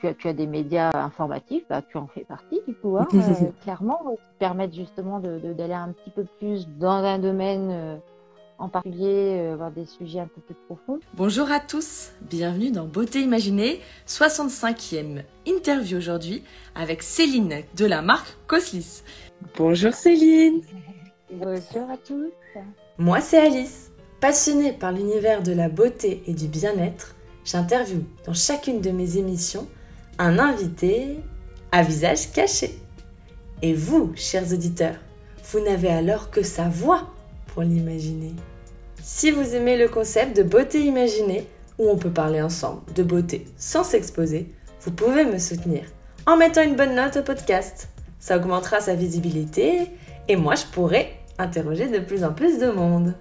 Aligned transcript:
tu 0.00 0.06
as, 0.06 0.14
tu 0.14 0.28
as 0.28 0.34
des 0.34 0.46
médias 0.46 0.90
informatifs, 0.92 1.64
bah, 1.70 1.80
tu 1.82 1.96
en 1.96 2.06
fais 2.06 2.24
partie 2.24 2.60
du 2.68 2.74
coup, 2.74 2.98
hein, 2.98 3.08
euh, 3.14 3.46
clairement, 3.62 3.98
qui 4.14 4.38
permettent 4.38 4.74
justement 4.74 5.20
d'aller 5.20 5.40
de, 5.40 5.52
d'aller 5.54 5.72
un 5.72 5.92
petit 5.92 6.10
peu 6.10 6.24
plus 6.38 6.68
dans 6.78 6.90
un 6.90 7.18
domaine 7.18 7.70
euh, 7.70 7.96
en 8.58 8.68
particulier, 8.68 9.38
euh, 9.38 9.56
voir 9.56 9.70
des 9.70 9.86
sujets 9.86 10.20
un 10.20 10.26
peu 10.26 10.42
plus 10.42 10.54
profonds. 10.66 11.00
Bonjour 11.14 11.50
à 11.50 11.60
tous, 11.60 12.12
bienvenue 12.20 12.70
dans 12.70 12.84
Beauté 12.84 13.22
Imaginée, 13.22 13.80
65e 14.06 15.22
interview 15.46 15.96
aujourd'hui 15.96 16.42
avec 16.74 17.02
Céline 17.02 17.62
de 17.74 17.86
la 17.86 18.02
marque 18.02 18.36
Coslis. 18.46 19.02
Bonjour 19.56 19.94
Céline. 19.94 20.60
Bonjour 21.32 21.90
à 21.90 21.96
tous. 21.96 22.32
Moi 22.98 23.20
c'est 23.20 23.38
Alice. 23.38 23.92
Passionnée 24.20 24.72
par 24.72 24.92
l'univers 24.92 25.42
de 25.42 25.52
la 25.52 25.70
beauté 25.70 26.22
et 26.26 26.34
du 26.34 26.48
bien-être, 26.48 27.14
j'interviewe 27.44 28.04
dans 28.26 28.34
chacune 28.34 28.82
de 28.82 28.90
mes 28.90 29.16
émissions 29.16 29.66
un 30.18 30.38
invité 30.38 31.18
à 31.72 31.82
visage 31.82 32.32
caché. 32.32 32.78
Et 33.62 33.74
vous, 33.74 34.12
chers 34.16 34.52
auditeurs, 34.52 34.96
vous 35.50 35.60
n'avez 35.60 35.88
alors 35.88 36.30
que 36.30 36.42
sa 36.42 36.68
voix 36.68 37.08
pour 37.48 37.62
l'imaginer. 37.62 38.34
Si 39.02 39.30
vous 39.30 39.54
aimez 39.54 39.76
le 39.76 39.88
concept 39.88 40.36
de 40.36 40.42
beauté 40.42 40.80
imaginée, 40.80 41.46
où 41.78 41.88
on 41.88 41.96
peut 41.96 42.10
parler 42.10 42.40
ensemble 42.40 42.80
de 42.94 43.02
beauté 43.02 43.46
sans 43.56 43.84
s'exposer, 43.84 44.50
vous 44.80 44.90
pouvez 44.90 45.24
me 45.24 45.38
soutenir 45.38 45.84
en 46.26 46.36
mettant 46.36 46.62
une 46.62 46.76
bonne 46.76 46.94
note 46.94 47.16
au 47.18 47.22
podcast. 47.22 47.88
Ça 48.18 48.36
augmentera 48.36 48.80
sa 48.80 48.94
visibilité 48.94 49.90
et 50.28 50.36
moi 50.36 50.54
je 50.54 50.64
pourrai 50.66 51.12
interroger 51.38 51.88
de 51.88 51.98
plus 51.98 52.24
en 52.24 52.32
plus 52.32 52.58
de 52.58 52.70
monde. 52.70 53.14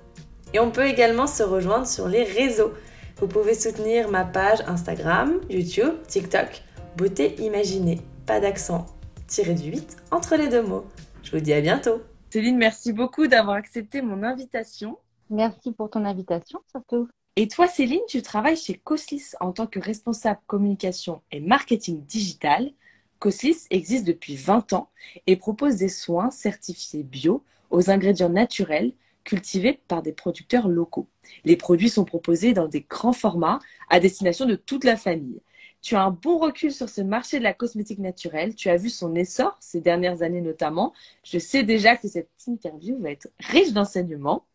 Et 0.54 0.60
on 0.60 0.72
peut 0.72 0.86
également 0.86 1.28
se 1.28 1.44
rejoindre 1.44 1.88
sur 1.88 2.08
les 2.08 2.24
réseaux. 2.24 2.74
Vous 3.18 3.28
pouvez 3.28 3.54
soutenir 3.54 4.10
ma 4.10 4.24
page 4.24 4.60
Instagram, 4.68 5.34
YouTube, 5.50 5.94
TikTok 6.08 6.64
Beauté 6.98 7.36
imaginée, 7.44 8.00
pas 8.26 8.40
d'accent, 8.40 8.86
tiré 9.28 9.54
du 9.54 9.70
8 9.70 9.98
entre 10.12 10.38
les 10.38 10.48
deux 10.48 10.62
mots. 10.62 10.86
Je 11.24 11.32
vous 11.32 11.42
dis 11.42 11.52
à 11.52 11.60
bientôt. 11.60 12.02
Céline, 12.30 12.58
merci 12.58 12.94
beaucoup 12.94 13.28
d'avoir 13.28 13.58
accepté 13.58 14.02
mon 14.02 14.24
invitation. 14.24 14.98
Merci 15.30 15.74
pour 15.74 15.90
ton 15.90 16.06
invitation 16.06 16.62
surtout. 16.72 17.10
Et 17.36 17.50
toi, 17.50 17.68
Céline, 17.68 18.00
tu 18.08 18.22
travailles 18.22 18.56
chez 18.56 18.76
Coslis 18.76 19.34
en 19.42 19.52
tant 19.52 19.68
que 19.68 19.78
responsable 19.80 20.40
communication 20.48 21.22
et 21.34 21.42
marketing 21.42 22.06
digital. 22.06 22.72
Coslis 23.20 23.66
existe 23.72 24.08
depuis 24.08 24.38
20 24.38 24.72
ans 24.72 24.90
et 25.28 25.36
propose 25.36 25.76
des 25.76 25.90
soins 25.90 26.32
certifiés 26.32 27.04
bio 27.04 27.44
aux 27.72 27.90
ingrédients 27.90 28.30
naturels 28.30 28.94
cultivés 29.26 29.82
par 29.90 30.02
des 30.02 30.14
producteurs 30.14 30.70
locaux. 30.70 31.10
Les 31.44 31.58
produits 31.58 31.90
sont 31.90 32.06
proposés 32.06 32.54
dans 32.54 32.70
des 32.70 32.86
grands 32.90 33.12
formats 33.12 33.60
à 33.90 34.00
destination 34.00 34.46
de 34.46 34.56
toute 34.56 34.86
la 34.86 34.96
famille. 34.96 35.42
Tu 35.86 35.96
as 35.96 36.02
un 36.02 36.10
bon 36.10 36.40
recul 36.40 36.74
sur 36.74 36.90
ce 36.90 37.02
marché 37.02 37.38
de 37.38 37.44
la 37.44 37.54
cosmétique 37.54 38.00
naturelle. 38.00 38.56
Tu 38.56 38.70
as 38.70 38.76
vu 38.76 38.90
son 38.90 39.14
essor 39.14 39.56
ces 39.60 39.82
dernières 39.82 40.24
années 40.24 40.42
notamment. 40.42 40.94
Je 41.24 41.38
sais 41.38 41.62
déjà 41.62 41.96
que 41.96 42.08
cette 42.08 42.32
interview 42.48 42.98
va 43.00 43.12
être 43.12 43.28
riche 43.40 43.72
d'enseignements. 43.72 44.48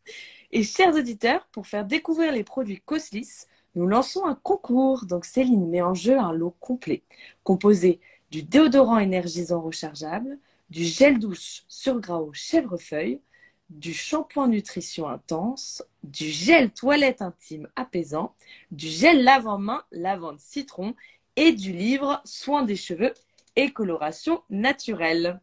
Et 0.50 0.64
chers 0.64 0.92
auditeurs, 0.92 1.46
pour 1.52 1.68
faire 1.68 1.84
découvrir 1.84 2.32
les 2.32 2.42
produits 2.42 2.80
Coslis, 2.84 3.44
nous 3.76 3.86
lançons 3.86 4.26
un 4.26 4.34
concours. 4.34 5.04
Donc 5.04 5.24
Céline 5.24 5.70
met 5.70 5.82
en 5.82 5.94
jeu 5.94 6.18
un 6.18 6.32
lot 6.32 6.56
complet 6.58 7.04
composé 7.44 8.00
du 8.32 8.42
déodorant 8.42 8.98
énergisant 8.98 9.60
rechargeable, 9.60 10.36
du 10.68 10.82
gel 10.82 11.20
douche 11.20 11.62
sur 11.68 12.00
gras 12.00 12.24
chèvrefeuille, 12.32 13.20
du 13.68 13.94
shampoing 13.94 14.48
nutrition 14.48 15.08
intense, 15.08 15.84
du 16.02 16.28
gel 16.28 16.72
toilette 16.72 17.22
intime 17.22 17.68
apaisant, 17.76 18.34
du 18.72 18.88
gel 18.88 19.22
lave-en-main 19.22 19.84
lavande 19.92 20.40
citron 20.40 20.96
et 21.36 21.52
du 21.52 21.72
livre 21.72 22.20
Soins 22.24 22.62
des 22.62 22.76
cheveux 22.76 23.14
et 23.56 23.72
coloration 23.72 24.42
naturelle. 24.50 25.40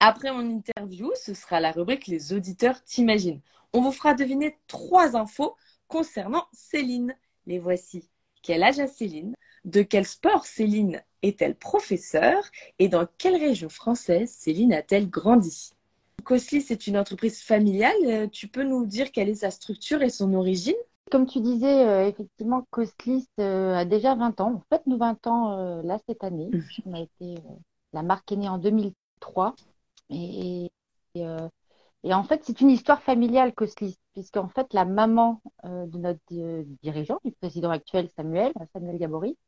Après 0.00 0.32
mon 0.32 0.48
interview, 0.50 1.10
ce 1.14 1.34
sera 1.34 1.60
la 1.60 1.72
rubrique 1.72 2.06
Les 2.06 2.32
auditeurs 2.32 2.82
t'imaginent. 2.82 3.40
On 3.72 3.80
vous 3.80 3.92
fera 3.92 4.14
deviner 4.14 4.58
trois 4.66 5.16
infos 5.16 5.56
concernant 5.88 6.46
Céline. 6.52 7.16
Les 7.46 7.58
voici. 7.58 8.08
Quel 8.42 8.62
âge 8.62 8.78
a 8.80 8.86
Céline? 8.86 9.34
De 9.64 9.82
quel 9.82 10.06
sport 10.06 10.44
Céline 10.44 11.02
est-elle 11.22 11.56
professeure? 11.56 12.44
Et 12.78 12.88
dans 12.88 13.06
quelle 13.18 13.36
région 13.36 13.68
française 13.68 14.30
Céline 14.30 14.72
a-t-elle 14.72 15.08
grandi? 15.08 15.70
Cosly, 16.24 16.60
c'est 16.60 16.86
une 16.86 16.98
entreprise 16.98 17.40
familiale. 17.40 18.30
Tu 18.30 18.48
peux 18.48 18.64
nous 18.64 18.86
dire 18.86 19.12
quelle 19.12 19.28
est 19.28 19.36
sa 19.36 19.50
structure 19.50 20.02
et 20.02 20.10
son 20.10 20.34
origine? 20.34 20.74
Comme 21.10 21.26
tu 21.26 21.40
disais, 21.40 21.86
euh, 21.86 22.08
effectivement, 22.08 22.66
Coslis 22.70 23.28
euh, 23.40 23.74
a 23.74 23.84
déjà 23.84 24.14
20 24.14 24.40
ans. 24.40 24.54
En 24.54 24.62
fait, 24.74 24.82
nous 24.86 24.98
20 24.98 25.26
ans 25.26 25.58
euh, 25.58 25.82
là 25.82 25.98
cette 26.08 26.24
année. 26.24 26.50
Mhm. 26.52 26.62
On 26.86 26.94
a 26.94 27.00
été, 27.00 27.36
la 27.92 28.02
marque 28.02 28.32
est 28.32 28.36
née 28.36 28.48
en 28.48 28.58
2003. 28.58 29.54
Et, 30.10 30.70
et, 31.14 32.12
en 32.12 32.24
fait, 32.24 32.42
c'est 32.44 32.60
une 32.60 32.70
histoire 32.70 33.02
familiale, 33.02 33.54
Coslis, 33.54 33.98
puisqu'en 34.12 34.48
fait, 34.48 34.72
la 34.74 34.84
maman 34.84 35.40
de 35.64 35.98
notre 35.98 36.20
dirigeant, 36.82 37.18
du 37.24 37.32
président 37.32 37.70
actuel 37.70 38.08
Samuel, 38.16 38.52
Samuel 38.72 38.98
Gabory, 38.98 39.38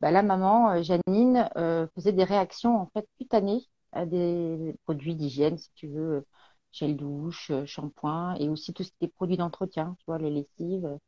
bah, 0.00 0.10
la 0.10 0.22
maman, 0.22 0.82
Janine, 0.82 1.48
faisait 1.94 2.12
des 2.12 2.24
réactions 2.24 2.76
en 2.76 2.86
fait 2.92 3.06
cutanées 3.18 3.64
à 3.92 4.04
des 4.04 4.74
produits 4.84 5.14
d'hygiène, 5.14 5.56
si 5.56 5.70
tu 5.74 5.88
veux, 5.88 6.26
gel 6.72 6.96
douche, 6.96 7.50
euh, 7.50 7.66
shampoing 7.66 8.34
et 8.36 8.48
aussi 8.48 8.72
tout 8.72 8.82
ce 8.82 8.90
qui 8.90 9.04
est 9.04 9.08
produits 9.08 9.36
d'entretien, 9.36 9.94
tu 9.98 10.04
vois, 10.06 10.18
les 10.18 10.30
lessives. 10.30 10.98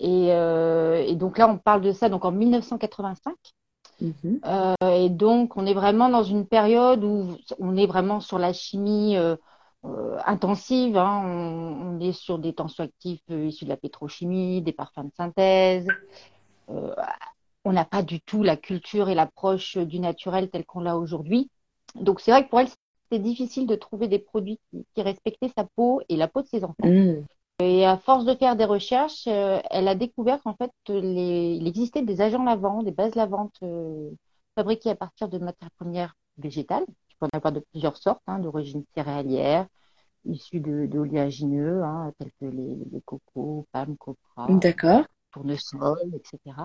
Et, 0.00 0.32
euh, 0.32 1.04
et, 1.06 1.14
donc 1.14 1.36
là, 1.36 1.46
on 1.48 1.58
parle 1.58 1.82
de 1.82 1.92
ça 1.92 2.08
donc 2.08 2.24
en 2.24 2.32
1985. 2.32 3.34
Mm-hmm. 4.02 4.40
Euh, 4.46 5.04
et 5.04 5.10
donc, 5.10 5.56
on 5.58 5.66
est 5.66 5.74
vraiment 5.74 6.08
dans 6.08 6.22
une 6.22 6.46
période 6.46 7.04
où 7.04 7.36
on 7.58 7.76
est 7.76 7.86
vraiment 7.86 8.20
sur 8.20 8.38
la 8.38 8.54
chimie 8.54 9.16
euh, 9.16 9.36
intensive. 10.24 10.96
Hein. 10.96 11.22
On, 11.26 11.96
on, 11.96 12.00
est 12.00 12.12
sur 12.12 12.38
des 12.38 12.54
tensioactifs 12.54 13.22
issus 13.28 13.66
de 13.66 13.70
la 13.70 13.76
pétrochimie, 13.76 14.62
des 14.62 14.72
parfums 14.72 15.04
de 15.04 15.12
synthèse. 15.14 15.86
on 16.68 17.72
n'a 17.72 17.84
pas 17.84 18.02
du 18.02 18.22
tout 18.22 18.42
la 18.42 18.56
culture 18.56 19.10
et 19.10 19.14
l'approche 19.14 19.76
du 19.76 20.00
naturel 20.00 20.48
tel 20.48 20.64
qu'on 20.64 20.80
l'a 20.80 20.96
aujourd'hui. 20.96 21.50
Donc, 21.94 22.20
c'est 22.20 22.30
vrai 22.30 22.44
que 22.44 22.48
pour 22.48 22.60
elle, 22.60 22.68
c'est 23.10 23.18
difficile 23.18 23.66
de 23.66 23.74
trouver 23.74 24.08
des 24.08 24.18
produits 24.18 24.58
qui, 24.70 25.02
respectaient 25.02 25.50
sa 25.56 25.64
peau 25.64 26.00
et 26.08 26.16
la 26.16 26.28
peau 26.28 26.42
de 26.42 26.46
ses 26.46 26.64
enfants. 26.64 26.76
Mm. 26.84 27.24
Et 27.60 27.84
à 27.84 27.98
force 27.98 28.24
de 28.24 28.34
faire 28.34 28.56
des 28.56 28.64
recherches, 28.64 29.26
euh, 29.26 29.60
elle 29.70 29.88
a 29.88 29.94
découvert 29.94 30.42
qu'en 30.42 30.54
fait, 30.54 30.70
les, 30.88 31.56
il 31.56 31.66
existait 31.66 32.02
des 32.02 32.22
agents 32.22 32.44
lavants, 32.44 32.82
des 32.82 32.90
bases 32.90 33.14
lavantes 33.14 33.56
euh, 33.62 34.10
fabriquées 34.54 34.90
à 34.90 34.94
partir 34.94 35.28
de 35.28 35.38
matières 35.38 35.70
premières 35.72 36.14
végétales. 36.38 36.86
Tu 37.08 37.16
peux 37.18 37.26
en 37.26 37.36
avoir 37.36 37.52
de 37.52 37.60
plusieurs 37.70 37.98
sortes, 37.98 38.22
hein, 38.26 38.38
d'origine 38.38 38.84
céréalière, 38.94 39.66
issues 40.24 40.60
d'oléagineux, 40.60 41.82
hein, 41.82 42.12
tels 42.18 42.32
que 42.40 42.46
les, 42.46 42.78
les 42.92 43.00
cocos, 43.02 43.66
palmes, 43.72 43.96
copra, 43.98 44.46
tournesol, 45.32 45.98
etc. 46.14 46.56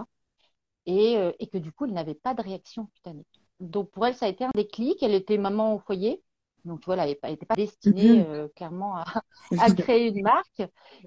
Et, 0.86 1.18
euh, 1.18 1.32
et 1.40 1.48
que 1.48 1.58
du 1.58 1.74
coup, 1.74 1.86
elle 1.86 1.94
n'avait 1.94 2.16
pas 2.16 2.34
de 2.34 2.42
réaction 2.42 2.88
cutanée. 2.94 3.26
Donc 3.60 3.90
pour 3.92 4.06
elle, 4.06 4.16
ça 4.16 4.28
a 4.28 4.30
été 4.30 4.46
un 4.46 4.52
déclic. 4.56 5.02
Elle 5.02 5.14
était 5.14 5.38
maman 5.38 5.76
au 5.76 5.80
foyer 5.80 6.22
donc, 6.66 6.82
tu 6.82 6.86
vois, 6.88 6.98
elle 6.98 7.10
n'était 7.10 7.46
pas 7.46 7.56
destinée 7.56 8.20
mhm. 8.20 8.26
euh, 8.28 8.48
clairement 8.56 8.96
à, 8.98 9.72
créer 9.78 10.08
une 10.10 10.24
marque. 10.24 10.64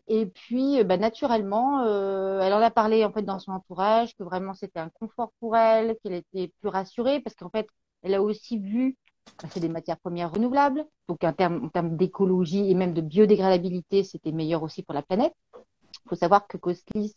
Et 0.06 0.26
puis, 0.26 0.78
euh, 0.78 0.84
bah, 0.84 0.96
naturellement, 0.96 1.82
euh, 1.82 2.40
elle 2.40 2.54
en 2.54 2.60
a 2.60 2.70
parlé 2.70 3.04
en 3.04 3.12
fait 3.12 3.22
dans 3.22 3.38
son 3.38 3.52
entourage 3.52 4.14
que 4.14 4.22
vraiment 4.22 4.54
c'était 4.54 4.78
un 4.78 4.88
confort 4.88 5.32
pour 5.40 5.56
elle, 5.56 5.96
qu'elle 6.02 6.14
était 6.14 6.52
plus 6.60 6.68
rassurée 6.68 7.20
parce 7.20 7.34
qu'en 7.34 7.50
fait, 7.50 7.66
elle 8.02 8.14
a 8.14 8.22
aussi 8.22 8.58
vu 8.58 8.96
bah, 9.42 9.48
c'est 9.50 9.60
des 9.60 9.68
matières 9.68 9.98
premières 9.98 10.32
renouvelables. 10.32 10.86
Donc, 11.08 11.24
en 11.24 11.32
termes, 11.32 11.64
en 11.64 11.68
termes 11.68 11.96
d'écologie 11.96 12.70
et 12.70 12.74
même 12.74 12.94
de 12.94 13.00
biodégradabilité, 13.00 14.04
c'était 14.04 14.32
meilleur 14.32 14.62
aussi 14.62 14.82
pour 14.82 14.94
la 14.94 15.02
planète. 15.02 15.34
Il 15.56 16.08
faut 16.08 16.16
savoir 16.16 16.46
que 16.46 16.56
Coslis, 16.56 17.14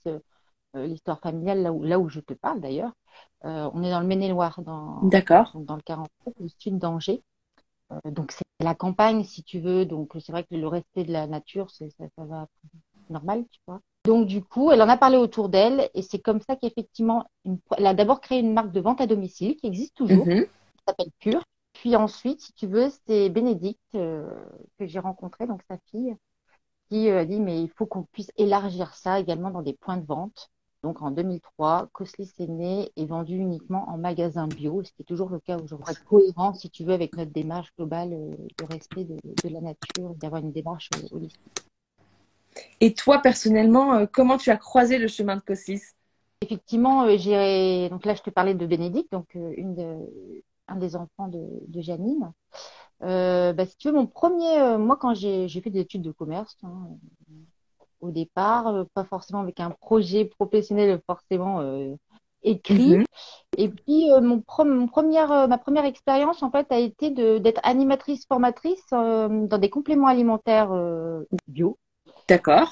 l'histoire 0.74 1.20
familiale, 1.20 1.62
là 1.62 1.72
où, 1.72 1.84
là 1.84 2.00
où 2.00 2.10
je 2.10 2.20
te 2.20 2.34
parle 2.34 2.60
d'ailleurs, 2.60 2.92
on 3.44 3.84
est 3.84 3.92
dans 3.92 4.02
le 4.02 4.08
Maine-et-Loire, 4.08 4.62
dans, 4.62 5.00
dans 5.04 5.76
le 5.76 5.82
47, 5.82 6.34
au 6.40 6.48
sud 6.58 6.78
d'Angers. 6.80 7.22
Euh, 7.92 8.12
donc 8.12 8.32
c'est 8.32 8.44
la 8.60 8.76
campagne 8.76 9.24
si 9.24 9.44
tu 9.44 9.60
veux. 9.60 9.86
Donc 9.86 10.16
c'est 10.20 10.32
vrai 10.32 10.44
que 10.44 10.56
le 10.56 10.68
respect 10.68 11.04
de 11.04 11.12
la 11.12 11.28
nature 11.28 11.70
ça, 11.72 11.86
ça 11.98 12.26
va 12.26 12.48
normal 13.10 13.46
tu 13.52 13.60
vois. 13.68 13.82
Donc 14.06 14.28
du 14.28 14.44
coup 14.44 14.72
elle 14.72 14.82
en 14.82 14.90
a 14.90 14.98
parlé 14.98 15.18
autour 15.18 15.50
d'elle 15.50 15.90
et 15.94 16.02
c'est 16.02 16.20
comme 16.20 16.42
ça 16.42 16.56
qu'effectivement 16.56 17.30
elle 17.78 17.88
a 17.88 17.94
d'abord 17.94 18.22
créé 18.22 18.40
une 18.40 18.54
marque 18.54 18.72
de 18.72 18.82
vente 18.82 19.02
à 19.02 19.08
domicile 19.08 19.56
qui 19.56 19.68
existe 19.68 19.96
toujours 19.96 20.26
mhm. 20.26 20.46
qui 20.46 20.84
s'appelle 20.88 21.12
Pure. 21.20 21.44
Puis 21.74 21.96
ensuite 21.96 22.42
si 22.42 22.54
tu 22.54 22.68
veux 22.68 22.90
c'est 23.06 23.30
Bénédicte 23.30 23.96
euh, 23.96 24.30
que 24.80 24.86
j'ai 24.86 25.00
rencontré 25.00 25.48
donc 25.48 25.62
sa 25.70 25.78
fille 25.92 26.16
qui 26.90 27.10
euh, 27.10 27.22
a 27.22 27.26
dit 27.26 27.40
mais 27.40 27.62
il 27.62 27.70
faut 27.70 27.86
qu'on 27.86 28.04
puisse 28.04 28.32
élargir 28.38 28.94
ça 28.96 29.20
également 29.20 29.52
dans 29.52 29.62
des 29.62 29.74
points 29.74 29.98
de 29.98 30.06
vente 30.06 30.50
donc 30.84 31.02
en 31.02 31.12
2003, 31.12 31.90
Coslis 31.94 32.32
est 32.40 32.48
né 32.48 32.92
et 32.96 33.06
vendu 33.06 33.36
uniquement 33.36 33.88
en 33.90 33.98
magasin 33.98 34.48
bio, 34.48 34.84
ce 34.84 34.92
qui 34.92 35.04
est 35.04 35.06
toujours 35.06 35.30
le 35.30 35.40
cas 35.40 35.58
aujourd'hui. 35.58 35.96
Cohérent, 36.08 36.54
si 36.54 36.70
tu 36.70 36.84
veux, 36.84 36.94
avec 36.94 37.16
notre 37.16 37.32
démarche 37.32 37.74
globale 37.78 38.14
euh, 38.14 38.36
de 38.58 38.66
respect 38.66 39.06
de, 39.06 39.18
la 39.50 39.62
nature, 39.62 40.16
d'avoir 40.16 40.42
une 40.42 40.52
démarche 40.52 40.90
euh, 40.96 41.16
holistique. 41.16 41.66
Et 42.80 42.94
toi, 42.94 43.20
personnellement, 43.20 43.94
euh, 43.94 44.06
comment 44.12 44.38
tu 44.38 44.50
as 44.50 44.58
croisé 44.58 44.98
le 44.98 45.08
chemin 45.08 45.36
de 45.36 45.42
Coslis 45.42 45.82
effectivement, 46.44 47.08
j'ai 47.18 47.88
donc 47.90 48.04
là 48.04 48.16
je 48.16 48.24
te 48.24 48.32
parlais 48.32 48.56
de 48.56 48.66
Bénédicte, 48.66 49.12
donc 49.12 49.36
une 49.36 49.76
de, 49.76 50.44
un 50.68 50.76
des 50.76 50.96
enfants 50.96 51.28
de, 51.28 51.40
de 51.68 51.82
Janine. 51.82 52.32
Euh, 53.04 53.52
bah, 53.54 53.66
si 53.66 53.78
tu 53.78 53.88
veux, 53.88 53.94
mon 53.96 54.06
premier, 54.06 54.60
euh, 54.60 54.78
moi 54.78 54.98
quand 54.98 55.14
j'ai 55.14 55.48
fait 55.50 55.70
des 55.70 55.80
études 55.80 56.04
de 56.04 56.12
commerce, 56.12 56.58
hein, 56.64 56.88
au 58.02 58.12
départ, 58.12 58.68
euh, 58.68 58.84
pas 58.94 59.06
forcément 59.06 59.42
avec 59.42 59.60
un 59.60 59.72
projet 59.72 60.26
professionnel 60.26 61.02
forcément 61.08 61.62
écrit. 62.44 62.98
Mhm. 62.98 63.06
Et 63.58 63.70
puis 63.70 64.08
mon, 64.22 64.42
pro- 64.42 64.66
mon 64.66 64.88
première, 64.88 65.48
ma 65.48 65.58
première 65.58 65.86
expérience 65.86 66.42
en 66.44 66.52
fait 66.52 66.72
a 66.72 66.80
été 66.80 67.12
d'être 67.12 67.62
animatrice 67.64 68.26
formatrice 68.26 68.86
dans 68.92 69.60
des 69.60 69.70
compléments 69.70 70.08
alimentaires 70.08 70.72
bio. 71.48 71.78
D'accord. 72.28 72.70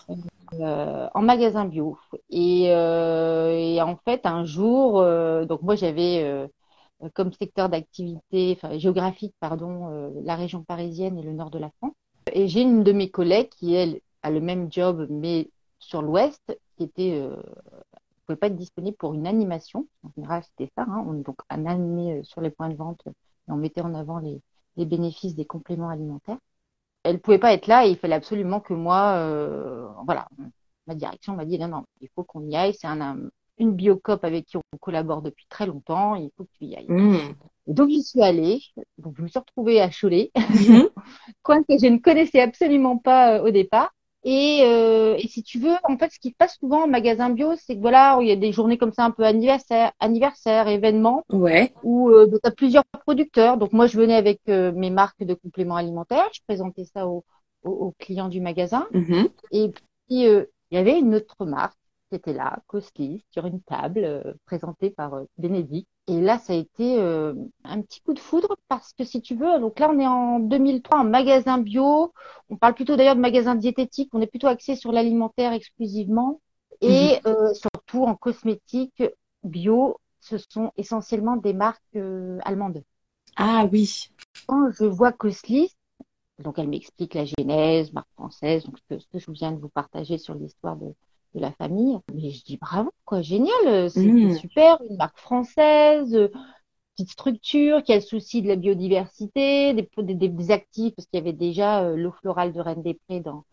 euh, 0.53 1.07
en 1.13 1.21
magasin 1.21 1.65
bio. 1.65 1.97
Et, 2.29 2.71
euh, 2.71 3.49
et 3.51 3.81
en 3.81 3.97
fait, 3.97 4.25
un 4.25 4.45
jour, 4.45 4.99
euh, 4.99 5.45
donc 5.45 5.61
moi 5.61 5.75
j'avais 5.75 6.23
euh, 6.23 6.47
comme 7.13 7.31
secteur 7.33 7.69
d'activité, 7.69 8.57
enfin 8.57 8.77
géographique, 8.77 9.35
pardon, 9.39 9.89
euh, 9.91 10.09
la 10.23 10.35
région 10.35 10.63
parisienne 10.63 11.17
et 11.17 11.23
le 11.23 11.33
nord 11.33 11.51
de 11.51 11.59
la 11.59 11.69
France. 11.77 11.93
Et 12.33 12.47
j'ai 12.47 12.61
une 12.61 12.83
de 12.83 12.91
mes 12.91 13.09
collègues 13.09 13.49
qui, 13.49 13.73
elle, 13.73 14.01
a 14.23 14.31
le 14.31 14.41
même 14.41 14.71
job, 14.71 15.07
mais 15.09 15.49
sur 15.79 16.01
l'ouest, 16.01 16.57
qui 16.77 16.83
était, 16.83 17.19
euh, 17.21 17.35
pouvait 18.25 18.37
pas 18.37 18.47
être 18.47 18.55
disponible 18.55 18.97
pour 18.97 19.13
une 19.13 19.27
animation. 19.27 19.87
En 20.03 20.11
général, 20.15 20.43
c'était 20.43 20.71
ça. 20.75 20.83
Hein. 20.83 21.03
On, 21.07 21.13
donc, 21.13 21.37
on 21.49 21.65
animait 21.65 22.19
euh, 22.19 22.23
sur 22.23 22.41
les 22.41 22.49
points 22.51 22.69
de 22.69 22.75
vente 22.75 23.01
et 23.07 23.51
on 23.51 23.55
mettait 23.55 23.81
en 23.81 23.93
avant 23.95 24.19
les, 24.19 24.41
les 24.77 24.85
bénéfices 24.85 25.35
des 25.35 25.45
compléments 25.45 25.89
alimentaires 25.89 26.37
elle 27.03 27.19
pouvait 27.21 27.39
pas 27.39 27.53
être 27.53 27.67
là 27.67 27.85
et 27.87 27.91
il 27.91 27.97
fallait 27.97 28.15
absolument 28.15 28.59
que 28.59 28.73
moi, 28.73 29.13
euh, 29.17 29.87
voilà, 30.05 30.27
ma 30.87 30.95
direction 30.95 31.35
m'a 31.35 31.45
dit 31.45 31.57
non, 31.59 31.67
non, 31.67 31.85
il 32.01 32.09
faut 32.15 32.23
qu'on 32.23 32.47
y 32.47 32.55
aille. 32.55 32.73
C'est 32.73 32.87
un, 32.87 33.01
un- 33.01 33.29
une 33.57 33.73
biocop 33.73 34.23
avec 34.23 34.45
qui 34.45 34.57
on 34.57 34.61
collabore 34.79 35.21
depuis 35.21 35.45
très 35.49 35.65
longtemps. 35.65 36.15
Il 36.15 36.29
faut 36.37 36.43
que 36.45 36.49
tu 36.59 36.65
y 36.65 36.75
ailles. 36.75 36.93
Et 37.67 37.73
donc 37.73 37.89
j'y 37.89 38.03
suis 38.03 38.21
allée. 38.21 38.61
Donc 38.97 39.15
je 39.17 39.23
me 39.23 39.27
suis 39.27 39.39
retrouvée 39.39 39.81
à 39.81 39.89
Cholet, 39.89 40.31
coin 41.43 41.63
que 41.67 41.77
je 41.77 41.87
ne 41.87 41.97
connaissais 41.97 42.41
absolument 42.41 42.97
pas 42.97 43.37
euh, 43.39 43.43
au 43.43 43.51
départ. 43.51 43.93
Et, 44.23 44.61
euh, 44.63 45.15
et 45.17 45.27
si 45.27 45.43
tu 45.43 45.59
veux, 45.59 45.75
en 45.83 45.97
fait, 45.97 46.11
ce 46.11 46.19
qui 46.19 46.29
se 46.29 46.35
passe 46.37 46.57
souvent 46.59 46.83
en 46.83 46.87
magasin 46.87 47.29
bio, 47.29 47.53
c'est 47.55 47.75
que 47.75 47.81
voilà, 47.81 48.17
il 48.21 48.27
y 48.27 48.31
a 48.31 48.35
des 48.35 48.51
journées 48.51 48.77
comme 48.77 48.91
ça 48.91 49.05
un 49.05 49.11
peu 49.11 49.23
anniversaire, 49.23 49.93
anniversaire, 49.99 50.67
événements 50.67 51.23
Ouais. 51.31 51.73
où 51.83 52.09
euh, 52.09 52.27
tu 52.27 52.37
as 52.43 52.51
plusieurs 52.51 52.83
producteurs. 53.05 53.57
Donc 53.57 53.71
moi, 53.71 53.87
je 53.87 53.97
venais 53.97 54.15
avec 54.15 54.41
euh, 54.49 54.71
mes 54.73 54.89
marques 54.89 55.23
de 55.23 55.33
compléments 55.33 55.77
alimentaires, 55.77 56.27
je 56.33 56.41
présentais 56.47 56.85
ça 56.85 57.07
aux, 57.07 57.23
aux, 57.63 57.71
aux 57.71 57.93
clients 57.97 58.29
du 58.29 58.41
magasin. 58.41 58.87
Mhm. 58.93 59.29
Et 59.51 59.69
puis, 59.69 60.27
euh, 60.27 60.45
il 60.71 60.75
y 60.75 60.77
avait 60.81 60.99
une 60.99 61.15
autre 61.15 61.45
marque 61.45 61.77
qui 62.09 62.15
était 62.15 62.33
là, 62.33 62.59
Coslis, 62.67 63.23
sur 63.31 63.45
une 63.45 63.61
table, 63.61 64.03
euh, 64.03 64.33
présentée 64.45 64.89
par 64.89 65.13
euh, 65.13 65.23
Bénédicte. 65.37 65.89
Et 66.07 66.19
là, 66.19 66.39
ça 66.39 66.53
a 66.53 66.55
été 66.55 66.99
euh, 66.99 67.33
un 67.63 67.81
petit 67.81 68.01
coup 68.01 68.13
de 68.13 68.19
foudre 68.19 68.57
parce 68.67 68.93
que 68.93 69.03
si 69.03 69.21
tu 69.21 69.35
veux, 69.35 69.59
donc 69.59 69.79
là, 69.79 69.89
on 69.91 69.99
est 69.99 70.07
en 70.07 70.39
2003, 70.39 70.99
en 70.99 71.03
magasin 71.03 71.59
bio. 71.59 72.13
On 72.49 72.57
parle 72.57 72.73
plutôt 72.73 72.95
d'ailleurs 72.95 73.15
de 73.15 73.21
magasin 73.21 73.55
diététique. 73.55 74.09
On 74.13 74.21
est 74.21 74.27
plutôt 74.27 74.47
axé 74.47 74.75
sur 74.75 74.91
l'alimentaire 74.91 75.53
exclusivement. 75.53 76.41
Et 76.81 77.19
euh, 77.27 77.53
surtout 77.53 78.05
en 78.05 78.15
cosmétique 78.15 79.03
bio, 79.43 79.99
ce 80.19 80.37
sont 80.37 80.71
essentiellement 80.77 81.37
des 81.37 81.53
marques 81.53 81.97
allemandes. 82.43 82.83
Ah 83.35 83.67
oui. 83.71 84.09
Quand 84.47 84.71
je 84.71 84.85
vois 84.85 85.11
Coslis, 85.11 85.75
donc 86.39 86.57
elle 86.57 86.69
m'explique 86.69 87.13
la 87.13 87.25
genèse, 87.25 87.91
marque 87.93 88.11
française, 88.13 88.63
donc 88.63 88.77
ce 88.79 88.95
que, 88.95 88.99
ce 88.99 89.07
que 89.07 89.19
je 89.19 89.31
viens 89.31 89.51
de 89.51 89.59
vous 89.59 89.69
partager 89.69 90.17
sur 90.17 90.33
l'histoire 90.35 90.77
de, 90.77 90.93
de 91.35 91.39
la 91.41 91.51
famille. 91.53 91.97
Mais 92.13 92.31
je 92.31 92.43
dis 92.43 92.57
bravo, 92.57 92.91
quoi, 93.05 93.21
génial, 93.21 93.53
euh, 93.67 93.89
c'est 93.89 94.11
Mm. 94.11 94.35
super, 94.39 94.79
une 94.89 94.97
marque 94.97 95.19
française, 95.19 96.15
euh, 96.15 96.29
petite 96.95 97.11
structure 97.11 97.83
qui 97.83 97.93
a 97.93 97.95
le 97.95 98.01
souci 98.01 98.41
de 98.41 98.47
la 98.47 98.55
biodiversité, 98.55 99.73
des, 99.73 99.89
des, 99.99 100.15
des- 100.15 100.29
des 100.29 100.51
actifs, 100.51 100.95
parce 100.95 101.07
qu'il 101.07 101.19
y 101.19 101.21
avait 101.21 101.33
déjà 101.33 101.83
euh, 101.83 101.95
l'eau 101.97 102.11
florale 102.11 102.53
de 102.53 102.61
Reine 102.61 102.83
des 102.83 102.95
Prés 103.07 103.19
dans, 103.21 103.45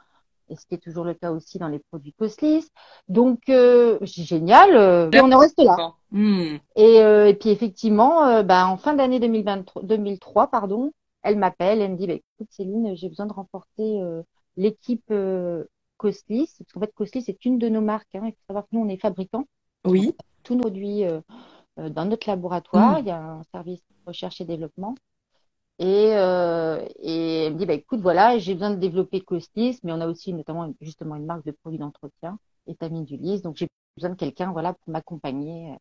et 0.50 0.56
ce 0.56 0.66
qui 0.66 0.74
est 0.76 0.78
toujours 0.78 1.04
le 1.04 1.14
cas 1.14 1.32
aussi 1.32 1.58
dans 1.58 1.68
les 1.68 1.80
produits 1.90 2.14
Coslis. 2.14 2.68
Donc, 3.08 3.48
euh, 3.48 3.98
génial, 4.02 4.76
euh, 4.76 5.10
et 5.12 5.20
on 5.20 5.32
en 5.32 5.38
reste 5.38 5.58
là. 5.62 5.94
Mhm. 6.10 6.60
Et, 6.76 6.96
et 7.30 7.34
puis 7.34 7.50
effectivement, 7.50 8.42
bah, 8.44 8.66
en 8.68 8.76
fin 8.76 8.94
d'année 8.94 9.20
2023, 9.20 9.82
2003, 9.82 10.48
pardon, 10.48 10.92
elle 11.22 11.38
m'appelle, 11.38 11.80
elle 11.80 11.92
me 11.92 11.96
dit, 11.96 12.06
bah, 12.06 12.14
écoute 12.14 12.48
Céline, 12.50 12.94
j'ai 12.96 13.08
besoin 13.08 13.26
de 13.26 13.32
renforcer 13.32 13.98
l'équipe 14.56 15.10
Coslis, 15.96 16.50
parce 16.58 16.72
qu'en 16.72 16.80
fait 16.80 16.92
Coslis 16.94 17.22
c'est 17.22 17.44
une 17.44 17.58
de 17.58 17.68
nos 17.68 17.80
marques. 17.80 18.14
Hein. 18.14 18.22
Il 18.24 18.32
faut 18.32 18.46
savoir 18.46 18.64
que 18.64 18.70
nous 18.72 18.80
on 18.80 18.88
est 18.88 19.00
fabricants, 19.00 19.46
Oui. 19.84 20.14
tous 20.42 20.54
nos 20.54 20.62
produits 20.62 21.04
euh, 21.04 21.20
dans 21.76 22.04
notre 22.04 22.28
laboratoire. 22.28 22.98
Mm. 22.98 23.00
Il 23.00 23.06
y 23.06 23.10
a 23.10 23.22
un 23.22 23.42
service 23.52 23.82
recherche 24.06 24.40
et 24.40 24.44
développement. 24.44 24.94
Et, 25.78 26.12
euh, 26.14 26.80
et 27.00 27.44
elle 27.44 27.54
me 27.54 27.58
dit, 27.58 27.66
bah, 27.66 27.74
écoute, 27.74 28.00
voilà, 28.00 28.38
j'ai 28.38 28.54
besoin 28.54 28.70
de 28.70 28.76
développer 28.76 29.20
Costis, 29.20 29.78
mais 29.82 29.92
on 29.92 30.00
a 30.00 30.06
aussi 30.06 30.32
notamment 30.32 30.72
justement 30.80 31.16
une 31.16 31.26
marque 31.26 31.44
de 31.44 31.50
produits 31.50 31.78
d'entretien, 31.78 32.38
Étamine 32.66 33.04
du 33.04 33.16
Lys. 33.16 33.42
Donc, 33.42 33.56
j'ai 33.56 33.68
besoin 33.96 34.10
de 34.10 34.14
quelqu'un, 34.14 34.52
voilà, 34.52 34.72
pour 34.72 34.90
m'accompagner. 34.90 35.74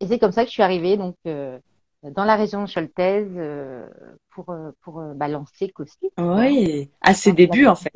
Et 0.00 0.06
c'est 0.06 0.18
comme 0.18 0.32
ça 0.32 0.42
que 0.42 0.48
je 0.48 0.54
suis 0.54 0.62
arrivée, 0.62 0.96
donc, 0.96 1.16
euh, 1.26 1.58
dans 2.02 2.24
la 2.24 2.36
région 2.36 2.64
de 2.64 2.72
Choltaise, 2.72 3.30
euh, 3.36 3.86
pour, 4.30 4.54
pour 4.80 5.02
bah, 5.14 5.28
lancer 5.28 5.68
Costis. 5.68 6.10
Oui. 6.16 6.88
À 7.02 7.12
ses 7.12 7.32
débuts, 7.32 7.66
en 7.66 7.76
fait. 7.76 7.92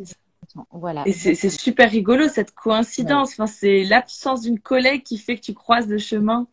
Voilà. 0.71 1.03
Et 1.07 1.13
c'est 1.13 1.35
c'est 1.35 1.51
super 1.51 1.91
rigolo, 1.91 2.29
cette 2.29 2.55
coïncidence. 2.55 3.33
Enfin, 3.33 3.47
c'est 3.47 3.85
l'absence 3.85 4.43
d'une 4.43 4.61
collègue 4.61 5.03
qui 5.03 5.19
fait 5.19 5.37
que 5.37 5.43
tu 5.43 5.55
croises 5.55 5.89
le 5.89 5.99
chemin. 5.99 6.47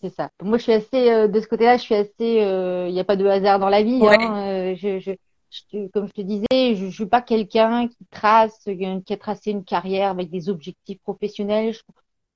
C'est 0.00 0.10
ça. 0.10 0.30
Moi, 0.42 0.58
je 0.58 0.64
suis 0.64 0.72
assez, 0.72 1.10
euh, 1.10 1.28
de 1.28 1.40
ce 1.40 1.46
côté-là, 1.46 1.76
je 1.76 1.82
suis 1.82 1.94
assez, 1.94 2.42
euh, 2.42 2.88
il 2.88 2.92
n'y 2.92 2.98
a 3.00 3.04
pas 3.04 3.14
de 3.14 3.24
hasard 3.24 3.60
dans 3.60 3.68
la 3.68 3.82
vie. 3.82 4.00
Ouais. 4.00 4.16
Hein. 4.20 4.48
Euh, 4.48 4.74
je, 4.74 4.98
je, 4.98 5.12
je- 5.50 5.86
comme 5.88 6.08
je 6.08 6.12
te 6.12 6.22
disais, 6.22 6.74
je, 6.74 6.86
je 6.86 6.90
suis 6.90 7.06
pas 7.06 7.22
quelqu'un 7.22 7.86
qui 7.86 8.04
trace, 8.10 8.58
euh, 8.66 9.00
qui 9.00 9.12
a 9.12 9.16
tracé 9.16 9.52
une 9.52 9.64
carrière 9.64 10.10
avec 10.10 10.28
des 10.28 10.48
objectifs 10.48 10.98
professionnels. 11.02 11.72
Je, 11.74 11.80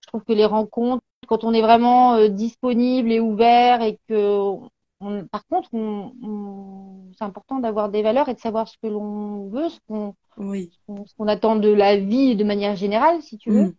trouve 0.06 0.23
que 0.23 0.33
les 0.33 0.44
rencontres, 0.44 1.03
quand 1.27 1.43
on 1.43 1.53
est 1.53 1.61
vraiment 1.61 2.15
euh, 2.15 2.29
disponible 2.29 3.11
et 3.11 3.19
ouvert 3.19 3.83
et 3.83 3.99
que, 4.09 4.53
on- 5.01 5.27
par 5.29 5.47
contre, 5.47 5.71
on, 5.75 6.13
on- 6.23 7.13
c'est 7.19 7.25
important 7.25 7.59
d'avoir 7.61 7.91
des 7.91 8.03
valeurs 8.03 8.29
et 8.29 8.35
de 8.35 8.41
savoir 8.41 8.69
ce 8.69 8.77
que 8.79 8.87
l'on 8.89 9.49
veut, 9.49 9.69
ce 9.69 9.81
qu'on, 9.89 10.15
Oui. 10.37 10.73
attend 11.29 11.57
de 11.57 11.69
la 11.69 11.97
vie 11.97 12.37
de 12.37 12.45
manière 12.45 12.77
générale, 12.77 13.23
si 13.23 13.39
tu 13.39 13.53
veux. 13.53 13.67
Mm. 13.67 13.77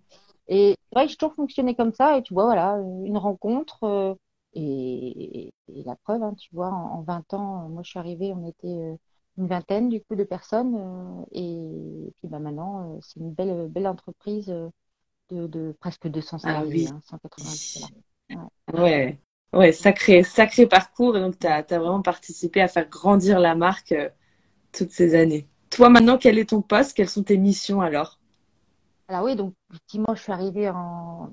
Et 0.47 0.75
c'est 0.91 0.95
vrai 0.95 1.05
que 1.05 1.11
j'ai 1.11 1.17
toujours 1.17 1.35
fonctionné 1.35 1.75
comme 1.75 1.93
ça. 1.93 2.17
Et 2.17 2.23
tu 2.23 2.33
vois, 2.33 2.45
voilà, 2.45 2.77
une 3.05 3.17
rencontre. 3.17 3.83
euh, 3.85 4.15
et, 4.55 5.47
et 5.69 5.83
la 5.85 5.95
preuve, 5.97 6.23
hein, 6.23 6.35
tu 6.35 6.49
vois, 6.55 6.69
en, 6.71 6.99
en 6.99 7.03
20 7.03 7.33
ans, 7.35 7.65
euh, 7.65 7.69
moi 7.69 7.83
je 7.83 7.89
suis 7.91 7.99
arrivée, 7.99 8.33
on 8.33 8.47
était 8.47 8.67
euh, 8.67 8.95
une 9.37 9.47
vingtaine 9.47 9.89
du 9.89 10.01
coup 10.03 10.15
de 10.15 10.23
personnes. 10.25 10.75
euh, 10.77 11.25
et, 11.33 12.11
puis 12.19 12.27
bah, 12.29 12.39
maintenant, 12.39 12.99
c'est 13.01 13.19
une 13.19 13.33
belle, 13.33 13.67
belle 13.69 13.87
entreprise 13.87 14.47
de, 14.47 15.47
de 15.47 15.75
presque 15.81 16.07
200 16.09 16.39
Ah 16.43 16.61
salariés, 16.61 16.87
oui. 16.87 16.87
hein, 16.87 17.01
190 17.05 17.67
salariés. 17.73 18.03
Ouais. 18.31 18.37
Ouais, 18.73 19.19
sacré, 19.71 20.23
sacré 20.23 20.67
parcours. 20.67 21.17
Et 21.17 21.21
donc, 21.21 21.39
tu 21.39 21.47
as, 21.47 21.61
vraiment 21.63 22.01
participé 22.01 22.61
à 22.61 22.67
faire 22.67 22.89
grandir 22.89 23.39
la 23.39 23.55
marque 23.55 23.91
euh, 23.91 24.09
toutes 24.71 24.91
ces 24.91 25.15
années. 25.15 25.47
Toi, 25.69 25.89
maintenant, 25.89 26.17
quel 26.17 26.37
est 26.37 26.49
ton 26.49 26.61
poste? 26.61 26.95
Quelles 26.95 27.09
sont 27.09 27.23
tes 27.23 27.37
missions 27.37 27.81
alors? 27.81 28.19
Alors 29.07 29.23
oui, 29.23 29.35
donc 29.35 29.53
effectivement, 29.69 30.15
je 30.15 30.21
suis 30.21 30.31
arrivée 30.31 30.69
en 30.69 31.29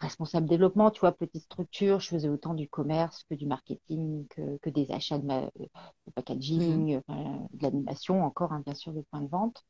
responsable 0.00 0.48
développement, 0.48 0.90
tu 0.90 1.00
vois, 1.00 1.12
petite 1.12 1.42
structure. 1.42 2.00
Je 2.00 2.08
faisais 2.08 2.28
autant 2.28 2.54
du 2.54 2.68
commerce 2.68 3.24
que 3.28 3.34
du 3.34 3.46
marketing, 3.46 4.26
que, 4.28 4.58
que 4.58 4.70
des 4.70 4.90
achats 4.92 5.18
de, 5.18 5.26
ma, 5.26 5.40
de 5.42 6.12
packaging, 6.14 7.00
euh, 7.10 7.14
de 7.52 7.62
l'animation, 7.62 8.24
encore, 8.24 8.52
hein, 8.52 8.62
bien 8.64 8.74
sûr, 8.74 8.92
de 8.92 9.02
points 9.10 9.22
de 9.22 9.28
vente. 9.28 9.64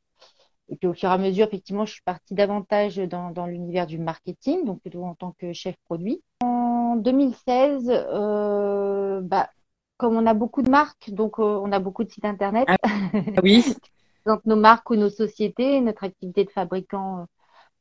Et 0.69 0.75
puis 0.75 0.87
au 0.87 0.93
fur 0.93 1.09
et 1.09 1.13
à 1.13 1.17
mesure, 1.17 1.47
effectivement, 1.47 1.85
je 1.85 1.93
suis 1.93 2.03
partie 2.03 2.35
davantage 2.35 2.97
dans, 2.97 3.31
dans 3.31 3.47
l'univers 3.47 3.87
du 3.87 3.97
marketing, 3.97 4.65
donc 4.65 4.81
plutôt 4.81 5.03
en 5.03 5.15
tant 5.15 5.31
que 5.39 5.51
chef 5.51 5.75
produit. 5.85 6.21
En 6.89 6.95
2016, 6.95 7.87
euh, 7.87 9.21
bah, 9.21 9.51
comme 9.97 10.15
on 10.15 10.25
a 10.25 10.33
beaucoup 10.33 10.63
de 10.63 10.71
marques, 10.71 11.11
donc 11.11 11.37
euh, 11.37 11.43
on 11.43 11.71
a 11.71 11.77
beaucoup 11.77 12.03
de 12.03 12.09
sites 12.09 12.25
internet, 12.25 12.65
Ah 12.67 12.77
oui. 13.43 13.63
donc 14.25 14.43
nos 14.45 14.55
marques 14.55 14.89
ou 14.89 14.95
nos 14.95 15.11
sociétés, 15.11 15.81
notre 15.81 16.03
activité 16.03 16.45
de 16.45 16.49
fabricant 16.49 17.27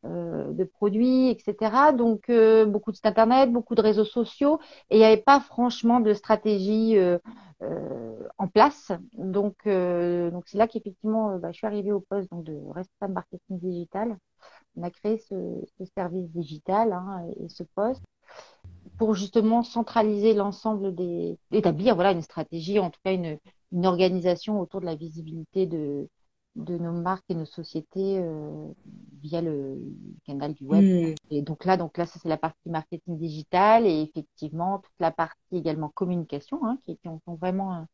euh, 0.05 0.53
de 0.53 0.65
produits, 0.65 1.31
etc. 1.31 1.95
Donc 1.97 2.31
beaucoup 2.67 2.91
de 2.91 2.97
sites 2.97 3.07
internet, 3.07 3.51
beaucoup 3.51 3.75
de 3.75 3.81
réseaux 3.81 4.05
sociaux, 4.05 4.61
et 4.91 4.97
il 4.97 4.99
n'y 4.99 5.07
avait 5.07 5.23
pas 5.23 5.41
franchement 5.41 6.01
de 6.01 6.13
stratégie 6.13 6.99
en 8.37 8.49
place. 8.49 8.93
Donc 9.15 9.57
donc 9.65 10.45
c'est 10.49 10.59
là 10.59 10.69
qu'effectivement 10.69 11.39
bah, 11.39 11.51
je 11.51 11.57
suis 11.57 11.67
arrivée 11.67 11.93
au 11.93 12.01
poste 12.01 12.31
donc, 12.31 12.45
de 12.45 12.59
responsable 12.75 13.15
marketing 13.15 13.59
digital. 13.59 14.19
On 14.77 14.83
a 14.83 14.91
créé 14.91 15.17
ce, 15.17 15.35
ce 15.79 15.85
service 15.87 16.29
digital 16.29 16.93
hein, 16.93 17.23
et 17.41 17.49
ce 17.49 17.63
poste 17.75 18.05
pour 18.97 19.15
justement 19.15 19.63
centraliser 19.63 20.35
l'ensemble 20.35 20.95
des 20.95 21.39
établir 21.53 21.95
voilà 21.95 22.13
une 22.13 22.23
stratégie, 22.23 22.79
en 22.79 22.91
tout 22.91 23.01
cas 23.05 23.13
une, 23.13 23.39
une 23.73 23.87
organisation 23.87 24.61
autour 24.61 24.81
de 24.81 24.87
la 24.87 24.95
visibilité 24.95 25.67
de 25.67 26.09
de 26.59 26.77
nos 26.77 26.93
marques 26.93 27.25
et 27.29 27.35
nos 27.35 27.47
sociétés 27.47 28.21
via 29.23 29.41
le 29.41 29.81
canal 30.27 30.55
du 30.55 30.65
web. 30.65 30.85
Hmm. 30.85 31.15
Et 31.31 31.43
donc 31.43 31.65
là, 31.65 31.77
donc 31.77 31.97
là, 31.97 32.07
ça 32.07 32.19
c'est 32.21 32.29
la 32.29 32.37
partie 32.37 32.69
marketing 32.69 33.17
digital 33.17 33.87
et 33.87 34.03
effectivement 34.03 34.79
toute 34.79 35.01
la 35.01 35.11
partie 35.11 35.57
également 35.57 35.89
communication, 35.89 36.65
hein, 36.65 36.79
qui, 36.85 36.97
qui, 36.97 37.09
ont, 37.09 37.21
vraiment 37.41 37.87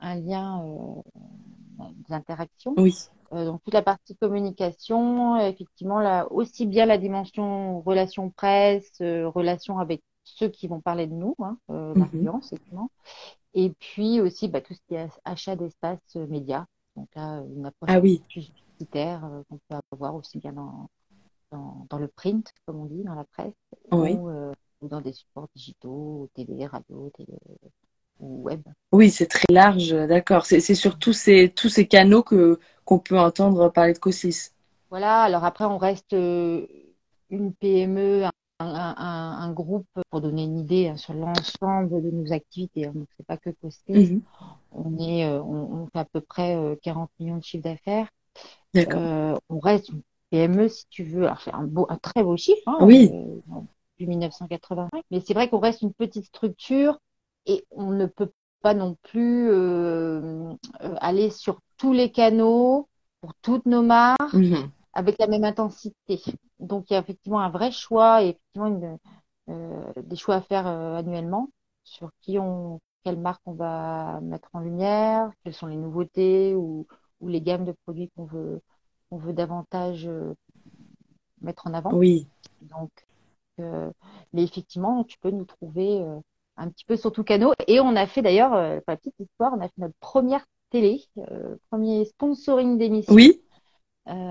un, 0.00 0.14
lien 0.16 0.64
des 1.78 2.14
interactions. 2.14 2.74
Oui. 2.76 2.94
donc 3.30 3.62
toute 3.62 3.74
la 3.74 3.82
partie 3.82 4.16
communication, 4.16 5.36
effectivement 5.38 6.00
là 6.00 6.26
aussi 6.32 6.66
bien 6.66 6.86
la 6.86 6.98
dimension 6.98 7.80
relation 7.82 8.30
presse, 8.30 8.90
relation 9.00 9.78
avec 9.78 10.02
ceux 10.24 10.48
qui 10.48 10.68
vont 10.68 10.80
parler 10.80 11.06
de 11.06 11.14
nous, 11.14 11.34
hein, 11.40 11.58
euh, 11.70 11.94
l'influence, 11.94 12.52
mhm. 12.52 12.86
Et 13.54 13.70
puis 13.70 14.20
aussi 14.20 14.48
bah, 14.48 14.62
tout 14.62 14.72
ce 14.72 14.80
qui 14.88 14.94
est 14.94 15.08
achat 15.24 15.56
d'espace 15.56 15.98
euh, 16.16 16.26
médias. 16.26 16.64
Donc 16.96 17.08
là, 17.14 17.42
une 17.54 17.66
approche 17.66 17.90
ah, 17.92 18.00
oui. 18.00 18.22
publicitaire 18.28 19.24
euh, 19.24 19.42
qu'on 19.48 19.58
peut 19.68 19.76
avoir 19.92 20.14
aussi 20.14 20.38
bien 20.38 20.52
dans, 20.52 20.88
dans, 21.50 21.98
le 21.98 22.08
print, 22.08 22.50
comme 22.66 22.80
on 22.80 22.86
dit, 22.86 23.02
dans 23.02 23.14
la 23.14 23.24
presse, 23.24 23.52
ou, 23.90 24.88
dans 24.88 25.00
des 25.00 25.12
supports 25.12 25.48
digitaux, 25.54 26.28
télé, 26.34 26.66
radio, 26.66 27.10
télé, 27.14 27.38
ou 28.20 28.42
web. 28.42 28.62
Oui, 28.90 29.10
c'est 29.10 29.26
très 29.26 29.52
large, 29.52 29.90
d'accord. 29.90 30.46
C'est 30.46 30.60
sur 30.60 30.98
tous 30.98 31.12
ces, 31.12 31.50
tous 31.50 31.68
ces 31.68 31.86
canaux 31.86 32.22
que 32.22 32.58
qu'on 32.84 32.98
peut 32.98 33.18
entendre 33.18 33.68
parler 33.68 33.92
de 33.92 33.98
COSIS. 33.98 34.52
Voilà, 34.90 35.22
alors 35.22 35.44
après, 35.44 35.66
on 35.66 35.78
reste 35.78 36.12
une 36.12 37.52
PME, 37.60 38.24
un, 38.62 39.52
groupe, 39.52 39.86
pour 40.10 40.20
donner 40.20 40.44
une 40.44 40.58
idée 40.58 40.88
hein, 40.88 40.96
sur 40.96 41.14
l'ensemble 41.14 42.02
de 42.02 42.10
nos 42.10 42.32
activités, 42.32 42.86
hein, 42.86 42.92
donc 42.94 43.08
c'est 43.16 43.26
pas 43.26 43.36
que 43.36 43.50
Costé, 43.50 43.92
mhm. 43.92 44.22
on, 44.72 44.98
est, 44.98 45.26
euh, 45.26 45.42
on, 45.42 45.86
fait 45.86 45.98
à 45.98 46.04
peu 46.04 46.20
près 46.20 46.56
40 46.82 47.10
euh, 47.10 47.24
millions 47.24 47.38
de 47.38 47.44
chiffres 47.44 47.64
d'affaires. 47.64 48.08
Euh, 48.76 49.36
on 49.48 49.58
reste 49.58 49.90
une 49.90 50.02
PME, 50.30 50.68
si 50.68 50.86
tu 50.88 51.04
veux, 51.04 51.24
alors 51.24 51.40
c'est 51.40 51.52
un, 51.52 51.64
beau, 51.64 51.86
un 51.88 51.96
très 51.96 52.22
beau 52.22 52.36
chiffre, 52.36 52.62
hein, 52.66 52.78
oui. 52.80 53.10
depuis 53.10 54.06
1985, 54.06 55.02
mais 55.10 55.20
c'est 55.20 55.34
vrai 55.34 55.48
qu'on 55.48 55.58
reste 55.58 55.82
une 55.82 55.92
petite 55.92 56.24
structure 56.24 56.98
et 57.46 57.64
on 57.70 57.90
ne 57.90 58.06
peut 58.06 58.30
pas 58.62 58.74
non 58.74 58.96
plus 59.02 59.50
aller 61.00 61.30
sur 61.30 61.60
tous 61.76 61.92
les 61.92 62.10
canaux 62.10 62.88
pour 63.20 63.34
toutes 63.42 63.66
nos 63.66 63.82
marques. 63.82 64.32
Mhm 64.32 64.70
avec 64.92 65.18
la 65.18 65.26
même 65.26 65.44
intensité. 65.44 66.22
Donc 66.58 66.90
il 66.90 66.94
y 66.94 66.96
a 66.96 67.00
effectivement 67.00 67.40
un 67.40 67.50
vrai 67.50 67.70
choix 67.70 68.22
et 68.22 68.30
effectivement 68.30 68.66
une, 68.66 68.98
euh, 69.48 69.92
des 70.02 70.16
choix 70.16 70.36
à 70.36 70.40
faire 70.40 70.66
euh, 70.66 70.96
annuellement 70.96 71.48
sur 71.84 72.10
qui 72.20 72.38
on, 72.38 72.80
quelle 73.04 73.18
marque 73.18 73.42
on 73.46 73.54
va 73.54 74.20
mettre 74.22 74.48
en 74.52 74.60
lumière, 74.60 75.30
quelles 75.42 75.54
sont 75.54 75.66
les 75.66 75.76
nouveautés 75.76 76.54
ou, 76.54 76.86
ou 77.20 77.28
les 77.28 77.40
gammes 77.40 77.64
de 77.64 77.74
produits 77.84 78.10
qu'on 78.14 78.24
veut, 78.24 78.60
qu'on 79.10 79.16
veut 79.16 79.32
davantage 79.32 80.06
euh, 80.06 80.34
mettre 81.40 81.66
en 81.66 81.74
avant. 81.74 81.92
Oui. 81.92 82.28
Donc, 82.60 82.90
euh, 83.58 83.90
mais 84.32 84.44
effectivement, 84.44 85.02
tu 85.04 85.18
peux 85.18 85.30
nous 85.30 85.44
trouver 85.44 86.04
un 86.56 86.68
petit 86.68 86.84
peu 86.84 86.96
sur 86.96 87.10
tout 87.10 87.24
canot. 87.24 87.52
Et 87.66 87.80
on 87.80 87.96
a 87.96 88.06
fait 88.06 88.22
d'ailleurs, 88.22 88.52
pour 88.52 88.92
la 88.92 88.96
petite 88.96 89.18
histoire, 89.18 89.52
on 89.54 89.60
a 89.60 89.66
fait 89.66 89.80
notre 89.80 89.96
première 89.98 90.44
télé, 90.70 91.04
premier 91.68 92.04
sponsoring 92.04 92.78
d'émission. 92.78 93.12
Oui. 93.12 93.42
Euh, 94.08 94.30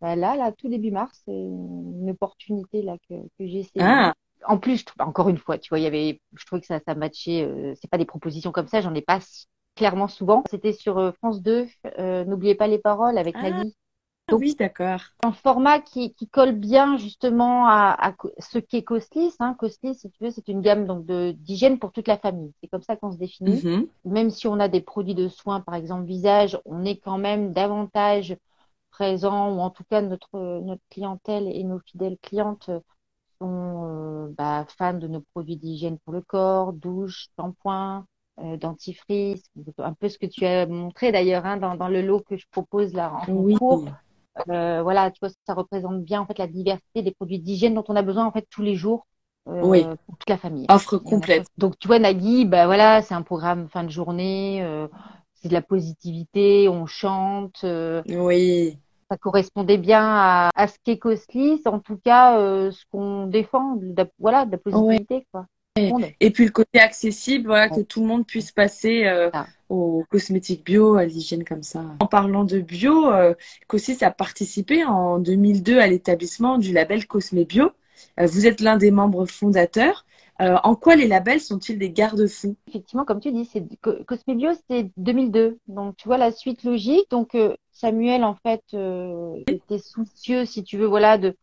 bah 0.00 0.16
là, 0.16 0.36
là, 0.36 0.52
tout 0.52 0.68
début 0.68 0.90
mars, 0.90 1.22
c'est 1.24 1.32
une 1.32 2.10
opportunité 2.10 2.82
là 2.82 2.96
que, 3.08 3.14
que 3.14 3.46
j'ai 3.46 3.60
essayé. 3.60 3.80
Ah. 3.80 4.14
En 4.46 4.58
plus, 4.58 4.84
encore 5.00 5.28
une 5.28 5.38
fois, 5.38 5.58
tu 5.58 5.68
vois, 5.70 5.80
il 5.80 5.82
y 5.82 5.86
avait, 5.86 6.20
je 6.36 6.46
trouvais 6.46 6.60
que 6.60 6.66
ça, 6.66 6.78
ça 6.86 6.94
matchait. 6.94 7.42
Euh, 7.42 7.74
c'est 7.80 7.90
pas 7.90 7.98
des 7.98 8.04
propositions 8.04 8.52
comme 8.52 8.68
ça, 8.68 8.80
j'en 8.80 8.94
ai 8.94 9.02
pas 9.02 9.18
clairement 9.74 10.08
souvent. 10.08 10.44
C'était 10.50 10.72
sur 10.72 10.98
euh, 10.98 11.12
France 11.12 11.42
2. 11.42 11.66
Euh, 11.98 12.24
N'oubliez 12.24 12.54
pas 12.54 12.68
les 12.68 12.78
paroles 12.78 13.18
avec 13.18 13.34
ah. 13.38 13.50
Nagui. 13.50 13.74
Donc, 14.28 14.40
oui, 14.40 14.54
d'accord. 14.54 15.00
Un 15.24 15.32
format 15.32 15.80
qui, 15.80 16.12
qui, 16.12 16.28
colle 16.28 16.52
bien 16.52 16.98
justement 16.98 17.66
à, 17.66 17.96
à 17.98 18.14
ce 18.38 18.58
qu'est 18.58 18.82
Coslis. 18.82 19.32
Hein. 19.40 19.56
Coslis, 19.58 19.94
si 19.94 20.10
tu 20.10 20.22
veux, 20.22 20.30
c'est 20.30 20.48
une 20.48 20.60
gamme 20.60 20.86
donc 20.86 21.06
de 21.06 21.32
d'hygiène 21.32 21.78
pour 21.78 21.92
toute 21.92 22.08
la 22.08 22.18
famille. 22.18 22.52
C'est 22.60 22.68
comme 22.68 22.82
ça 22.82 22.94
qu'on 22.94 23.10
se 23.10 23.16
définit. 23.16 23.62
Mm-hmm. 23.62 23.86
Même 24.04 24.30
si 24.30 24.46
on 24.46 24.60
a 24.60 24.68
des 24.68 24.82
produits 24.82 25.14
de 25.14 25.28
soins, 25.28 25.60
par 25.60 25.74
exemple 25.74 26.04
visage, 26.04 26.60
on 26.66 26.84
est 26.84 26.96
quand 26.96 27.16
même 27.16 27.54
davantage 27.54 28.36
présent, 28.98 29.54
ou 29.54 29.60
en 29.60 29.70
tout 29.70 29.84
cas 29.84 30.02
notre, 30.02 30.60
notre 30.60 30.82
clientèle 30.90 31.46
et 31.46 31.62
nos 31.62 31.78
fidèles 31.78 32.18
clientes 32.20 32.68
sont 33.40 33.84
euh, 33.86 34.34
bah, 34.36 34.66
fans 34.76 34.94
de 34.94 35.06
nos 35.06 35.20
produits 35.20 35.56
d'hygiène 35.56 35.98
pour 36.00 36.12
le 36.12 36.20
corps, 36.20 36.72
douche, 36.72 37.28
shampoing, 37.36 38.04
euh, 38.40 38.56
dentifrice, 38.56 39.44
un 39.78 39.92
peu 39.92 40.08
ce 40.08 40.18
que 40.18 40.26
tu 40.26 40.44
as 40.44 40.66
montré 40.66 41.12
d'ailleurs 41.12 41.46
hein, 41.46 41.58
dans, 41.58 41.76
dans, 41.76 41.86
le 41.86 42.02
lot 42.02 42.20
que 42.28 42.36
je 42.36 42.46
propose 42.50 42.92
là 42.92 43.12
en 43.12 43.32
oui. 43.32 43.54
cours. 43.54 43.84
Euh, 44.48 44.82
voilà, 44.82 45.12
tu 45.12 45.20
vois, 45.20 45.30
ça 45.46 45.54
représente 45.54 46.02
bien 46.02 46.20
en 46.20 46.26
fait 46.26 46.38
la 46.38 46.48
diversité 46.48 47.02
des 47.02 47.12
produits 47.12 47.38
d'hygiène 47.38 47.74
dont 47.74 47.84
on 47.88 47.96
a 47.96 48.02
besoin 48.02 48.26
en 48.26 48.32
fait 48.32 48.46
tous 48.50 48.62
les 48.62 48.74
jours 48.74 49.06
euh, 49.48 49.62
oui. 49.62 49.84
pour 50.06 50.16
toute 50.18 50.28
la 50.28 50.38
famille. 50.38 50.66
Offre 50.68 50.98
complète. 50.98 51.46
Donc 51.56 51.78
tu 51.78 51.86
vois, 51.86 52.00
Nagui, 52.00 52.46
bah 52.46 52.66
voilà, 52.66 53.02
c'est 53.02 53.14
un 53.14 53.22
programme 53.22 53.68
fin 53.68 53.84
de 53.84 53.90
journée, 53.90 54.62
euh, 54.62 54.88
c'est 55.34 55.48
de 55.48 55.54
la 55.54 55.62
positivité, 55.62 56.68
on 56.68 56.86
chante. 56.86 57.64
Oui 57.64 58.78
ça 59.10 59.16
correspondait 59.16 59.78
bien 59.78 60.04
à, 60.04 60.50
à 60.54 60.66
ce 60.68 60.76
qu'est 60.84 60.98
Coslis, 60.98 61.62
en 61.64 61.80
tout 61.80 61.96
cas 61.96 62.38
euh, 62.38 62.70
ce 62.70 62.84
qu'on 62.90 63.26
défend, 63.26 63.76
de, 63.76 64.06
voilà, 64.18 64.44
de 64.44 64.52
la 64.52 64.58
positivité. 64.58 65.26
Quoi. 65.32 65.46
Et, 66.20 66.30
puis 66.30 66.44
le 66.44 66.50
côté 66.50 66.80
accessible, 66.80 67.46
voilà, 67.46 67.68
que 67.68 67.80
tout 67.80 68.00
le 68.00 68.06
monde 68.06 68.26
puisse 68.26 68.52
passer 68.52 69.04
euh, 69.06 69.30
aux 69.68 70.04
cosmétiques 70.10 70.64
bio, 70.64 70.96
à 70.96 71.04
l'hygiène 71.04 71.44
comme 71.44 71.62
ça. 71.62 71.84
En 72.00 72.06
parlant 72.06 72.44
de 72.44 72.60
bio, 72.60 73.10
euh, 73.10 73.34
Coslis 73.66 73.98
a 74.02 74.10
participé 74.10 74.84
en 74.84 75.18
2002 75.18 75.78
à 75.78 75.86
l'établissement 75.86 76.58
du 76.58 76.72
label 76.72 77.06
Cosmé 77.06 77.44
Bio. 77.44 77.70
Euh, 78.20 78.26
vous 78.26 78.46
êtes 78.46 78.60
l'un 78.60 78.76
des 78.76 78.90
membres 78.90 79.26
fondateurs. 79.26 80.04
Euh, 80.40 80.56
en 80.62 80.76
quoi 80.76 80.94
les 80.94 81.08
labels 81.08 81.40
sont-ils 81.40 81.78
des 81.78 81.90
garde-fous? 81.90 82.56
Effectivement, 82.68 83.04
comme 83.04 83.20
tu 83.20 83.32
dis, 83.32 83.44
c'est 83.44 83.64
Cosmebio, 84.06 84.50
c'est 84.68 84.90
2002. 84.96 85.58
Donc, 85.66 85.96
tu 85.96 86.06
vois 86.06 86.18
la 86.18 86.30
suite 86.30 86.62
logique. 86.62 87.10
Donc, 87.10 87.34
euh, 87.34 87.56
Samuel, 87.72 88.22
en 88.22 88.36
fait, 88.36 88.62
euh, 88.74 89.34
était 89.48 89.78
soucieux, 89.78 90.44
si 90.44 90.62
tu 90.62 90.78
veux, 90.78 90.86
voilà, 90.86 91.18
de. 91.18 91.36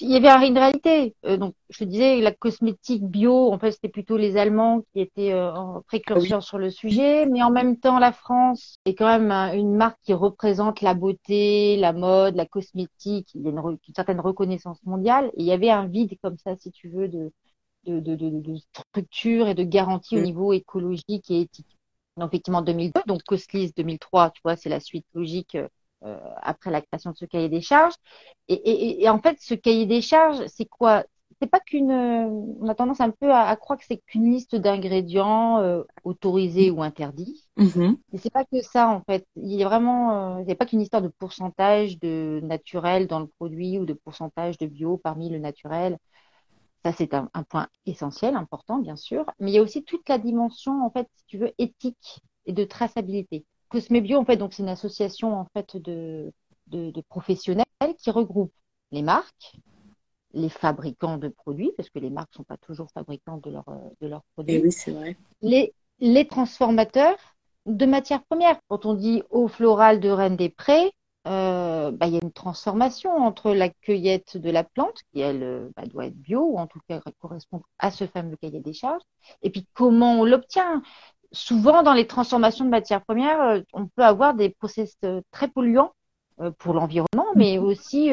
Il 0.00 0.10
y 0.10 0.16
avait 0.26 0.48
une 0.48 0.58
réalité. 0.58 1.14
Euh, 1.26 1.36
donc, 1.36 1.54
je 1.68 1.80
te 1.80 1.84
disais, 1.84 2.20
la 2.20 2.32
cosmétique 2.32 3.04
bio, 3.04 3.52
en 3.52 3.58
fait, 3.58 3.72
c'était 3.72 3.90
plutôt 3.90 4.16
les 4.16 4.36
Allemands 4.36 4.80
qui 4.92 5.00
étaient 5.02 5.34
précurseurs 5.86 6.42
sur 6.42 6.58
le 6.58 6.70
sujet, 6.70 7.26
mais 7.26 7.42
en 7.42 7.50
même 7.50 7.76
temps, 7.76 7.98
la 7.98 8.10
France 8.10 8.78
est 8.86 8.94
quand 8.94 9.06
même 9.06 9.30
une 9.56 9.76
marque 9.76 9.98
qui 10.02 10.14
représente 10.14 10.80
la 10.80 10.94
beauté, 10.94 11.76
la 11.76 11.92
mode, 11.92 12.34
la 12.36 12.46
cosmétique. 12.46 13.28
Il 13.34 13.42
y 13.42 13.48
a 13.48 13.50
une, 13.50 13.58
une 13.58 13.94
certaine 13.94 14.20
reconnaissance 14.20 14.82
mondiale. 14.84 15.26
Et 15.36 15.42
il 15.42 15.46
y 15.46 15.52
avait 15.52 15.70
un 15.70 15.86
vide 15.86 16.16
comme 16.22 16.38
ça, 16.38 16.56
si 16.56 16.72
tu 16.72 16.88
veux, 16.88 17.06
de 17.08 17.30
de, 17.84 18.00
de, 18.00 18.16
de, 18.16 18.30
de 18.30 18.56
structure 18.56 19.48
et 19.48 19.54
de 19.54 19.64
garantie 19.64 20.16
au 20.16 20.20
mm. 20.20 20.24
niveau 20.24 20.52
écologique 20.52 21.30
et 21.30 21.42
éthique. 21.42 21.78
Donc, 22.16 22.28
effectivement, 22.28 22.62
2002, 22.62 23.00
donc 23.06 23.22
COSLIS 23.24 23.72
2003, 23.76 24.30
tu 24.30 24.40
vois, 24.44 24.56
c'est 24.56 24.68
la 24.68 24.80
suite 24.80 25.06
logique 25.14 25.56
euh, 26.04 26.18
après 26.42 26.70
la 26.70 26.82
création 26.82 27.12
de 27.12 27.16
ce 27.16 27.24
cahier 27.24 27.48
des 27.48 27.60
charges. 27.60 27.94
Et, 28.48 28.54
et, 28.54 29.02
et 29.02 29.08
en 29.08 29.20
fait, 29.20 29.38
ce 29.40 29.54
cahier 29.54 29.86
des 29.86 30.02
charges, 30.02 30.44
c'est 30.46 30.66
quoi? 30.66 31.04
C'est 31.40 31.48
pas 31.48 31.60
qu'une. 31.60 31.90
On 31.90 32.68
a 32.68 32.74
tendance 32.74 33.00
un 33.00 33.10
peu 33.10 33.32
à, 33.32 33.48
à 33.48 33.56
croire 33.56 33.78
que 33.78 33.84
c'est 33.84 33.98
qu'une 34.06 34.30
liste 34.30 34.54
d'ingrédients 34.54 35.58
euh, 35.60 35.82
autorisés 36.04 36.70
ou 36.70 36.82
interdits. 36.82 37.48
Mm-hmm. 37.56 37.96
Mais 38.12 38.18
c'est 38.18 38.32
pas 38.32 38.44
que 38.44 38.60
ça, 38.62 38.88
en 38.88 39.02
fait. 39.02 39.26
Il 39.36 39.52
y 39.52 39.62
a 39.64 39.68
vraiment. 39.68 40.38
Euh, 40.38 40.44
c'est 40.46 40.54
pas 40.54 40.66
qu'une 40.66 40.80
histoire 40.80 41.02
de 41.02 41.08
pourcentage 41.08 41.98
de 41.98 42.40
naturel 42.44 43.06
dans 43.06 43.20
le 43.20 43.26
produit 43.26 43.78
ou 43.78 43.86
de 43.86 43.94
pourcentage 43.94 44.58
de 44.58 44.66
bio 44.66 44.98
parmi 44.98 45.30
le 45.30 45.38
naturel. 45.38 45.98
Ça, 46.82 46.92
c'est 46.92 47.14
un, 47.14 47.28
point 47.48 47.68
essentiel, 47.86 48.34
important, 48.34 48.78
bien 48.78 48.96
sûr. 48.96 49.24
Mais 49.38 49.52
il 49.52 49.54
y 49.54 49.58
a 49.58 49.62
aussi 49.62 49.84
toute 49.84 50.08
la 50.08 50.18
dimension, 50.18 50.84
en 50.84 50.90
fait, 50.90 51.08
si 51.14 51.24
tu 51.26 51.38
veux, 51.38 51.52
éthique 51.58 52.20
et 52.44 52.52
de 52.52 52.64
traçabilité. 52.64 53.44
Cosmebio, 53.68 54.18
en 54.18 54.24
fait, 54.24 54.36
donc 54.36 54.52
c'est 54.52 54.62
une 54.62 54.68
association 54.68 55.34
en 55.34 55.46
fait 55.54 55.76
de, 55.76 56.32
de, 56.66 57.00
professionnels 57.08 57.64
qui 57.98 58.10
regroupe 58.10 58.52
les 58.90 59.02
marques, 59.02 59.54
les 60.34 60.48
fabricants 60.48 61.18
de 61.18 61.28
produits, 61.28 61.72
parce 61.76 61.88
que 61.88 62.00
les 62.00 62.10
marques 62.10 62.32
ne 62.32 62.38
sont 62.38 62.44
pas 62.44 62.56
toujours 62.56 62.90
fabricants 62.90 63.38
de, 63.38 63.50
leur, 63.50 63.64
de 64.00 64.08
leurs 64.08 64.24
produits. 64.34 64.56
Et 64.56 64.58
eh 64.58 64.62
oui, 64.62 64.72
c'est 64.72 64.90
vrai. 64.90 65.16
Les, 65.40 65.72
les 66.00 66.26
transformateurs 66.26 67.16
de 67.66 67.86
matières 67.86 68.24
premières. 68.24 68.58
Quand 68.68 68.86
on 68.86 68.94
dit 68.94 69.22
eau 69.30 69.48
florale 69.48 70.00
de 70.00 70.08
Rennes 70.08 70.36
des 70.36 70.48
Prés, 70.48 70.92
euh, 71.26 71.92
bah, 71.92 72.06
il 72.06 72.14
y 72.14 72.16
a 72.16 72.20
une 72.22 72.32
transformation 72.32 73.16
entre 73.16 73.52
la 73.52 73.68
cueillette 73.68 74.36
de 74.36 74.50
la 74.50 74.64
plante, 74.64 75.00
qui 75.12 75.20
elle 75.20 75.42
euh, 75.42 75.68
bah, 75.76 75.84
doit 75.86 76.06
être 76.06 76.16
bio, 76.16 76.42
ou 76.42 76.58
en 76.58 76.66
tout 76.66 76.80
cas 76.88 77.00
correspond 77.20 77.62
à 77.78 77.90
ce 77.90 78.06
fameux 78.06 78.36
cahier 78.36 78.60
des 78.60 78.72
charges, 78.72 79.02
et 79.42 79.50
puis 79.50 79.66
comment 79.74 80.20
on 80.20 80.24
l'obtient. 80.24 80.82
Souvent, 81.30 81.82
dans 81.82 81.94
les 81.94 82.06
transformations 82.06 82.64
de 82.64 82.70
matières 82.70 83.02
premières, 83.04 83.40
euh, 83.40 83.60
on 83.72 83.86
peut 83.86 84.04
avoir 84.04 84.34
des 84.34 84.50
process 84.50 84.96
très 85.30 85.48
polluants 85.48 85.92
pour 86.58 86.74
l'environnement, 86.74 87.26
mais 87.36 87.58
mhm. 87.58 87.64
aussi 87.64 88.10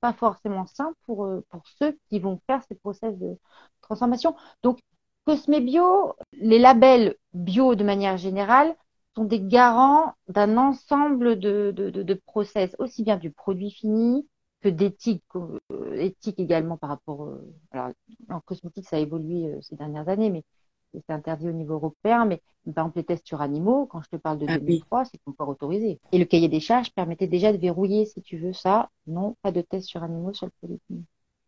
pas 0.00 0.12
forcément 0.12 0.66
sains 0.66 0.92
pour, 1.04 1.28
pour 1.50 1.62
ceux 1.78 1.96
qui 2.08 2.18
vont 2.18 2.40
faire 2.46 2.62
ces 2.66 2.74
process 2.74 3.16
de 3.18 3.36
transformation. 3.82 4.34
Donc, 4.62 4.80
Cosme 5.26 5.60
Bio, 5.60 6.14
les 6.32 6.58
labels 6.58 7.14
bio 7.34 7.74
de 7.74 7.84
manière 7.84 8.16
générale, 8.16 8.74
sont 9.18 9.24
des 9.24 9.40
garants 9.40 10.14
d'un 10.28 10.56
ensemble 10.56 11.40
de, 11.40 11.72
de, 11.74 11.90
de, 11.90 12.02
de, 12.04 12.14
process, 12.14 12.76
aussi 12.78 13.02
bien 13.02 13.16
du 13.16 13.32
produit 13.32 13.72
fini 13.72 14.28
que 14.60 14.68
d'éthique, 14.68 15.24
euh, 15.34 15.58
éthique 15.94 16.38
également 16.38 16.76
par 16.76 16.90
rapport. 16.90 17.24
Euh, 17.24 17.54
alors, 17.72 17.90
en 18.30 18.40
cosmétique, 18.40 18.86
ça 18.88 18.96
a 18.96 19.00
évolué 19.00 19.46
euh, 19.46 19.60
ces 19.60 19.74
dernières 19.74 20.08
années, 20.08 20.30
mais 20.30 20.44
c'est 20.92 21.10
interdit 21.10 21.48
au 21.48 21.52
niveau 21.52 21.74
européen. 21.74 22.26
Mais 22.26 22.40
par 22.74 22.84
exemple, 22.84 22.98
les 22.98 23.04
tests 23.04 23.26
sur 23.26 23.40
animaux, 23.40 23.86
quand 23.86 24.02
je 24.02 24.08
te 24.08 24.16
parle 24.16 24.38
de 24.38 24.46
ah, 24.48 24.58
2003, 24.58 25.06
c'est 25.06 25.20
encore 25.26 25.48
autorisé. 25.48 25.98
Et 26.12 26.18
le 26.18 26.24
cahier 26.24 26.48
des 26.48 26.60
charges 26.60 26.92
permettait 26.92 27.26
déjà 27.26 27.52
de 27.52 27.58
verrouiller, 27.58 28.06
si 28.06 28.22
tu 28.22 28.38
veux 28.38 28.52
ça, 28.52 28.88
non, 29.08 29.36
pas 29.42 29.50
de 29.50 29.62
tests 29.62 29.88
sur 29.88 30.04
animaux 30.04 30.32
sur 30.32 30.46
le 30.46 30.52
produit 30.60 30.80
fini. 30.86 31.04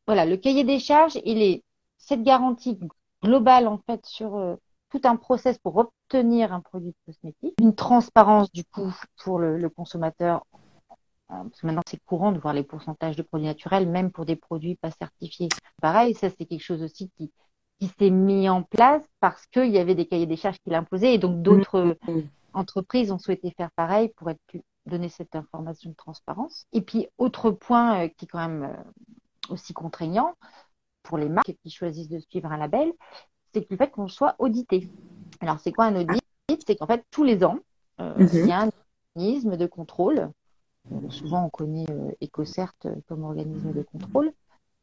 Voilà, 0.06 0.26
le 0.26 0.36
cahier 0.36 0.64
des 0.64 0.80
charges, 0.80 1.18
il 1.24 1.40
est 1.40 1.62
cette 1.98 2.24
garantie 2.24 2.80
globale 3.22 3.68
en 3.68 3.78
fait 3.78 4.04
sur 4.06 4.56
tout 4.90 5.00
un 5.04 5.16
process 5.16 5.58
pour 5.58 5.76
obtenir 5.76 6.52
un 6.52 6.60
produit 6.60 6.94
cosmétique, 7.06 7.54
une 7.60 7.74
transparence 7.74 8.50
du 8.52 8.64
coup 8.64 8.92
pour 9.22 9.38
le, 9.38 9.68
consommateur. 9.68 10.44
Parce 11.28 11.60
que 11.60 11.66
maintenant, 11.66 11.82
c'est 11.88 12.02
courant 12.04 12.32
de 12.32 12.40
voir 12.40 12.54
les 12.54 12.64
pourcentages 12.64 13.14
de 13.14 13.22
produits 13.22 13.46
naturels, 13.46 13.88
même 13.88 14.10
pour 14.10 14.24
des 14.24 14.34
produits 14.34 14.74
pas 14.74 14.90
certifiés. 14.90 15.48
Pareil, 15.80 16.14
ça, 16.14 16.28
c'est 16.28 16.44
quelque 16.44 16.64
chose 16.64 16.82
aussi 16.82 17.08
qui, 17.16 17.30
qui 17.78 17.86
s'est 17.98 18.10
mis 18.10 18.48
en 18.48 18.64
place 18.64 19.04
parce 19.20 19.46
qu'il 19.46 19.70
y 19.70 19.78
avait 19.78 19.94
des 19.94 20.06
cahiers 20.06 20.26
des 20.26 20.36
charges 20.36 20.58
qui 20.64 20.70
l'imposaient 20.70 21.14
et 21.14 21.18
donc 21.18 21.40
d'autres 21.40 21.96
mmh. 22.08 22.22
entreprises 22.52 23.12
ont 23.12 23.20
souhaité 23.20 23.52
faire 23.56 23.70
pareil 23.76 24.08
pour 24.16 24.28
être 24.28 24.40
plus, 24.48 24.62
donner 24.86 25.08
cette 25.08 25.34
information 25.34 25.90
de 25.90 25.96
transparence. 25.96 26.66
Et 26.72 26.82
puis, 26.82 27.08
autre 27.18 27.50
point 27.50 28.04
euh, 28.04 28.08
qui 28.08 28.26
est 28.26 28.28
quand 28.28 28.46
même 28.46 28.64
euh, 28.64 29.52
aussi 29.52 29.72
contraignant 29.72 30.34
pour 31.02 31.16
les 31.16 31.28
marques 31.28 31.56
qui 31.62 31.70
choisissent 31.70 32.10
de 32.10 32.18
suivre 32.18 32.52
un 32.52 32.58
label, 32.58 32.92
c'est 33.52 33.68
le 33.70 33.76
fait 33.76 33.90
qu'on 33.90 34.08
soit 34.08 34.36
audité. 34.38 34.88
Alors, 35.40 35.58
c'est 35.60 35.72
quoi 35.72 35.86
un 35.86 35.96
audit? 35.96 36.20
C'est 36.66 36.76
qu'en 36.76 36.86
fait, 36.86 37.04
tous 37.10 37.24
les 37.24 37.44
ans, 37.44 37.58
euh, 38.00 38.14
mhm. 38.16 38.28
il 38.32 38.46
y 38.46 38.52
a 38.52 38.62
un 38.62 38.70
organisme 39.16 39.56
de 39.56 39.66
contrôle. 39.66 40.30
souvent, 41.08 41.44
on 41.44 41.50
connaît 41.50 41.86
euh, 41.90 42.10
EcoCert 42.22 42.72
comme 43.08 43.24
organisme 43.24 43.72
de 43.72 43.82
contrôle, 43.82 44.32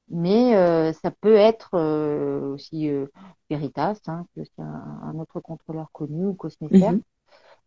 mais 0.09 0.55
euh, 0.55 0.93
ça 0.93 1.11
peut 1.11 1.35
être 1.35 1.71
euh, 1.73 2.53
aussi 2.53 2.89
Veritas, 3.49 3.99
hein, 4.07 4.25
qui 4.33 4.41
est 4.41 4.59
un, 4.59 5.17
autre 5.19 5.39
contrôleur 5.39 5.91
connu, 5.91 6.27
ou 6.27 6.33
Cosméfer, 6.33 6.91
mhm. 6.91 7.01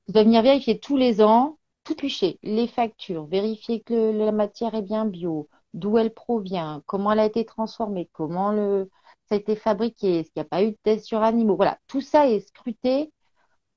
qui 0.07 0.13
va 0.13 0.25
venir 0.25 0.43
vérifier 0.43 0.79
tous 0.79 0.97
les 0.97 1.23
ans, 1.23 1.59
tout 1.85 1.95
toucher, 1.95 2.39
les 2.43 2.67
factures, 2.67 3.27
vérifier 3.27 3.81
que 3.81 4.13
la 4.13 4.33
matière 4.33 4.75
est 4.75 4.83
bien 4.83 5.05
bio, 5.05 5.49
d'où 5.75 5.99
elle 5.99 6.13
provient, 6.13 6.83
comment 6.87 7.13
elle 7.13 7.21
a 7.21 7.27
été 7.27 7.45
transformée, 7.45 8.09
comment 8.13 8.53
le, 8.53 8.91
ça 9.31 9.37
a 9.37 9.39
été 9.39 9.55
fabriqué, 9.55 10.19
est-ce 10.19 10.31
qu'il 10.33 10.43
n'y 10.43 10.47
a 10.47 10.49
pas 10.51 10.65
eu 10.65 10.73
de 10.73 10.77
tests 10.83 11.07
sur 11.07 11.23
animaux? 11.23 11.55
Voilà, 11.55 11.79
tout 11.87 12.01
ça 12.01 12.29
est 12.29 12.41
scruté. 12.41 13.13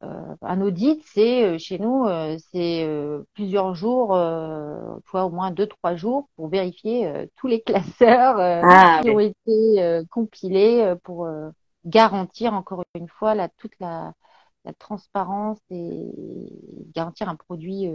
Euh, 0.04 0.36
un 0.42 0.62
audit, 0.62 1.02
c'est 1.06 1.44
euh, 1.44 1.58
chez 1.58 1.78
nous, 1.80 2.06
euh, 2.06 2.38
c'est 2.52 2.90
plusieurs 3.34 3.76
jours, 3.76 4.10
toi 5.06 5.26
au 5.26 5.30
moins 5.30 5.52
deux 5.52 5.68
trois 5.68 5.96
jours 5.96 6.28
pour 6.36 6.48
vérifier 6.48 7.30
tous 7.36 7.48
les 7.48 7.62
classeurs 7.62 8.40
ah, 8.40 9.00
qui 9.02 9.12
ont 9.12 9.20
été 9.20 10.02
compilés 10.10 10.96
pour 11.04 11.30
garantir 11.86 12.54
encore 12.54 12.84
une 12.96 13.08
fois 13.08 13.36
la, 13.36 13.48
toute 13.48 13.80
la, 13.80 14.14
la 14.66 14.74
transparence 14.74 15.60
et 15.70 16.12
garantir 16.96 17.30
un 17.30 17.36
produit 17.36 17.90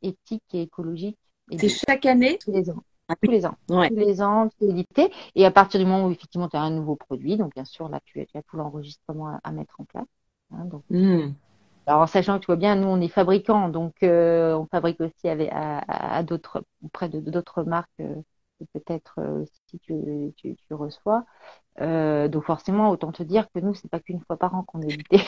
éthique 0.00 0.42
et 0.54 0.62
écologique. 0.62 1.18
C'est 1.58 1.68
chaque 1.68 2.06
année? 2.06 2.38
Tous 2.38 2.50
les 2.50 2.70
ans. 2.70 2.82
Ah 3.08 3.16
tous 3.20 3.30
les 3.30 3.44
ans. 3.44 3.56
Tous 3.68 3.82
les 3.90 4.22
ans, 4.22 4.48
c'est 4.58 4.66
édité. 4.66 5.12
Et 5.34 5.44
à 5.44 5.50
partir 5.50 5.78
du 5.78 5.86
moment 5.86 6.06
où 6.06 6.10
effectivement 6.10 6.48
tu 6.48 6.56
as 6.56 6.62
un 6.62 6.70
nouveau 6.70 6.96
produit, 6.96 7.36
donc 7.36 7.54
bien 7.54 7.64
sûr 7.64 7.88
là 7.88 8.00
tu, 8.04 8.20
as 8.20 8.42
tout 8.42 8.56
l'enregistrement 8.56 9.38
à, 9.42 9.52
mettre 9.52 9.80
en 9.80 9.84
place. 9.84 10.06
Hein, 10.52 10.64
donc, 10.64 10.82
hmm. 10.88 11.32
Alors 11.86 12.08
sachant 12.08 12.36
que 12.36 12.40
tu 12.40 12.46
vois 12.46 12.56
bien, 12.56 12.76
nous 12.76 12.88
on 12.88 13.00
est 13.00 13.08
fabricants, 13.08 13.68
donc 13.68 13.94
euh, 14.02 14.54
on 14.54 14.66
fabrique 14.66 15.00
aussi 15.02 15.28
avec, 15.28 15.50
à, 15.52 16.22
d'autres, 16.22 16.64
auprès 16.82 17.10
de 17.10 17.20
d'autres 17.20 17.62
marques 17.62 17.90
euh, 18.00 18.14
que 18.58 18.64
peut-être 18.72 19.16
euh, 19.18 19.42
aussi 19.42 19.78
tu, 19.82 20.32
tu, 20.36 20.56
tu 20.56 20.74
reçois. 20.74 21.26
donc 21.78 22.44
forcément, 22.44 22.88
autant 22.88 23.12
te 23.12 23.22
dire 23.22 23.48
que 23.54 23.60
nous 23.60 23.74
c'est 23.74 23.90
pas 23.90 24.00
qu'une 24.00 24.20
fois 24.20 24.38
par 24.38 24.54
an 24.54 24.62
qu'on 24.62 24.80
est 24.80 24.94
édité. 24.94 25.18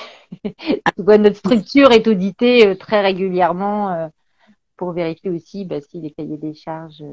tu 0.96 1.02
vois, 1.02 1.18
notre 1.18 1.36
structure 1.36 1.92
est 1.92 2.08
auditée 2.08 2.74
très 2.78 3.02
régulièrement 3.02 4.10
pour 4.78 4.92
vérifier 4.92 5.30
aussi 5.30 5.66
bah, 5.66 5.82
si 5.82 6.00
les 6.00 6.10
cahiers 6.10 6.38
des 6.38 6.54
charges 6.54 7.04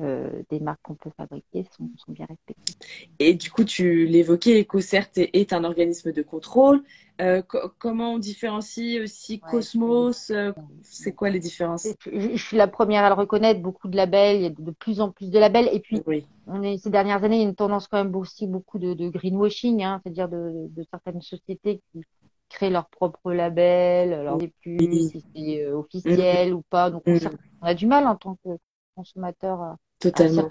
euh, 0.00 0.42
des 0.50 0.60
marques 0.60 0.80
qu'on 0.82 0.94
peut 0.94 1.10
fabriquer 1.16 1.64
sont, 1.76 1.88
bien 2.08 2.26
respectées. 2.26 2.74
Et 3.18 3.34
du 3.34 3.50
coup, 3.50 3.64
tu 3.64 4.06
l'évoquais, 4.06 4.60
EcoCert 4.60 5.08
est 5.16 5.52
un 5.52 5.64
organisme 5.64 6.12
de 6.12 6.22
contrôle. 6.22 6.82
Euh, 7.20 7.42
comment 7.78 8.14
on 8.14 8.18
différencie 8.18 9.00
aussi 9.00 9.40
Cosmos 9.40 10.30
euh, 10.30 10.52
C'est 10.82 11.12
quoi 11.12 11.30
les 11.30 11.38
différences? 11.38 11.88
Je, 12.04 12.36
suis 12.36 12.56
la 12.56 12.68
première 12.68 13.04
à 13.04 13.08
le 13.08 13.14
reconnaître. 13.14 13.60
Beaucoup 13.60 13.88
de 13.88 13.96
labels, 13.96 14.36
il 14.36 14.42
y 14.42 14.46
a 14.46 14.50
de 14.50 14.70
plus 14.72 15.00
en 15.00 15.10
plus 15.10 15.30
de 15.30 15.38
labels. 15.38 15.68
Et 15.72 15.80
puis, 15.80 16.02
on 16.46 16.62
est, 16.62 16.78
ces 16.78 16.90
dernières 16.90 17.24
années, 17.24 17.36
il 17.36 17.42
y 17.42 17.44
a 17.44 17.48
une 17.48 17.54
tendance 17.54 17.88
quand 17.88 18.02
même 18.02 18.14
aussi 18.16 18.46
beaucoup 18.46 18.78
de, 18.78 19.08
greenwashing, 19.08 19.82
hein, 19.82 20.00
c'est-à-dire 20.02 20.28
de, 20.28 20.68
certaines 20.90 21.22
sociétés 21.22 21.80
qui 21.92 22.02
créent 22.48 22.70
leur 22.70 22.88
propre 22.88 23.32
label, 23.32 24.12
alors 24.12 24.36
ne 24.36 24.46
plus 24.46 24.78
si 24.78 25.24
c'est 25.34 25.66
officiel 25.66 26.54
ou 26.54 26.62
pas. 26.68 26.90
Donc, 26.90 27.02
on, 27.06 27.66
a 27.66 27.74
du 27.74 27.86
mal 27.86 28.06
en 28.06 28.16
tant 28.16 28.36
que 28.44 28.50
consommateur 28.94 29.76
Totalement. 29.98 30.48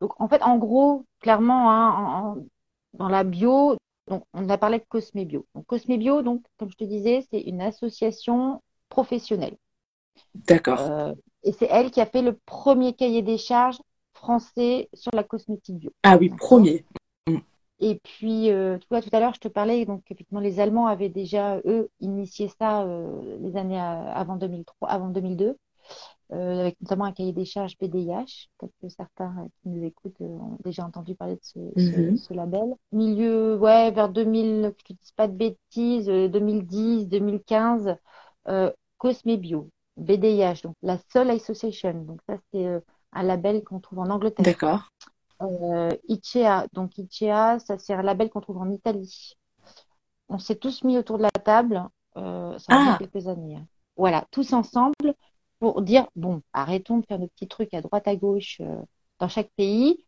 Donc, 0.00 0.20
en 0.20 0.28
fait, 0.28 0.42
en 0.42 0.58
gros, 0.58 1.04
clairement, 1.20 1.70
hein, 1.70 2.36
dans 2.94 3.08
la 3.08 3.24
bio, 3.24 3.76
donc, 4.08 4.24
on 4.32 4.48
a 4.48 4.58
parlé 4.58 4.78
de 4.78 4.84
Cosme 4.88 5.24
Bio. 5.24 5.46
Donc, 5.54 5.66
Cosme 5.66 5.96
Bio, 5.96 6.22
donc, 6.22 6.42
comme 6.58 6.70
je 6.70 6.76
te 6.76 6.84
disais, 6.84 7.26
c'est 7.30 7.40
une 7.40 7.60
association 7.60 8.60
professionnelle. 8.88 9.56
D'accord. 10.34 10.80
Euh, 10.80 11.14
et 11.44 11.52
c'est 11.52 11.68
elle 11.70 11.90
qui 11.90 12.00
a 12.00 12.06
fait 12.06 12.22
le 12.22 12.38
premier 12.46 12.94
cahier 12.94 13.22
des 13.22 13.38
charges 13.38 13.80
français 14.12 14.88
sur 14.94 15.10
la 15.14 15.24
cosmétique 15.24 15.78
bio. 15.78 15.90
Ah 16.02 16.16
oui, 16.16 16.28
premier. 16.30 16.84
Mm. 17.26 17.38
Et 17.80 18.00
puis, 18.02 18.50
euh, 18.50 18.78
tu 18.78 18.86
vois, 18.90 19.02
tout 19.02 19.08
à 19.12 19.20
l'heure, 19.20 19.34
je 19.34 19.40
te 19.40 19.48
parlais, 19.48 19.84
donc 19.84 20.02
effectivement, 20.10 20.40
les 20.40 20.60
Allemands 20.60 20.86
avaient 20.86 21.08
déjà, 21.08 21.58
eux, 21.64 21.90
initié 22.00 22.48
ça 22.48 22.82
euh, 22.82 23.38
les 23.40 23.56
années 23.56 23.80
avant 23.80 24.36
2003, 24.36 24.88
avant 24.88 25.08
2002. 25.08 25.56
Euh, 26.32 26.60
avec 26.60 26.80
notamment 26.80 27.04
un 27.04 27.12
cahier 27.12 27.32
des 27.32 27.44
charges 27.44 27.76
BDIH. 27.78 28.48
Peut-être 28.58 28.72
que 28.80 28.88
certains 28.88 29.48
qui 29.60 29.68
nous 29.68 29.84
écoutent 29.84 30.20
euh, 30.22 30.24
ont 30.24 30.58
déjà 30.64 30.84
entendu 30.84 31.14
parler 31.14 31.34
de 31.34 31.40
ce, 31.42 31.58
mhm. 31.58 32.16
label. 32.30 32.74
Milieu, 32.90 33.58
ouais, 33.58 33.90
vers 33.90 34.08
2000, 34.08 34.72
je 34.88 34.92
ne 34.92 34.96
dis 34.96 35.12
pas 35.14 35.28
de 35.28 35.34
bêtises, 35.34 36.06
2010, 36.06 37.08
2015, 37.08 37.96
euh, 38.48 38.72
Cosme 38.96 39.36
Bio, 39.36 39.68
BDIH, 39.96 40.62
donc 40.62 40.76
la 40.82 40.98
Soul 41.12 41.30
Association. 41.30 41.92
Donc 42.02 42.20
ça, 42.26 42.36
c'est 42.52 42.66
euh, 42.66 42.80
un 43.12 43.22
label 43.22 43.62
qu'on 43.62 43.80
trouve 43.80 43.98
en 44.00 44.08
Angleterre. 44.10 44.44
D'accord. 44.44 44.88
Euh, 45.42 45.90
ICEA, 46.08 46.66
donc 46.72 46.96
ICEA, 46.98 47.58
ça 47.58 47.76
c'est 47.78 47.92
un 47.92 48.02
label 48.02 48.30
qu'on 48.30 48.40
trouve 48.40 48.58
en 48.58 48.70
Italie. 48.70 49.36
On 50.28 50.38
s'est 50.38 50.56
tous 50.56 50.84
mis 50.84 50.96
autour 50.96 51.18
de 51.18 51.24
la 51.24 51.30
table, 51.30 51.82
euh, 52.16 52.56
ça 52.58 52.72
a 52.74 52.94
ah. 52.94 52.96
quelques 52.98 53.26
années. 53.26 53.56
Hein. 53.56 53.66
Voilà, 53.96 54.24
tous 54.30 54.52
ensemble, 54.52 55.14
pour 55.62 55.80
dire 55.80 56.08
bon, 56.16 56.42
arrêtons 56.52 56.98
de 56.98 57.06
faire 57.06 57.20
nos 57.20 57.28
petits 57.28 57.46
trucs 57.46 57.72
à 57.72 57.80
droite 57.80 58.08
à 58.08 58.16
gauche 58.16 58.58
euh, 58.60 58.82
dans 59.20 59.28
chaque 59.28 59.50
pays, 59.56 60.04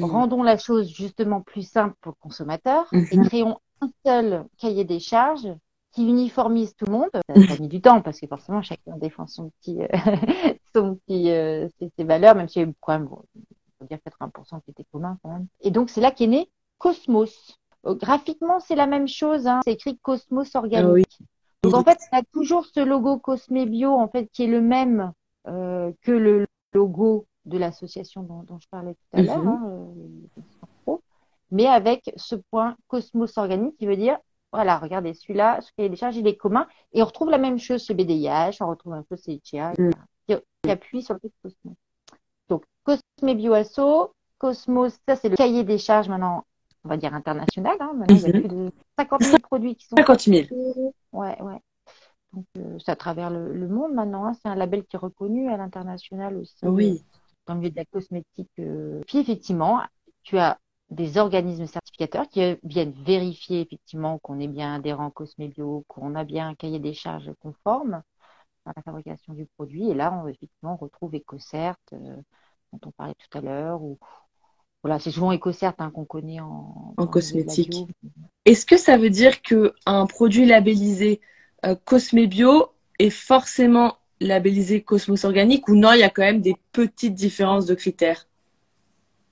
rendons 0.00 0.42
la 0.42 0.56
chose 0.56 0.88
justement 0.88 1.42
plus 1.42 1.68
simple 1.68 1.94
pour 2.00 2.12
le 2.12 2.22
consommateur 2.22 2.86
et 2.94 3.18
mhm. 3.18 3.28
créons 3.28 3.58
un 3.82 3.90
seul 4.06 4.46
cahier 4.56 4.84
des 4.84 4.98
charges 4.98 5.48
qui 5.92 6.08
uniformise 6.08 6.74
tout 6.76 6.86
le 6.86 6.92
monde. 6.92 7.10
Ça, 7.12 7.54
a 7.54 7.58
mis 7.58 7.68
du 7.68 7.82
temps 7.82 8.00
parce 8.00 8.18
que 8.18 8.26
forcément 8.26 8.62
chacun 8.62 8.96
défend 8.96 9.26
son 9.26 9.50
petit, 9.60 9.82
euh, 9.82 9.86
son 10.74 10.94
petit, 10.94 11.30
euh, 11.30 11.68
ses, 11.78 12.04
valeurs, 12.04 12.34
même 12.34 12.48
s'il 12.48 12.62
y 12.62 12.64
a 12.64 12.68
eu 12.68 12.74
quand 12.80 12.94
même, 12.94 13.04
bon, 13.04 13.22
faut 13.78 13.84
dire 13.84 13.98
80% 13.98 14.62
qui 14.62 14.70
étaient 14.70 14.86
communs 14.90 15.18
quand 15.22 15.28
même. 15.28 15.46
Et 15.60 15.70
donc 15.70 15.90
c'est 15.90 16.00
là 16.00 16.10
qu'est 16.10 16.26
né 16.26 16.50
Cosmos. 16.78 17.58
graphiquement, 17.84 18.60
c'est 18.60 18.76
la 18.76 18.86
même 18.86 19.08
chose. 19.08 19.46
Hein. 19.46 19.60
C'est 19.62 19.74
écrit 19.74 19.98
Cosmos 19.98 20.54
organique. 20.54 21.18
Ah 21.20 21.24
donc 21.62 21.74
en 21.74 21.82
fait, 21.82 21.98
on 22.12 22.18
a 22.18 22.22
toujours 22.32 22.66
ce 22.66 22.80
logo 22.80 23.18
Cosme 23.18 23.64
Bio 23.64 23.92
en 23.92 24.08
fait 24.08 24.26
qui 24.26 24.44
est 24.44 24.48
le 24.48 24.60
même 24.60 25.12
euh, 25.48 25.92
que 26.02 26.12
le 26.12 26.46
logo 26.72 27.26
de 27.44 27.58
l'association 27.58 28.22
dont, 28.22 28.58
je 28.58 28.68
parlais 28.68 28.94
tout 28.94 29.18
à 29.18 29.22
l'heure, 29.22 29.42
mhm. 29.42 29.48
hein, 29.48 29.62
euh, 30.88 30.96
mais 31.50 31.66
avec 31.66 32.12
ce 32.16 32.34
point 32.34 32.76
Cosmos 32.88 33.38
organique 33.38 33.76
qui 33.78 33.86
veut 33.86 33.96
dire 33.96 34.18
voilà, 34.52 34.78
regardez, 34.78 35.12
celui-là, 35.12 35.60
ce 35.60 35.70
cahier 35.76 35.90
des 35.90 35.96
charges, 35.96 36.16
il 36.16 36.26
est 36.26 36.36
commun. 36.36 36.66
Et 36.92 37.02
on 37.02 37.04
retrouve 37.04 37.30
la 37.30 37.38
même 37.38 37.58
chose 37.58 37.84
chez 37.84 37.94
BDIH, 37.94 38.56
on 38.60 38.68
retrouve 38.68 38.94
même 38.94 39.04
chose 39.08 39.22
chez 39.22 39.32
ICEA, 39.32 39.72
mhm. 39.76 39.92
qui, 40.26 40.70
appuie 40.70 41.02
sur 41.02 41.14
le 41.14 41.30
Cosmos. 41.42 41.76
Donc, 42.48 42.64
Cosme 42.84 43.34
Bio 43.34 43.52
Asso, 43.52 44.14
Cosmos, 44.38 44.98
ça 45.06 45.16
c'est 45.16 45.28
le 45.28 45.36
cahier 45.36 45.62
des 45.62 45.78
charges 45.78 46.08
maintenant 46.08 46.44
on 46.86 46.88
va 46.88 46.96
dire 46.96 47.14
international. 47.14 47.76
Hein. 47.80 47.92
Maintenant, 47.94 48.16
il 48.16 48.22
y 48.22 48.24
a 48.24 48.28
mhm. 48.28 48.40
plus 48.40 48.48
de 48.48 48.72
50 48.98 49.22
000 49.22 49.38
produits 49.40 49.76
qui 49.76 49.86
sont. 49.86 49.96
50 49.96 50.20
000. 50.20 50.46
Ouais, 51.12 51.42
ouais. 51.42 51.60
Donc, 52.32 52.44
euh, 52.58 52.78
c'est 52.78 52.90
à 52.90 52.96
travers 52.96 53.30
le, 53.30 53.68
monde 53.68 53.92
maintenant. 53.92 54.26
Hein. 54.26 54.32
C'est 54.34 54.48
un 54.48 54.54
label 54.54 54.84
qui 54.84 54.96
est 54.96 54.98
reconnu 54.98 55.50
à 55.50 55.56
l'international 55.56 56.36
aussi. 56.36 56.54
Oui. 56.62 57.04
dans 57.46 57.54
le 57.54 57.60
milieu 57.60 57.70
de 57.70 57.76
la 57.76 57.84
cosmétique. 57.84 58.50
Euh. 58.58 59.00
Puis, 59.06 59.18
effectivement, 59.18 59.82
tu 60.22 60.38
as 60.38 60.58
des 60.90 61.18
organismes 61.18 61.66
certificateurs 61.66 62.28
qui 62.28 62.56
viennent 62.62 62.92
vérifier 62.92 63.60
effectivement 63.60 64.18
qu'on 64.20 64.38
est 64.38 64.46
bien 64.46 64.76
adhérent 64.76 65.10
Cosmebio, 65.10 65.84
qu'on 65.88 66.14
a 66.14 66.22
bien 66.22 66.48
un 66.48 66.54
cahier 66.54 66.78
des 66.78 66.94
charges 66.94 67.32
conforme 67.40 68.02
à 68.64 68.72
la 68.76 68.82
fabrication 68.82 69.32
du 69.32 69.46
produit. 69.56 69.90
Et 69.90 69.94
là, 69.94 70.12
on, 70.12 70.28
effectivement, 70.28 70.74
on 70.74 70.76
retrouve 70.76 71.14
EcoCert, 71.14 71.76
euh, 71.92 72.16
dont 72.72 72.80
on 72.86 72.90
parlait 72.92 73.14
tout 73.14 73.38
à 73.38 73.40
l'heure, 73.40 73.82
ou 73.82 73.98
voilà, 74.86 75.00
c'est 75.00 75.10
souvent 75.10 75.32
EcoCert 75.32 75.74
hein, 75.78 75.90
qu'on 75.90 76.04
connaît 76.04 76.38
en, 76.38 76.94
en 76.96 77.06
cosmétique. 77.08 77.86
Est-ce 78.44 78.64
que 78.64 78.76
ça 78.76 78.96
veut 78.96 79.10
dire 79.10 79.42
qu'un 79.42 80.06
produit 80.06 80.46
labellisé 80.46 81.20
euh, 81.64 81.74
Cosmebio 81.84 82.68
est 83.00 83.10
forcément 83.10 83.96
labellisé 84.20 84.82
Cosmos 84.82 85.24
Organique 85.24 85.66
ou 85.66 85.74
non, 85.74 85.92
il 85.92 85.98
y 85.98 86.04
a 86.04 86.08
quand 86.08 86.22
même 86.22 86.40
des 86.40 86.54
petites 86.70 87.14
différences 87.14 87.66
de 87.66 87.74
critères? 87.74 88.28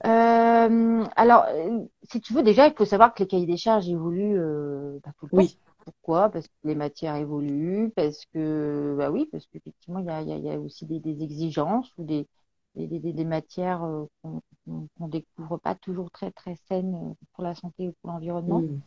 Euh, 0.04 1.04
alors, 1.14 1.44
euh, 1.50 1.84
si 2.10 2.20
tu 2.20 2.32
veux, 2.32 2.42
déjà, 2.42 2.66
il 2.66 2.74
faut 2.74 2.84
savoir 2.84 3.14
que 3.14 3.22
les 3.22 3.28
cahiers 3.28 3.46
des 3.46 3.56
charges 3.56 3.88
évoluent 3.88 4.36
euh, 4.36 4.98
bah, 5.04 5.12
tout 5.16 5.28
le 5.30 5.38
oui. 5.38 5.56
Pourquoi? 5.84 6.30
Parce 6.30 6.48
que 6.48 6.52
les 6.64 6.74
matières 6.74 7.14
évoluent, 7.14 7.92
parce 7.94 8.24
que, 8.32 8.96
bah 8.98 9.10
oui, 9.12 9.28
parce 9.30 9.46
qu'effectivement, 9.46 10.00
il 10.00 10.06
y 10.06 10.10
a, 10.10 10.22
y, 10.22 10.32
a, 10.32 10.36
y 10.36 10.50
a, 10.50 10.58
aussi 10.58 10.84
des, 10.84 10.98
des, 10.98 11.22
exigences 11.22 11.92
ou 11.96 12.04
des, 12.04 12.26
des, 12.74 13.12
des 13.12 13.24
matières 13.24 13.84
euh, 13.84 14.06
qu'on 14.22 14.40
qu 14.66 15.10
découvre 15.10 15.58
pas 15.58 15.74
toujours 15.74 16.10
très, 16.10 16.30
très 16.30 16.56
saines 16.68 17.14
pour 17.32 17.44
la 17.44 17.54
santé 17.54 17.88
ou 17.88 17.94
pour 18.00 18.10
l'environnement. 18.12 18.60
Mmh. 18.60 18.80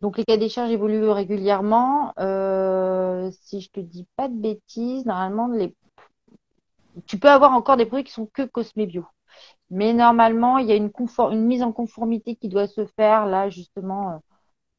Donc, 0.00 0.16
les 0.16 0.24
cahiers 0.24 0.38
des 0.38 0.48
charges 0.48 0.70
évoluent 0.70 1.10
régulièrement. 1.10 2.12
Euh, 2.18 3.30
si 3.42 3.60
je 3.60 3.70
te 3.70 3.80
dis 3.80 4.06
pas 4.16 4.28
de 4.28 4.34
bêtises, 4.34 5.04
normalement, 5.04 5.48
les... 5.48 5.74
tu 7.06 7.18
peux 7.18 7.28
avoir 7.28 7.52
encore 7.52 7.76
des 7.76 7.86
produits 7.86 8.04
qui 8.04 8.12
sont 8.12 8.26
que 8.26 8.42
Cosme 8.42 8.86
Bio. 8.86 9.04
Mais 9.70 9.92
normalement, 9.92 10.58
il 10.58 10.66
y 10.66 10.72
a 10.72 10.76
une, 10.76 10.90
une, 11.30 11.44
mise 11.44 11.62
en 11.62 11.72
conformité 11.72 12.34
qui 12.34 12.48
doit 12.48 12.66
se 12.66 12.86
faire 12.86 13.26
là 13.26 13.50
justement 13.50 14.10
euh, 14.10 14.16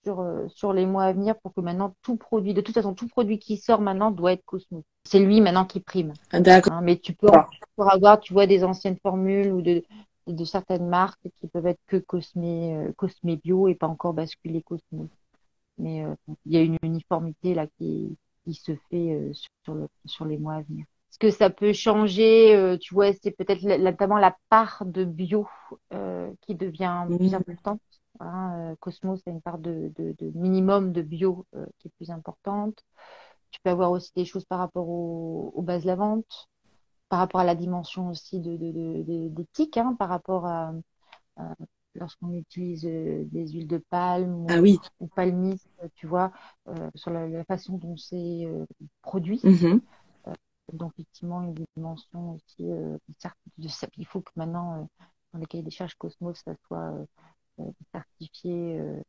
sur, 0.04 0.20
euh, 0.20 0.48
sur 0.50 0.74
les 0.74 0.86
mois 0.86 1.06
à 1.06 1.14
venir 1.14 1.36
pour 1.40 1.54
que 1.54 1.62
maintenant 1.62 1.96
tout 2.02 2.16
produit, 2.16 2.54
de 2.54 2.62
toute 2.62 2.76
façon 2.76 2.94
tout 2.94 3.08
produit 3.08 3.40
qui 3.40 3.58
sort 3.58 3.82
maintenant 3.82 4.12
doit 4.12 4.34
être 4.34 4.46
Cosmo. 4.46 4.84
C'est 5.04 5.20
lui 5.20 5.42
maintenant 5.42 5.66
qui 5.66 5.80
prime. 5.80 6.14
Ah, 6.32 6.40
D'accord. 6.40 6.74
Hein, 6.74 6.82
mais 6.82 6.98
tu 6.98 7.14
peux 7.14 7.28
pour 7.76 7.92
avoir, 7.92 8.20
tu 8.20 8.34
vois, 8.34 8.48
des 8.48 8.64
anciennes 8.64 8.98
formules 9.02 9.52
ou 9.52 9.62
de, 9.62 9.84
de 10.28 10.46
certaines 10.46 10.88
marques 10.88 11.28
qui 11.38 11.48
peuvent 11.48 11.68
être 11.68 11.82
que 11.88 11.98
Cosmé, 11.98 12.76
euh, 12.76 12.92
Cosmé 12.96 13.38
Bio 13.38 13.68
et 13.68 13.76
pas 13.76 13.88
encore 13.88 14.14
basculer 14.14 14.62
Cosmo. 14.62 15.08
Mais 15.78 16.04
euh, 16.04 16.14
il 16.46 16.54
y 16.54 16.58
a 16.58 16.62
une 16.62 16.78
uniformité 16.84 17.54
là 17.54 17.68
qui, 17.78 18.18
qui 18.44 18.54
se 18.54 18.74
fait 18.90 19.14
euh, 19.14 19.32
sur, 19.64 19.74
le, 19.74 19.88
sur 20.06 20.26
les 20.26 20.38
mois 20.38 20.56
à 20.56 20.62
venir 20.62 20.86
que 21.22 21.30
ça 21.30 21.52
peut 21.52 21.72
changer, 21.72 22.56
euh, 22.56 22.78
tu 22.78 22.96
vois, 22.96 23.14
c'est 23.14 23.30
peut-être 23.30 23.62
notamment 23.62 24.18
la 24.18 24.36
part 24.50 24.84
de 24.88 25.06
bio 25.06 25.48
euh, 25.94 26.32
qui 26.42 26.56
devient 26.56 27.06
plus 27.08 27.36
importante? 27.36 27.80
Hein. 28.22 28.72
Euh, 28.72 28.76
Cosmos 28.80 29.22
a 29.28 29.32
une 29.32 29.42
part 29.42 29.58
de, 29.58 29.92
de, 29.96 30.16
de 30.18 30.38
minimum 30.38 30.92
de 30.92 31.02
bio 31.02 31.46
euh, 31.56 31.66
qui 31.80 31.88
est 31.88 31.92
plus 31.92 32.12
importante. 32.12 32.84
Tu 33.52 33.60
peux 33.64 33.70
avoir 33.70 33.92
aussi 33.92 34.12
des 34.16 34.26
choses 34.26 34.46
par 34.46 34.60
rapport 34.60 34.88
au, 34.88 35.52
aux 35.56 35.62
bases 35.62 35.84
de 35.84 35.88
la 35.88 35.96
vente, 35.96 36.48
par 37.10 37.20
rapport 37.20 37.42
à 37.42 37.46
la 37.46 37.56
dimension 37.56 38.10
aussi 38.10 38.40
de, 38.40 38.56
d'éthique, 39.30 39.78
hein, 39.78 39.96
par 40.00 40.10
rapport 40.10 40.46
à, 40.46 40.74
à 41.38 41.56
lorsqu'on 41.96 42.34
utilise 42.34 42.86
euh, 42.86 43.26
des 43.26 43.50
huiles 43.50 43.68
de 43.68 43.78
palme 43.90 44.46
ah, 44.50 44.60
ou, 44.60 44.62
oui. 44.62 44.80
ou 45.02 45.08
palmiste, 45.08 45.68
tu 45.96 46.08
vois, 46.08 46.32
sur 46.96 47.12
la, 47.12 47.28
la, 47.28 47.44
façon 47.44 47.78
dont 47.78 47.98
c'est 47.98 48.48
produit. 49.02 49.42
Mmh. 49.44 49.80
Donc, 50.74 50.94
effectivement, 50.94 51.42
une 51.42 51.54
dimension 51.76 52.34
aussi, 52.34 52.72
euh, 52.72 52.98
de, 53.58 53.68
il 53.98 54.06
faut 54.06 54.22
que 54.22 54.32
maintenant, 54.36 54.82
euh, 54.82 55.06
dans 55.34 55.40
les 55.40 55.46
cahiers 55.46 55.64
des 55.64 55.72
charges 55.72 55.96
Cosmos, 55.96 56.42
ça 56.44 56.56
soit 56.68 56.94
euh, 56.94 57.06
certifié 57.92 58.80
euh, 58.80 59.02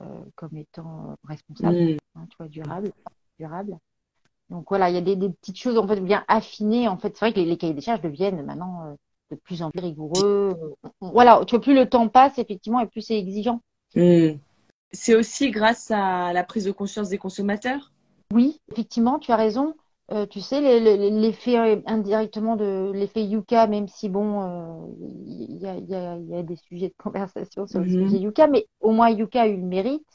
euh, 0.00 0.24
comme 0.36 0.56
étant 0.56 1.16
responsable, 1.24 1.76
mmh. 1.76 1.96
hein, 2.16 2.26
tu 2.30 2.36
vois, 2.38 2.48
durable, 2.48 2.92
durable. 3.38 3.78
Donc 4.50 4.66
voilà, 4.68 4.90
il 4.90 4.94
y 4.94 4.98
a 4.98 5.02
des, 5.02 5.16
des, 5.16 5.30
petites 5.30 5.58
choses 5.58 5.78
en 5.78 5.86
fait 5.86 6.00
bien 6.00 6.24
affinées. 6.28 6.88
En 6.88 6.98
fait, 6.98 7.16
c'est 7.16 7.24
vrai 7.24 7.32
que 7.32 7.40
les, 7.40 7.46
les, 7.46 7.56
cahiers 7.56 7.74
des 7.74 7.80
charges 7.80 8.02
deviennent 8.02 8.44
maintenant 8.44 8.96
de 9.30 9.36
plus 9.36 9.62
en 9.62 9.70
plus 9.70 9.80
rigoureux. 9.80 10.74
Voilà, 11.00 11.42
tu 11.46 11.56
vois, 11.56 11.62
plus 11.62 11.74
le 11.74 11.88
temps 11.88 12.08
passe, 12.08 12.38
effectivement, 12.38 12.80
et 12.80 12.86
plus 12.86 13.00
c'est 13.00 13.18
exigeant. 13.18 13.60
Mmh. 13.94 14.32
C'est 14.92 15.14
aussi 15.14 15.50
grâce 15.50 15.90
à 15.90 16.32
la 16.32 16.44
prise 16.44 16.64
de 16.64 16.72
conscience 16.72 17.08
des 17.08 17.18
consommateurs? 17.18 17.92
Oui, 18.32 18.60
effectivement, 18.70 19.18
tu 19.18 19.32
as 19.32 19.36
raison. 19.36 19.74
Euh, 20.10 20.26
tu 20.26 20.40
sais, 20.40 20.60
l'effet 20.60 21.58
euh, 21.58 21.80
indirectement 21.86 22.56
de 22.56 22.90
l'effet 22.92 23.24
Yuka, 23.24 23.66
même 23.66 23.88
si 23.88 24.08
bon, 24.08 24.92
il 25.26 25.56
euh, 25.56 25.58
y, 25.60 25.66
a, 25.66 25.76
y, 25.76 25.94
a, 25.94 26.18
y, 26.18 26.34
a, 26.34 26.42
des 26.42 26.56
sujets 26.56 26.88
de 26.88 26.94
conversation 26.98 27.66
sur 27.66 27.80
le 27.80 27.88
sujet 27.88 28.18
Yuka, 28.18 28.48
mais 28.48 28.66
au 28.80 28.90
moins 28.90 29.10
Yuka 29.10 29.42
a 29.42 29.46
eu 29.46 29.56
le 29.56 29.62
mérite, 29.62 30.06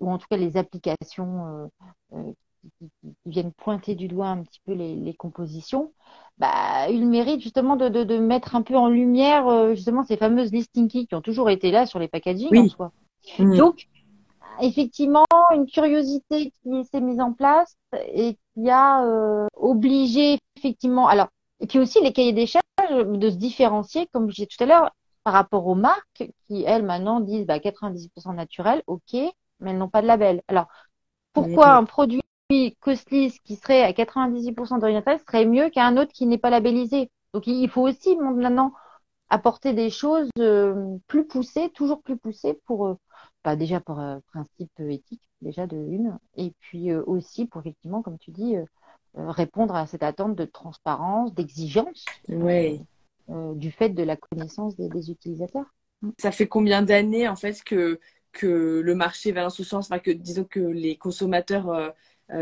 ou 0.00 0.10
en 0.10 0.18
tout 0.18 0.26
cas 0.28 0.36
les 0.36 0.56
applications 0.56 1.70
euh, 2.12 2.32
qui, 2.78 2.90
qui, 3.00 3.14
viennent 3.24 3.52
pointer 3.52 3.94
du 3.94 4.08
doigt 4.08 4.28
un 4.28 4.42
petit 4.42 4.60
peu 4.66 4.72
les, 4.72 4.96
les 4.96 5.14
compositions, 5.14 5.92
bah, 6.38 6.90
eu 6.90 6.98
le 6.98 7.06
mérite 7.06 7.40
justement 7.40 7.76
de, 7.76 7.88
de, 7.88 8.02
de, 8.02 8.18
mettre 8.18 8.56
un 8.56 8.62
peu 8.62 8.76
en 8.76 8.88
lumière 8.88 9.74
justement 9.74 10.02
ces 10.02 10.16
fameuses 10.16 10.52
listing 10.52 10.88
qui 10.88 11.08
ont 11.12 11.20
toujours 11.22 11.48
été 11.48 11.70
là 11.70 11.86
sur 11.86 12.00
les 12.00 12.08
packaging 12.08 12.48
oui. 12.50 12.58
en 12.58 12.68
soi. 12.68 12.92
-hmm. 13.24 13.56
Donc, 13.56 13.88
effectivement, 14.62 15.24
une 15.52 15.66
curiosité 15.66 16.52
qui 16.62 16.84
s'est 16.84 17.00
mise 17.00 17.20
en 17.20 17.32
place 17.32 17.76
et 18.14 18.38
qui 18.54 18.70
a 18.70 19.04
euh, 19.04 19.46
obligé 19.56 20.38
effectivement. 20.56 21.08
Alors, 21.08 21.28
et 21.60 21.66
puis 21.66 21.78
aussi 21.78 22.00
les 22.00 22.12
cahiers 22.12 22.32
des 22.32 22.46
charges 22.46 22.62
de 22.90 23.30
se 23.30 23.36
différencier, 23.36 24.08
comme 24.12 24.30
je 24.30 24.36
disais 24.36 24.46
tout 24.46 24.62
à 24.62 24.66
l'heure, 24.66 24.90
par 25.24 25.34
rapport 25.34 25.66
aux 25.66 25.74
marques 25.74 26.30
qui 26.46 26.64
elles 26.64 26.84
maintenant 26.84 27.20
disent 27.20 27.46
bah, 27.46 27.58
98% 27.58 28.34
naturel, 28.34 28.82
ok, 28.86 29.12
mais 29.12 29.70
elles 29.70 29.78
n'ont 29.78 29.88
pas 29.88 30.02
de 30.02 30.06
label. 30.06 30.42
Alors, 30.48 30.66
pourquoi 31.32 31.66
oui. 31.66 31.78
un 31.78 31.84
produit 31.84 32.22
Coslis 32.80 33.38
qui 33.44 33.56
serait 33.56 33.82
à 33.82 33.92
98% 33.92 34.78
d'origine 34.78 34.98
naturelle 34.98 35.20
serait 35.26 35.46
mieux 35.46 35.70
qu'un 35.70 35.96
autre 35.96 36.12
qui 36.12 36.26
n'est 36.26 36.38
pas 36.38 36.50
labellisé? 36.50 37.10
Donc, 37.32 37.46
il 37.46 37.68
faut 37.68 37.82
aussi 37.82 38.16
maintenant 38.16 38.72
apporter 39.30 39.72
des 39.72 39.88
choses 39.88 40.28
euh, 40.38 40.98
plus 41.06 41.26
poussées, 41.26 41.70
toujours 41.70 42.02
plus 42.02 42.18
poussées 42.18 42.60
pour 42.66 42.86
euh, 42.86 42.94
bah 43.44 43.56
déjà 43.56 43.80
pour 43.80 43.98
euh, 44.00 44.18
principe 44.32 44.70
éthique, 44.80 45.22
déjà 45.40 45.66
de 45.66 45.76
une, 45.76 46.18
et 46.36 46.52
puis 46.60 46.90
euh, 46.90 47.02
aussi 47.06 47.46
pour 47.46 47.60
effectivement, 47.60 48.02
comme 48.02 48.18
tu 48.18 48.30
dis, 48.30 48.56
euh, 48.56 48.64
répondre 49.14 49.74
à 49.74 49.86
cette 49.86 50.02
attente 50.02 50.36
de 50.36 50.44
transparence, 50.44 51.34
d'exigence 51.34 52.04
ouais. 52.28 52.80
du 53.28 53.70
fait 53.70 53.90
de 53.90 54.02
la 54.02 54.16
connaissance 54.16 54.76
des, 54.76 54.88
des, 54.88 55.10
utilisateurs. 55.10 55.66
Ça 56.18 56.30
fait 56.30 56.48
combien 56.48 56.82
d'années 56.82 57.28
en 57.28 57.36
fait 57.36 57.62
que, 57.62 58.00
que 58.32 58.80
le 58.82 58.94
marché 58.94 59.32
va 59.32 59.42
dans 59.42 59.50
ce 59.50 59.64
sens, 59.64 59.86
enfin, 59.86 59.98
que 59.98 60.10
disons 60.10 60.44
que 60.44 60.60
les 60.60 60.96
consommateurs 60.96 61.94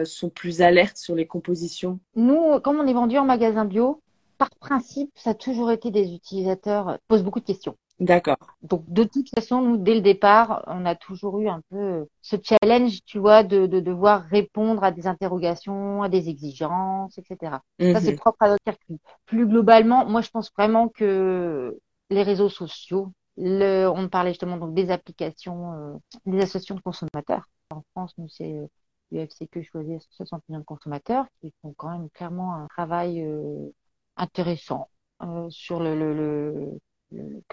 sont 0.05 0.31
plus 0.31 0.63
alertes 0.63 0.97
sur 0.97 1.17
les 1.17 1.27
compositions? 1.27 1.99
Nous, 2.15 2.61
comme 2.61 2.79
on 2.79 2.87
est 2.87 2.93
vendu 2.93 3.19
en 3.19 3.25
magasin 3.25 3.65
bio, 3.65 4.01
par 4.39 4.51
principe, 4.51 5.11
ça 5.17 5.31
a 5.31 5.35
toujours 5.35 5.73
été 5.73 5.91
des 5.91 6.15
utilisateurs 6.15 6.99
posent 7.09 7.25
beaucoup 7.25 7.41
de 7.41 7.45
questions. 7.45 7.77
D'accord. 8.01 8.39
Donc 8.63 8.85
de 8.89 9.05
toute 9.05 9.29
façon, 9.29 9.61
nous 9.61 9.77
dès 9.77 9.95
le 9.95 10.01
départ, 10.01 10.65
on 10.67 10.87
a 10.87 10.95
toujours 10.95 11.39
eu 11.41 11.49
un 11.49 11.61
peu 11.71 12.07
ce 12.23 12.37
challenge, 12.43 13.05
tu 13.05 13.19
vois, 13.19 13.43
de, 13.43 13.67
de 13.67 13.79
devoir 13.79 14.23
répondre 14.25 14.83
à 14.83 14.91
des 14.91 15.07
interrogations, 15.07 16.03
à 16.03 16.09
des 16.09 16.31
exigences, 16.31 17.19
etc. 17.19 17.63
Ça 17.93 18.01
c'est 18.01 18.15
propre 18.15 18.43
à 18.43 18.49
notre 18.49 18.63
circuit. 18.67 18.99
Plus 19.27 19.47
globalement, 19.47 20.07
moi 20.07 20.23
je 20.23 20.31
pense 20.31 20.51
vraiment 20.57 20.89
que 20.89 21.79
les 22.09 22.23
réseaux 22.23 22.49
sociaux, 22.49 23.13
le, 23.37 23.87
on 23.87 24.09
parlait 24.09 24.31
justement 24.31 24.57
donc 24.57 24.75
des 24.75 24.91
applications, 24.91 25.75
euh, 25.75 25.99
des 26.25 26.39
associations 26.41 26.77
de 26.77 26.81
consommateurs. 26.81 27.45
En 27.71 27.83
France, 27.93 28.15
nous 28.17 28.29
c'est 28.31 28.55
euh, 28.55 28.67
l'UFCQ 29.13 29.63
choisit 29.63 30.01
60 30.11 30.43
millions 30.49 30.61
de 30.61 30.65
consommateurs 30.65 31.27
qui 31.43 31.53
font 31.61 31.75
quand 31.77 31.91
même 31.91 32.09
clairement 32.11 32.55
un 32.55 32.67
travail 32.69 33.21
euh, 33.23 33.69
intéressant 34.17 34.89
euh, 35.23 35.49
sur 35.51 35.81
le, 35.81 35.95
le, 35.99 36.15
le 36.15 36.81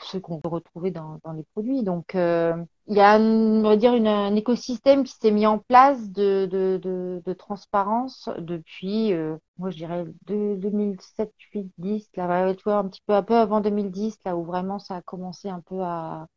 ce 0.02 0.18
qu'on 0.18 0.40
peut 0.40 0.48
retrouver 0.48 0.92
dans, 0.92 1.20
dans, 1.24 1.32
les 1.34 1.44
produits. 1.44 1.84
Donc, 1.84 2.16
euh, 2.16 2.56
il 2.88 2.96
y 2.96 3.00
a, 3.02 3.20
on 3.20 3.62
va 3.64 3.76
dire, 3.76 3.94
une, 3.96 4.08
un 4.08 4.36
écosystème 4.36 5.04
qui 5.04 5.14
s'est 5.14 5.32
mis 5.32 5.48
en 5.48 5.60
place 5.60 6.10
de, 6.12 6.46
de, 6.46 6.80
de, 6.82 7.22
de 7.26 7.34
transparence 7.34 8.30
depuis, 8.38 9.14
euh, 9.14 9.38
moi, 9.58 9.70
je 9.72 9.78
dirais, 9.78 10.06
de 10.28 10.56
2007, 10.58 11.32
8, 11.54 11.72
10, 11.78 12.10
là, 12.16 12.54
tu 12.56 12.64
vois, 12.64 12.78
un 12.78 12.88
petit 12.88 13.02
peu, 13.06 13.14
un 13.14 13.24
peu 13.24 13.36
avant 13.36 13.62
2010, 13.62 14.18
là 14.26 14.36
où 14.38 14.44
vraiment 14.44 14.80
ça 14.80 14.98
a 14.98 15.02
commencé 15.02 15.50
un 15.50 15.62
peu 15.62 15.82
à, 15.82 16.28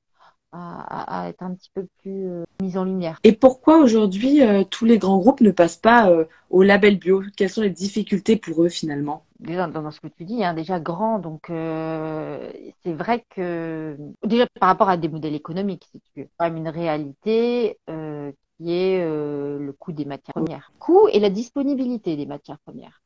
à, 0.53 1.23
à 1.23 1.29
être 1.29 1.43
un 1.43 1.55
petit 1.55 1.71
peu 1.75 1.87
plus 2.01 2.29
euh, 2.29 2.45
mise 2.61 2.77
en 2.77 2.85
lumière. 2.85 3.19
Et 3.25 3.33
pourquoi 3.33 3.79
aujourd'hui 3.79 4.43
euh, 4.43 4.65
tous 4.65 4.85
les 4.85 4.99
grands 4.99 5.19
groupes 5.19 5.41
ne 5.41 5.51
passent 5.51 5.77
pas 5.77 6.11
euh, 6.11 6.25
au 6.51 6.63
label 6.63 6.99
bio? 6.99 7.23
Quelles 7.37 7.51
sont 7.51 7.63
les 7.63 7.71
difficultés 7.71 8.37
pour 8.37 8.63
eux 8.63 8.69
finalement? 8.69 9.25
Déjà 9.39 9.67
dans, 9.67 9.83
dans, 9.83 9.91
ce 9.91 10.01
que 10.01 10.09
tu 10.09 10.25
dis, 10.25 10.45
hein, 10.45 10.55
déjà 10.55 10.81
grand, 10.81 11.19
donc 11.19 11.49
euh, 11.51 12.53
c'est 12.83 12.93
vrai 12.93 13.25
que 13.31 13.97
déjà 14.25 14.47
par 14.59 14.69
rapport 14.69 14.91
à 14.91 14.97
des 14.97 15.09
modèles 15.09 15.35
économiques, 15.35 15.89
c'est 16.15 16.29
quand 16.37 16.45
même 16.45 16.59
une 16.59 16.69
réalité 16.69 17.79
qui 17.87 18.73
est 18.73 19.03
le 19.03 19.75
coût 19.79 19.93
des 19.93 20.05
matières 20.05 20.35
premières, 20.35 20.73
coût 20.79 21.09
et 21.11 21.21
la 21.21 21.31
disponibilité 21.31 22.17
des 22.19 22.27
matières 22.27 22.59
premières. 22.59 23.01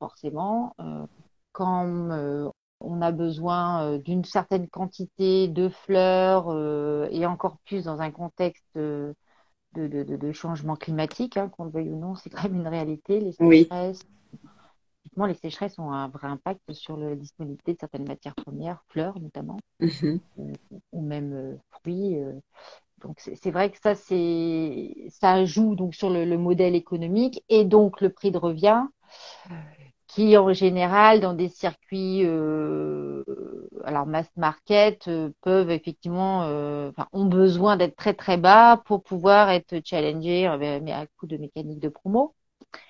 forcément, 0.00 0.74
quand 1.52 2.08
on 2.84 3.02
a 3.02 3.12
besoin 3.12 3.98
d'une 3.98 4.24
certaine 4.24 4.68
quantité 4.68 5.48
de 5.48 5.68
fleurs 5.68 6.50
et 7.10 7.26
encore 7.26 7.58
plus 7.64 7.84
dans 7.84 8.00
un 8.00 8.10
contexte 8.10 8.64
de, 8.74 9.14
de, 9.74 10.16
de, 10.16 10.32
changement 10.32 10.76
climatique, 10.76 11.36
hein, 11.36 11.48
qu'on 11.48 11.64
le 11.64 11.70
veuille 11.70 11.90
ou 11.90 11.98
non, 11.98 12.14
c'est 12.14 12.30
quand 12.30 12.44
même 12.44 12.56
une 12.56 12.68
réalité. 12.68 13.20
Les 13.20 13.32
sécheresses, 13.32 14.02
les 15.16 15.34
sécheresses 15.34 15.78
ont 15.78 15.90
un 15.92 16.08
vrai 16.08 16.28
impact 16.28 16.72
sur 16.72 16.96
la 16.96 17.14
disponibilité 17.14 17.74
de 17.74 17.78
certaines 17.78 18.06
matières 18.06 18.34
premières, 18.34 18.82
fleurs 18.88 19.18
notamment, 19.20 19.58
mhm. 19.80 20.20
ou, 20.92 21.00
même 21.00 21.58
fruits. 21.70 22.18
Donc 23.02 23.18
c'est 23.18 23.50
vrai 23.50 23.70
que 23.70 23.78
ça 23.80 23.94
c'est 23.94 24.94
ça 25.08 25.44
joue 25.44 25.74
donc 25.74 25.94
sur 25.94 26.08
le, 26.08 26.38
modèle 26.38 26.76
économique 26.76 27.44
et 27.48 27.64
donc 27.64 28.00
le 28.00 28.10
prix 28.10 28.30
de 28.30 28.38
revient 28.38 28.84
qui 30.14 30.36
en 30.36 30.52
général 30.52 31.20
dans 31.20 31.32
des 31.32 31.48
circuits 31.48 32.20
euh, 32.24 33.24
alors 33.84 34.06
mass 34.06 34.26
market 34.36 35.08
euh, 35.08 35.30
peuvent 35.40 35.70
effectivement 35.70 36.42
euh, 36.44 36.90
enfin, 36.90 37.08
ont 37.12 37.24
besoin 37.24 37.76
d'être 37.76 37.96
très 37.96 38.12
très 38.12 38.36
bas 38.36 38.82
pour 38.84 39.02
pouvoir 39.02 39.48
être 39.50 39.80
challengés 39.84 40.46
euh, 40.46 40.80
mais 40.82 40.92
à 40.92 41.06
coup 41.18 41.26
de 41.26 41.38
mécanique 41.38 41.80
de 41.80 41.88
promo. 41.88 42.34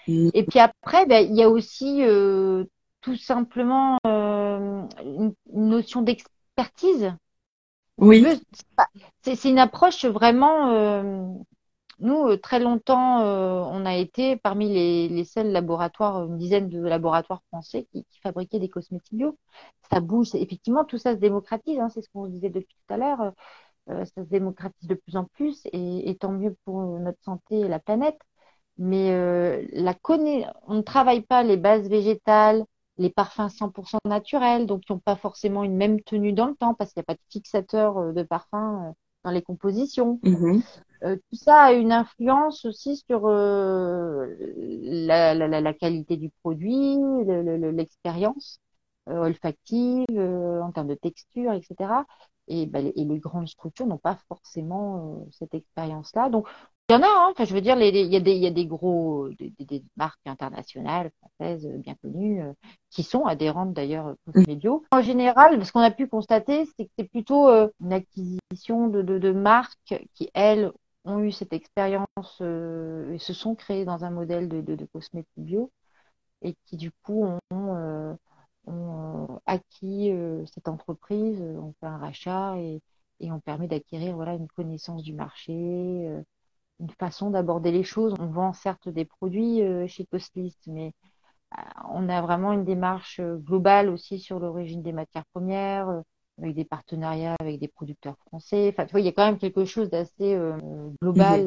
Mm. 0.09 0.31
Et 0.35 0.45
puis 0.45 0.59
après 0.59 1.07
ben, 1.07 1.25
il 1.25 1.37
y 1.37 1.43
a 1.43 1.49
aussi 1.49 2.03
tout 3.01 3.17
simplement 3.17 3.99
une, 4.05 5.35
notion 5.53 6.03
d'expertise 6.03 7.13
oui. 7.99 8.27
C'est 9.23 9.45
une 9.45 9.59
approche 9.59 10.07
vraiment. 10.07 11.45
Euh, 12.03 12.07
nous, 12.07 12.29
euh, 12.29 12.37
très 12.37 12.61
longtemps, 12.61 13.21
euh, 13.21 13.63
on 13.67 13.87
a 13.87 13.97
été 13.97 14.37
parmi 14.37 14.69
les, 14.69 15.25
seuls 15.25 15.51
laboratoires, 15.53 16.25
une 16.25 16.39
dizaine 16.39 16.69
de 16.69 16.81
laboratoires 16.81 17.43
français 17.49 17.87
qui, 17.93 18.07
fabriquaient 18.23 18.61
des 18.61 18.69
cosmétiques 18.69 19.17
bio. 19.17 19.39
Ça 19.91 20.01
bouge, 20.01 20.35
effectivement, 20.35 20.85
tout 20.85 20.99
ça 20.99 21.15
se 21.15 21.19
démocratise. 21.19 21.79
Hein, 21.79 21.89
c'est 21.91 22.03
ce 22.03 22.09
qu'on 22.11 22.27
disait 22.27 22.51
depuis 22.51 22.77
tout 22.87 22.95
à 22.95 22.97
l'heure. 22.97 23.33
ça 23.89 24.25
se 24.25 24.29
démocratise 24.29 24.89
de 24.89 24.95
plus 24.95 25.17
en 25.17 25.25
plus 25.25 25.63
et, 25.73 26.17
tant 26.21 26.33
mieux 26.33 26.57
pour 26.65 26.83
notre 27.01 27.23
santé 27.25 27.61
et 27.61 27.69
la 27.69 27.79
planète. 27.81 28.19
Mais 28.79 29.11
la 29.73 29.95
on 30.67 30.75
ne 30.75 30.83
travaille 30.83 31.23
pas 31.23 31.43
les 31.43 31.57
bases 31.57 31.89
végétales, 31.89 32.65
les 32.99 33.11
parfums 33.11 33.49
100% 33.49 33.99
naturels, 34.05 34.67
donc 34.67 34.83
qui 34.83 34.93
n'ont 34.93 34.99
pas 34.99 35.17
forcément 35.17 35.65
une 35.65 35.77
même 35.77 36.01
tenue 36.01 36.33
dans 36.33 36.47
le 36.47 36.55
temps, 36.55 36.75
parce 36.75 36.93
qu'il 36.93 37.01
n'y 37.01 37.05
a 37.05 37.15
pas 37.15 37.15
de 37.15 37.31
fixateur 37.31 37.99
euh, 37.99 38.13
de 38.13 38.23
parfum 38.23 38.89
euh, 38.89 38.93
dans 39.25 39.31
les 39.31 39.43
compositions. 39.43 40.21
Mm-hmm. 40.23 40.63
Euh, 41.05 41.17
tout 41.17 41.37
ça 41.37 41.63
a 41.63 41.73
une 41.73 41.93
influence 41.93 42.65
aussi 42.65 42.97
sur 42.97 43.29
la, 43.29 44.15
qualité 45.75 46.17
du 46.17 46.31
produit, 46.43 46.97
l'expérience 47.27 48.59
olfactive, 49.07 50.07
en 50.19 50.71
termes 50.73 50.89
de 50.89 50.95
texture, 50.95 51.53
etc. 51.53 52.05
Et, 52.49 52.67
ben, 52.67 52.93
et 52.97 53.05
les 53.05 53.19
grandes 53.19 53.49
structures 53.49 53.87
n'ont 53.87 53.99
pas 53.99 54.19
forcément 54.29 55.27
cette 55.31 55.55
expérience-là. 55.55 56.29
Donc, 56.29 56.49
il 56.89 56.95
y 56.95 56.99
en 56.99 57.03
a, 57.03 57.07
hein. 57.07 57.29
enfin, 57.31 57.45
je 57.45 57.55
veux 57.55 57.61
dire, 57.61 57.77
il 57.81 57.85
y, 57.85 58.17
a 58.17 58.21
des, 58.21 58.35
y 58.35 58.47
a 58.47 58.51
des 58.51 58.67
gros, 58.67 59.29
des, 59.39 59.85
marques 59.97 60.27
internationales, 60.27 61.11
françaises, 61.21 61.65
euh, 61.65 61.79
bien 61.79 61.95
connues, 62.03 62.43
euh, 62.43 62.53
qui 62.91 63.03
sont 63.03 63.25
adhérentes 63.25 63.73
d'ailleurs 63.73 64.15
aux 64.27 64.41
médias. 64.47 64.79
En 64.91 65.01
général, 65.01 65.65
ce 65.65 65.73
qu'on 65.73 65.81
a 65.81 65.91
pu 65.91 66.07
constater, 66.07 66.67
c'est 66.77 66.85
que 66.85 66.91
c'est 66.99 67.09
plutôt 67.09 67.49
euh, 67.49 67.69
une 67.81 67.93
acquisition 67.93 68.89
de, 68.89 69.01
de, 69.01 69.19
de, 69.19 69.33
marques 69.33 70.05
qui, 70.15 70.29
elles, 70.35 70.73
ont 71.05 71.21
eu 71.21 71.33
cette 71.33 71.53
expérience 71.53 72.41
et 72.41 73.19
se 73.19 73.33
sont 73.35 73.55
créées 73.55 73.85
dans 73.85 74.05
un 74.05 74.11
modèle 74.11 74.49
de, 74.49 74.61
de, 74.61 74.85
cosmétiques 74.87 75.29
bio 75.37 75.71
et 76.43 76.57
qui, 76.67 76.77
du 76.77 76.93
coup, 77.03 77.25
ont, 77.51 78.19
ont 78.67 79.41
acquis 79.47 80.13
cette 80.53 80.69
entreprise, 80.69 81.41
ont 81.43 81.75
fait 81.81 81.87
un 81.87 81.99
rachat 81.99 82.57
et, 82.59 82.83
et 83.21 83.33
ont 83.33 83.41
permis 83.41 83.69
d'acquérir 83.69 84.17
voilà, 84.17 84.35
une 84.35 84.49
connaissance 84.49 85.03
du 85.03 85.15
marché 85.15 86.23
une 86.83 86.91
façon 86.91 87.31
d'aborder 87.31 87.73
les 87.73 87.85
choses. 87.85 88.15
On 88.19 88.27
vend 88.27 88.53
certes 88.53 88.89
des 88.89 89.05
produits 89.05 89.63
euh, 89.63 89.87
chez 89.87 90.07
Costlist, 90.07 90.67
mais 90.67 90.93
euh, 91.59 91.63
on 91.91 92.09
a 92.09 92.23
vraiment 92.23 92.53
une 92.53 92.65
démarche 92.65 93.21
euh, 93.21 93.37
globale 93.37 93.89
aussi 93.91 94.19
sur 94.21 94.41
l'origine 94.41 94.83
des 94.83 94.93
matières 94.93 95.27
premières, 95.33 96.03
avec 96.39 96.55
des 96.55 96.65
partenariats 96.65 97.37
avec 97.41 97.61
des 97.61 97.69
producteurs 97.69 98.17
français. 98.27 98.73
Enfin, 98.73 98.87
tu 98.87 98.93
vois, 98.93 99.01
il 99.01 99.07
y 99.07 99.09
a 99.09 99.13
quand 99.13 99.27
même 99.27 99.39
quelque 99.39 99.65
chose 99.65 99.91
d'assez 99.91 100.39
global, 101.03 101.45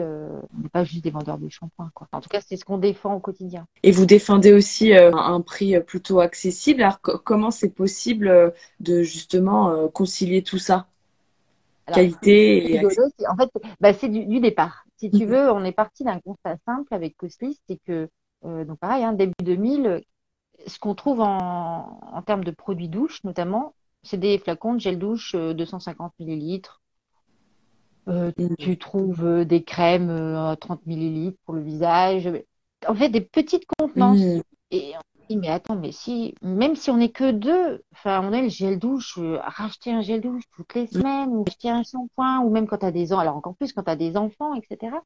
mmh. 0.54 0.69
pas 0.69 0.84
juste 0.84 1.04
des 1.04 1.10
vendeurs 1.10 1.38
de 1.38 1.50
shampoing. 1.50 1.89
Quoi. 1.93 2.08
En 2.12 2.21
tout 2.21 2.30
cas, 2.30 2.39
c'est 2.45 2.56
ce 2.56 2.63
qu'on 2.63 2.78
défend 2.78 3.15
au 3.15 3.19
quotidien. 3.19 3.65
Et 3.84 3.91
vous 3.91 4.06
défendez 4.06 4.54
aussi 4.54 4.93
un 4.93 5.41
prix 5.41 5.80
plutôt 5.82 6.19
accessible. 6.19 6.84
Alors, 6.84 7.02
comment 7.02 7.52
c'est 7.52 7.71
possible 7.71 8.54
de 8.80 9.02
justement 9.02 9.88
concilier 9.89 10.43
tout 10.43 10.60
ça? 10.60 10.88
Qualité 11.88 12.74
et... 12.74 12.86
En 12.86 13.36
fait, 13.36 13.50
bah, 13.80 13.93
c'est 13.93 14.10
du, 14.10 14.39
départ 14.39 14.86
si 14.98 15.12
tu 15.12 15.26
veux, 15.26 15.52
on 15.52 15.63
est 15.63 15.71
parti 15.71 16.04
d'un 16.04 16.19
constat 16.19 16.58
simple 16.65 16.93
avec 16.93 17.17
Coslis, 17.17 17.60
c'est 17.67 17.78
que, 17.86 18.10
euh, 18.45 18.65
donc 18.65 18.80
pareil, 18.80 19.04
hein, 19.04 19.13
début 19.13 19.34
2000, 19.43 20.02
ce 20.67 20.80
qu'on 20.80 20.95
trouve 20.95 21.21
en, 21.21 22.00
en, 22.02 22.21
termes 22.21 22.43
de 22.43 22.52
produits 22.52 22.89
douche, 22.89 23.24
notamment, 23.24 23.74
c'est 24.06 24.18
des 24.18 24.38
flacons 24.38 24.76
de 24.76 24.80
gel 24.80 24.98
douche 24.98 25.36
250 25.36 26.13
euh, 26.20 26.24
millilitres. 26.24 26.82
Euh, 28.08 28.32
tu 28.60 28.78
trouves 28.78 29.46
des 29.46 29.63
crèmes 29.63 30.10
à 30.10 30.56
30 30.60 30.86
millilitres 30.86 31.38
pour 31.46 31.56
le 31.56 31.62
visage. 31.62 32.32
En 32.88 32.96
fait, 32.96 33.10
des 33.10 33.22
petites 33.22 33.65
contenances. 33.78 34.44
Et 34.72 34.94
mais 35.30 35.50
attends, 35.50 35.76
mais 35.76 35.91
si, 35.91 36.36
même 36.41 36.76
si 36.76 36.91
on 36.91 36.98
n'est 36.98 37.12
que 37.12 37.32
deux, 37.32 37.84
enfin, 37.94 38.22
on 38.24 38.34
a 38.34 38.41
le 38.41 38.50
gel 38.50 38.78
douche, 38.78 39.18
euh, 39.18 39.39
racheter 39.41 39.91
un 39.91 40.02
gel 40.02 40.22
douche 40.22 40.44
toutes 40.56 40.74
les 40.76 40.88
semaines, 40.88 41.30
ou 41.30 41.44
acheter 41.48 41.70
un 41.70 41.84
shampoing, 41.84 42.39
ou 42.41 42.50
même 42.52 42.68
quand 42.68 42.78
tu 42.78 42.86
as 42.86 42.91
des 42.91 43.12
enfants, 43.12 43.22
alors 43.22 43.38
encore 43.38 43.56
plus 43.56 43.74
quand 43.74 43.84
tu 43.84 43.89
as 43.89 43.96
des 43.96 44.18
enfants, 44.18 44.54
etc. 44.54 44.98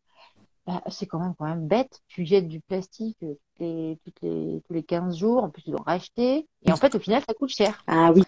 Bah, 0.68 0.84
c'est 0.90 1.06
quand 1.06 1.20
même, 1.20 1.34
quand 1.38 1.46
même 1.46 1.68
bête. 1.68 2.02
Tu 2.08 2.26
jettes 2.26 2.48
du 2.48 2.60
plastique 2.60 3.18
euh, 3.24 3.36
les, 3.60 3.98
toutes 4.04 4.22
les, 4.22 4.62
tous 4.68 4.74
les 4.74 4.84
15 4.84 5.18
jours, 5.18 5.44
en 5.44 5.50
plus 5.50 5.64
tu 5.64 5.72
dois 5.72 5.84
racheter. 5.86 6.48
Et 6.64 6.72
en 6.72 6.76
fait, 6.76 6.96
au 6.96 7.00
final, 7.00 7.24
ça 7.28 7.34
coûte 7.34 7.50
cher. 7.50 7.84
Ah 7.88 8.12
oui. 8.14 8.24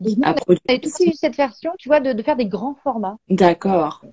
On 0.00 0.22
a 0.22 0.78
tous 0.78 1.00
eu 1.00 1.12
cette 1.12 1.36
version, 1.36 1.72
tu 1.78 1.88
vois, 1.88 2.00
de, 2.00 2.12
de 2.12 2.22
faire 2.22 2.36
des 2.36 2.46
grands 2.46 2.74
formats. 2.82 3.16
D'accord. 3.28 4.04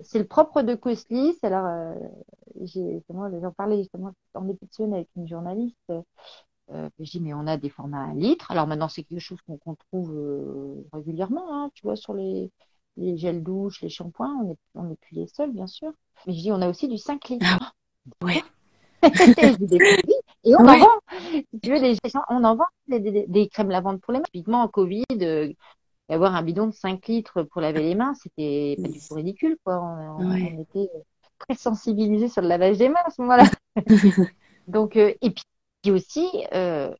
C'est 0.00 0.18
le 0.18 0.26
propre 0.26 0.62
de 0.62 0.74
Coslis. 0.74 1.38
Alors, 1.42 1.66
euh, 1.66 1.94
j'en 3.40 3.52
parlais 3.52 3.78
justement 3.78 4.12
en 4.34 4.42
début 4.42 4.58
de 4.78 4.94
avec 4.94 5.08
une 5.16 5.28
journaliste. 5.28 5.92
Euh, 6.70 6.88
je 6.98 7.10
dis, 7.10 7.20
mais 7.20 7.32
on 7.32 7.46
a 7.46 7.56
des 7.56 7.70
formats 7.70 8.10
à 8.10 8.14
litre. 8.14 8.50
Alors 8.50 8.66
maintenant, 8.66 8.88
c'est 8.88 9.04
quelque 9.04 9.20
chose 9.20 9.38
qu'on 9.46 9.76
trouve 9.88 10.12
euh, 10.12 10.84
régulièrement, 10.92 11.46
hein, 11.54 11.70
tu 11.74 11.84
vois, 11.84 11.96
sur 11.96 12.12
les, 12.12 12.50
les 12.96 13.16
gels 13.16 13.42
douches, 13.42 13.82
les 13.82 13.88
shampoings. 13.88 14.36
On 14.40 14.44
n'est 14.44 14.56
on 14.74 14.90
est 14.90 14.96
plus 14.96 15.16
les 15.16 15.26
seuls, 15.28 15.52
bien 15.52 15.66
sûr. 15.66 15.92
Mais 16.26 16.34
je 16.34 16.40
dis, 16.40 16.52
on 16.52 16.60
a 16.60 16.68
aussi 16.68 16.88
du 16.88 16.98
5 16.98 17.28
litres. 17.28 17.46
Ah, 17.48 17.72
ouais. 18.24 18.42
et 20.46 20.54
on 20.54 20.66
en 20.66 20.78
vend. 20.78 20.86
Si 21.30 21.60
tu 21.60 21.70
veux, 21.70 21.80
les, 21.80 21.96
on 22.30 22.44
en 22.44 22.56
vend 22.56 22.66
des, 22.86 23.26
des, 23.26 23.48
crèmes 23.48 23.70
lavantes 23.70 24.00
pour 24.00 24.12
les 24.12 24.20
mains. 24.20 24.24
Typiquement, 24.24 24.62
en 24.62 24.68
Covid, 24.68 25.04
euh, 25.20 25.52
avoir 26.08 26.34
un 26.36 26.42
bidon 26.42 26.68
de 26.68 26.72
5 26.72 27.06
litres 27.08 27.42
pour 27.42 27.60
laver 27.60 27.82
les 27.82 27.94
mains, 27.96 28.14
c'était 28.14 28.76
pas 28.80 28.88
du 28.88 29.00
tout 29.00 29.14
ridicule, 29.14 29.56
quoi. 29.64 29.80
On, 29.82 30.24
on, 30.24 30.60
était 30.60 30.88
très 31.40 31.56
sensibilisés 31.56 32.28
sur 32.28 32.42
le 32.42 32.48
lavage 32.48 32.78
des 32.78 32.88
mains 32.88 33.02
à 33.04 33.10
ce 33.10 33.22
moment-là. 33.22 33.44
Donc, 34.68 34.96
euh, 34.96 35.12
et 35.20 35.30
puis, 35.30 35.90
aussi, 35.90 36.26
euh, 36.54 36.94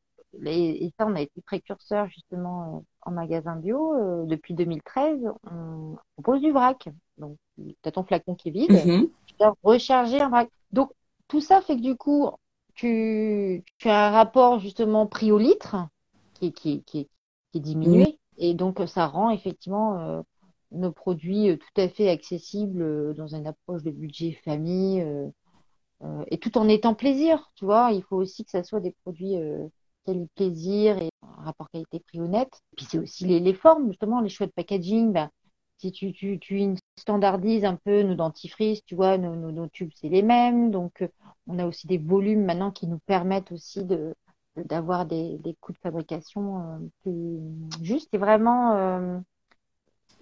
et 0.44 0.92
ça, 0.98 1.06
on 1.06 1.14
a 1.14 1.20
été 1.20 1.40
précurseur 1.42 2.08
justement 2.08 2.84
en 3.02 3.10
magasin 3.12 3.56
bio. 3.56 4.26
Depuis 4.26 4.54
2013, 4.54 5.20
on 5.50 5.96
propose 6.14 6.40
du 6.40 6.50
vrac. 6.52 6.88
Donc, 7.16 7.36
tu 7.56 7.74
as 7.84 7.92
ton 7.92 8.04
flacon 8.04 8.34
qui 8.34 8.48
est 8.48 8.52
vide, 8.52 8.70
mm-hmm. 8.70 9.08
tu 9.26 9.34
dois 9.38 9.54
recharger 9.62 10.20
un 10.20 10.28
vrac. 10.28 10.48
Donc, 10.72 10.92
tout 11.28 11.40
ça 11.40 11.60
fait 11.62 11.76
que 11.76 11.82
du 11.82 11.96
coup, 11.96 12.30
tu, 12.76 13.64
tu 13.78 13.88
as 13.88 14.08
un 14.08 14.10
rapport 14.10 14.60
justement 14.60 15.06
prix 15.06 15.32
au 15.32 15.38
litre 15.38 15.76
qui, 16.34 16.52
qui, 16.52 16.84
qui, 16.84 17.08
qui 17.52 17.58
est 17.58 17.60
diminué. 17.60 18.18
Et 18.38 18.54
donc, 18.54 18.80
ça 18.86 19.06
rend 19.06 19.30
effectivement 19.30 19.98
euh, 19.98 20.22
nos 20.70 20.92
produits 20.92 21.58
tout 21.58 21.80
à 21.80 21.88
fait 21.88 22.08
accessibles 22.08 23.14
dans 23.14 23.28
une 23.28 23.46
approche 23.46 23.82
de 23.82 23.90
budget 23.90 24.32
famille. 24.44 25.04
Euh, 26.02 26.24
et 26.30 26.38
tout 26.38 26.58
en 26.58 26.68
étant 26.68 26.94
plaisir, 26.94 27.50
tu 27.54 27.64
vois. 27.64 27.92
Il 27.92 28.02
faut 28.02 28.16
aussi 28.16 28.44
que 28.44 28.50
ça 28.50 28.62
soit 28.62 28.80
des 28.80 28.92
produits 29.02 29.36
euh, 29.36 29.66
qualité 30.04 30.30
plaisir 30.34 30.98
et 30.98 31.08
un 31.22 31.44
rapport 31.44 31.70
qualité-prix 31.70 32.20
honnête. 32.20 32.60
Puis 32.76 32.86
c'est 32.88 32.98
aussi 32.98 33.24
les, 33.24 33.40
les, 33.40 33.54
formes, 33.54 33.88
justement, 33.88 34.20
les 34.20 34.28
choix 34.28 34.46
de 34.46 34.52
packaging. 34.52 35.12
Ben, 35.12 35.30
si 35.78 35.92
tu, 35.92 36.12
tu, 36.12 36.38
tu 36.38 36.74
standardises 36.98 37.64
un 37.64 37.76
peu 37.76 38.02
nos 38.02 38.14
dentifrices, 38.14 38.84
tu 38.84 38.94
vois, 38.94 39.18
nos, 39.18 39.36
nos, 39.36 39.52
nos 39.52 39.68
tubes, 39.68 39.90
c'est 39.94 40.08
les 40.08 40.22
mêmes. 40.22 40.70
Donc, 40.70 41.02
euh, 41.02 41.08
on 41.46 41.58
a 41.58 41.66
aussi 41.66 41.86
des 41.86 41.98
volumes 41.98 42.44
maintenant 42.44 42.70
qui 42.70 42.86
nous 42.86 42.98
permettent 43.06 43.52
aussi 43.52 43.84
de 43.84 44.14
d'avoir 44.56 45.04
des, 45.04 45.36
des 45.38 45.54
coûts 45.60 45.72
de 45.72 45.78
fabrication 45.78 46.60
euh, 46.60 46.78
plus 47.02 47.84
justes. 47.84 48.08
C'est 48.10 48.18
vraiment 48.18 48.72
euh, 48.72 49.18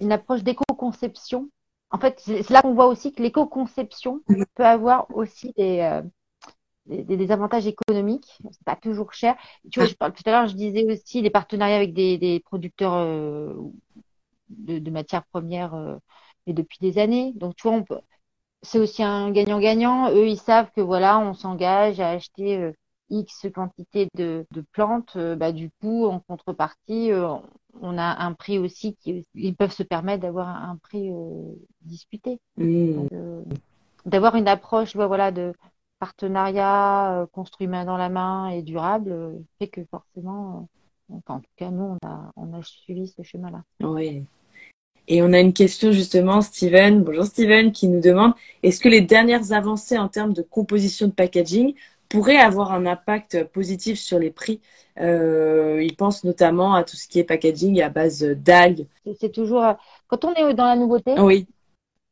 une 0.00 0.10
approche 0.10 0.42
d'éco-conception 0.42 1.50
en 1.94 1.98
fait, 1.98 2.18
c'est 2.18 2.50
là 2.50 2.60
qu'on 2.60 2.74
voit 2.74 2.88
aussi 2.88 3.12
que 3.12 3.22
l'éco-conception 3.22 4.20
peut 4.56 4.66
avoir 4.66 5.06
aussi 5.14 5.52
des, 5.56 5.78
euh, 5.78 6.02
des, 6.86 7.30
avantages 7.30 7.68
économiques. 7.68 8.36
C'est 8.50 8.64
pas 8.64 8.74
toujours 8.74 9.12
cher. 9.12 9.36
Tu 9.70 9.78
vois, 9.78 9.88
je 9.88 9.94
parle, 9.94 10.12
tout 10.12 10.24
à 10.26 10.32
l'heure, 10.32 10.48
je 10.48 10.56
disais 10.56 10.84
aussi 10.90 11.22
les 11.22 11.30
partenariats 11.30 11.76
avec 11.76 11.94
des, 11.94 12.42
producteurs 12.44 12.94
euh, 12.94 13.54
de, 14.48 14.90
matières 14.90 15.24
premières 15.26 15.74
euh, 15.74 15.96
et 16.48 16.52
depuis 16.52 16.78
des 16.80 16.98
années. 16.98 17.32
Donc, 17.36 17.54
tu 17.54 17.68
vois, 17.68 17.76
on 17.76 17.84
peut, 17.84 18.00
c'est 18.64 18.78
aussi 18.78 19.02
un 19.02 19.30
gagnant-gagnant. 19.30 20.10
Eux, 20.10 20.26
ils 20.26 20.38
savent 20.38 20.70
que 20.74 20.80
voilà, 20.80 21.18
on 21.18 21.34
s'engage 21.34 22.00
à 22.00 22.10
acheter 22.10 22.58
euh, 22.58 22.72
X 23.10 23.46
quantité 23.54 24.08
de, 24.14 24.46
plantes. 24.72 25.16
bah, 25.16 25.52
du 25.52 25.70
coup, 25.80 26.06
en 26.06 26.20
contrepartie, 26.20 27.10
on 27.80 27.98
a 27.98 28.24
un 28.24 28.32
prix 28.32 28.58
aussi 28.58 28.96
qui 28.96 29.26
ils 29.34 29.54
peuvent 29.54 29.72
se 29.72 29.82
permettre 29.82 30.22
d'avoir 30.22 30.48
un, 30.48 30.76
prix 30.76 31.10
disputé. 31.82 32.40
Mmh. 32.56 33.06
d'avoir 34.06 34.36
une 34.36 34.48
approche, 34.48 34.96
voilà, 34.96 35.30
de 35.30 35.52
partenariat 36.04 37.22
euh, 37.22 37.26
construit 37.26 37.66
main 37.66 37.86
dans 37.86 37.96
la 37.96 38.10
main 38.10 38.48
et 38.48 38.62
durable 38.62 39.10
euh, 39.10 39.38
fait 39.58 39.68
que 39.68 39.84
forcément, 39.86 40.68
euh, 41.10 41.14
en 41.26 41.40
tout 41.40 41.50
cas, 41.56 41.70
nous, 41.70 41.96
on 42.02 42.06
a, 42.06 42.30
on 42.36 42.52
a 42.52 42.62
suivi 42.62 43.08
ce 43.08 43.22
chemin-là. 43.22 43.62
Oui. 43.80 44.24
Et 45.06 45.22
on 45.22 45.32
a 45.32 45.40
une 45.40 45.52
question 45.52 45.92
justement, 45.92 46.40
Steven. 46.40 47.02
Bonjour 47.02 47.24
Steven, 47.24 47.72
qui 47.72 47.88
nous 47.88 48.00
demande 48.00 48.32
est-ce 48.62 48.80
que 48.80 48.88
les 48.88 49.00
dernières 49.00 49.52
avancées 49.52 49.98
en 49.98 50.08
termes 50.08 50.32
de 50.32 50.42
composition 50.42 51.06
de 51.06 51.12
packaging 51.12 51.74
pourraient 52.08 52.38
avoir 52.38 52.72
un 52.72 52.86
impact 52.86 53.44
positif 53.44 53.98
sur 53.98 54.18
les 54.18 54.30
prix? 54.30 54.60
Il 54.98 55.94
pense 55.98 56.24
notamment 56.24 56.74
à 56.74 56.84
tout 56.84 56.96
ce 56.96 57.08
qui 57.08 57.18
est 57.18 57.24
packaging 57.24 57.82
à 57.82 57.88
base 57.88 58.22
d'algues. 58.22 58.86
C'est 59.20 59.32
toujours 59.32 59.64
quand 60.08 60.24
on 60.24 60.32
est 60.34 60.54
dans 60.54 60.66
la 60.66 60.76
nouveauté. 60.76 61.14
Oui. 61.18 61.46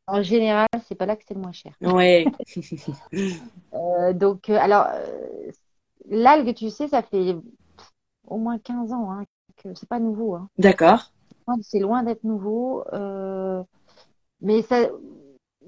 En 0.07 0.23
général, 0.23 0.69
c'est 0.89 0.95
pas 0.95 1.07
là 1.07 1.17
que 1.17 1.23
c'est 1.27 1.35
le 1.35 1.41
moins 1.41 1.53
cher. 1.53 1.73
Ouais. 1.81 2.27
euh, 3.75 4.13
donc, 4.13 4.51
euh, 4.51 4.59
alors, 4.59 4.87
euh, 4.89 5.51
l'algue, 6.09 6.55
tu 6.55 6.71
sais, 6.71 6.89
ça 6.89 7.03
fait 7.03 7.37
au 8.27 8.37
moins 8.37 8.59
15 8.59 8.93
ans 8.93 9.11
hein, 9.11 9.25
que 9.57 9.75
c'est 9.75 9.89
pas 9.89 10.01
nouveau. 10.01 10.35
Hein. 10.35 10.49
D'accord. 10.59 11.13
C'est 11.63 11.79
loin 11.79 12.03
d'être 12.03 12.25
nouveau. 12.25 12.85
Euh, 12.93 13.63
mais 14.41 14.63
ça, 14.63 14.89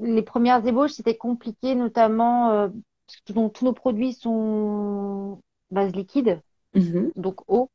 les 0.00 0.22
premières 0.22 0.66
ébauches, 0.66 0.92
c'était 0.92 1.16
compliqué, 1.16 1.74
notamment 1.74 2.50
euh, 2.50 2.68
parce 3.06 3.20
que 3.20 3.48
tous 3.48 3.64
nos 3.64 3.72
produits 3.72 4.12
sont 4.12 5.40
base 5.70 5.94
liquide, 5.94 6.40
mm-hmm. 6.74 7.12
donc 7.16 7.40
eau. 7.48 7.70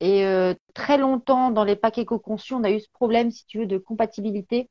Et 0.00 0.24
euh, 0.26 0.54
très 0.74 0.98
longtemps, 0.98 1.50
dans 1.50 1.64
les 1.64 1.76
packs 1.76 1.98
éco-conçus, 1.98 2.54
on 2.54 2.64
a 2.64 2.70
eu 2.70 2.80
ce 2.80 2.88
problème, 2.92 3.30
si 3.30 3.46
tu 3.46 3.60
veux, 3.60 3.66
de 3.66 3.78
compatibilité 3.78 4.68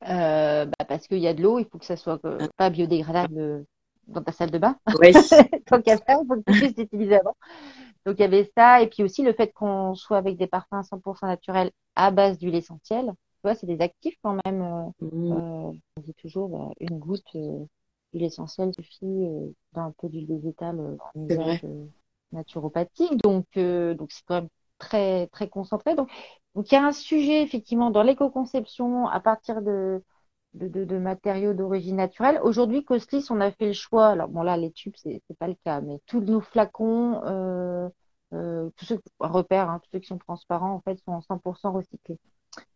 bah 0.00 0.66
parce 0.88 1.06
qu'il 1.06 1.18
y 1.18 1.28
a 1.28 1.34
de 1.34 1.40
l'eau, 1.40 1.60
il 1.60 1.66
faut 1.66 1.78
que 1.78 1.84
ça 1.84 1.94
soit 1.94 2.20
pas 2.56 2.70
biodégradable 2.70 3.64
dans 4.08 4.22
ta 4.22 4.32
salle 4.32 4.50
de 4.50 4.58
bain. 4.58 4.76
Oui. 5.00 5.12
Tant 5.66 5.80
qu'à 5.80 5.96
faire, 5.98 6.18
il 6.22 6.26
faut 6.26 6.34
que 6.34 6.52
tu 6.52 6.58
puisses 6.58 6.76
l'utiliser 6.76 7.20
avant. 7.20 7.36
Donc 8.06 8.16
il 8.18 8.22
y 8.22 8.24
avait 8.24 8.50
ça, 8.56 8.82
et 8.82 8.88
puis 8.88 9.02
aussi 9.02 9.22
le 9.22 9.32
fait 9.32 9.52
qu'on 9.52 9.94
soit 9.94 10.18
avec 10.18 10.36
des 10.36 10.46
parfums 10.46 10.82
100% 10.82 11.26
naturels 11.26 11.70
à 11.96 12.10
base 12.10 12.38
d'huile 12.38 12.54
essentielle. 12.54 13.06
Tu 13.06 13.40
vois, 13.44 13.54
c'est 13.54 13.66
des 13.66 13.80
actifs 13.80 14.16
quand 14.22 14.38
même. 14.44 14.92
Mmh. 15.00 15.32
on 15.32 15.72
dit 15.98 16.14
toujours 16.14 16.48
bah, 16.48 16.70
une 16.80 16.98
goutte 16.98 17.26
d'huile 17.32 18.24
essentielle 18.24 18.72
suffit 18.74 19.26
d'un 19.72 19.92
peu 19.98 20.08
d'huile 20.08 20.26
végétale 20.26 20.98
en 21.14 21.26
usage 21.28 21.64
naturopathique. 22.32 23.16
Donc 23.22 23.46
donc 23.56 24.12
c'est 24.12 24.24
quand 24.26 24.42
même 24.42 24.48
très 24.78 25.28
très 25.28 25.48
concentré. 25.48 25.94
Donc 25.94 26.10
donc 26.54 26.70
il 26.70 26.74
y 26.74 26.78
a 26.78 26.84
un 26.84 26.92
sujet 26.92 27.42
effectivement 27.42 27.90
dans 27.90 28.02
l'éco-conception 28.02 29.08
à 29.08 29.20
partir 29.20 29.62
de, 29.62 30.02
de, 30.54 30.84
de, 30.84 30.98
matériaux 30.98 31.54
d'origine 31.54 31.96
naturelle. 31.96 32.40
Aujourd'hui, 32.42 32.84
Coslis, 32.84 33.26
on 33.30 33.40
a 33.40 33.50
fait 33.52 33.66
le 33.66 33.72
choix. 33.72 34.08
Alors 34.08 34.28
bon 34.28 34.42
là, 34.42 34.56
les 34.56 34.72
tubes, 34.72 34.94
c'est 34.96 35.22
n'est 35.28 35.36
pas 35.38 35.48
le 35.48 35.56
cas, 35.64 35.80
mais 35.80 36.00
tous 36.06 36.20
nos 36.20 36.40
flacons, 36.40 37.22
euh, 37.24 37.88
euh, 38.34 38.70
tous 38.76 38.84
ceux 38.86 39.00
repères, 39.20 39.70
hein, 39.70 39.80
tous 39.82 39.90
ceux 39.92 39.98
qui 40.00 40.06
sont 40.08 40.18
transparents 40.18 40.74
en 40.74 40.80
fait 40.80 40.98
sont 41.04 41.12
en 41.12 41.20
100% 41.20 41.72
recyclés. 41.72 42.18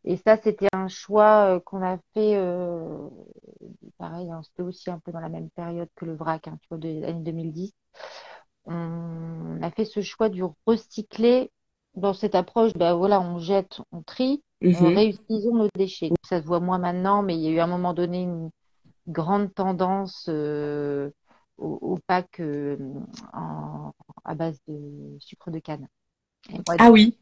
Et 0.05 0.17
ça, 0.17 0.37
c'était 0.37 0.69
un 0.73 0.89
choix 0.89 1.57
euh, 1.57 1.61
qu'on 1.61 1.83
a 1.83 1.99
fait, 2.15 2.37
euh, 2.37 3.09
pareil, 3.99 4.31
hein, 4.31 4.41
c'était 4.43 4.63
aussi 4.63 4.91
un 4.91 4.99
peu 4.99 5.13
dans 5.13 5.21
la 5.21 5.29
même 5.29 5.51
période 5.51 5.89
que 5.97 6.05
le 6.05 6.15
vrac, 6.17 6.49
hein, 6.49 6.59
tu 6.63 6.69
vois, 6.69 6.79
de 6.79 6.89
l'année 7.01 7.23
2010. 7.23 7.73
On 8.67 9.63
a 9.63 9.71
fait 9.71 9.85
ce 9.85 10.01
choix 10.03 10.29
du 10.29 10.43
recyclé 10.67 11.51
dans 11.95 12.15
cette 12.15 12.35
approche, 12.35 12.73
ben 12.75 12.95
voilà, 12.95 13.21
on 13.21 13.39
jette, 13.39 13.81
on 13.93 14.03
trie, 14.03 14.43
on 14.63 14.69
mhm. 14.69 14.97
réutilisons 14.97 15.55
nos 15.55 15.69
déchets. 15.75 16.11
Ça 16.25 16.41
se 16.41 16.47
voit 16.47 16.61
moins 16.61 16.79
maintenant, 16.79 17.23
mais 17.23 17.37
il 17.37 17.43
y 17.43 17.49
a 17.49 17.51
eu 17.51 17.59
à 17.59 17.65
un 17.65 17.69
moment 17.69 17.95
donné 17.95 18.23
une 18.23 18.51
grande 19.07 19.55
tendance 19.55 20.27
euh, 20.29 21.11
au, 21.59 21.99
pack 22.07 22.41
euh, 22.41 22.77
à 23.33 24.35
base 24.35 24.61
de 24.67 25.17
sucre 25.21 25.51
de 25.51 25.59
canne. 25.59 25.87
ah 26.79 26.91
oui. 26.91 27.19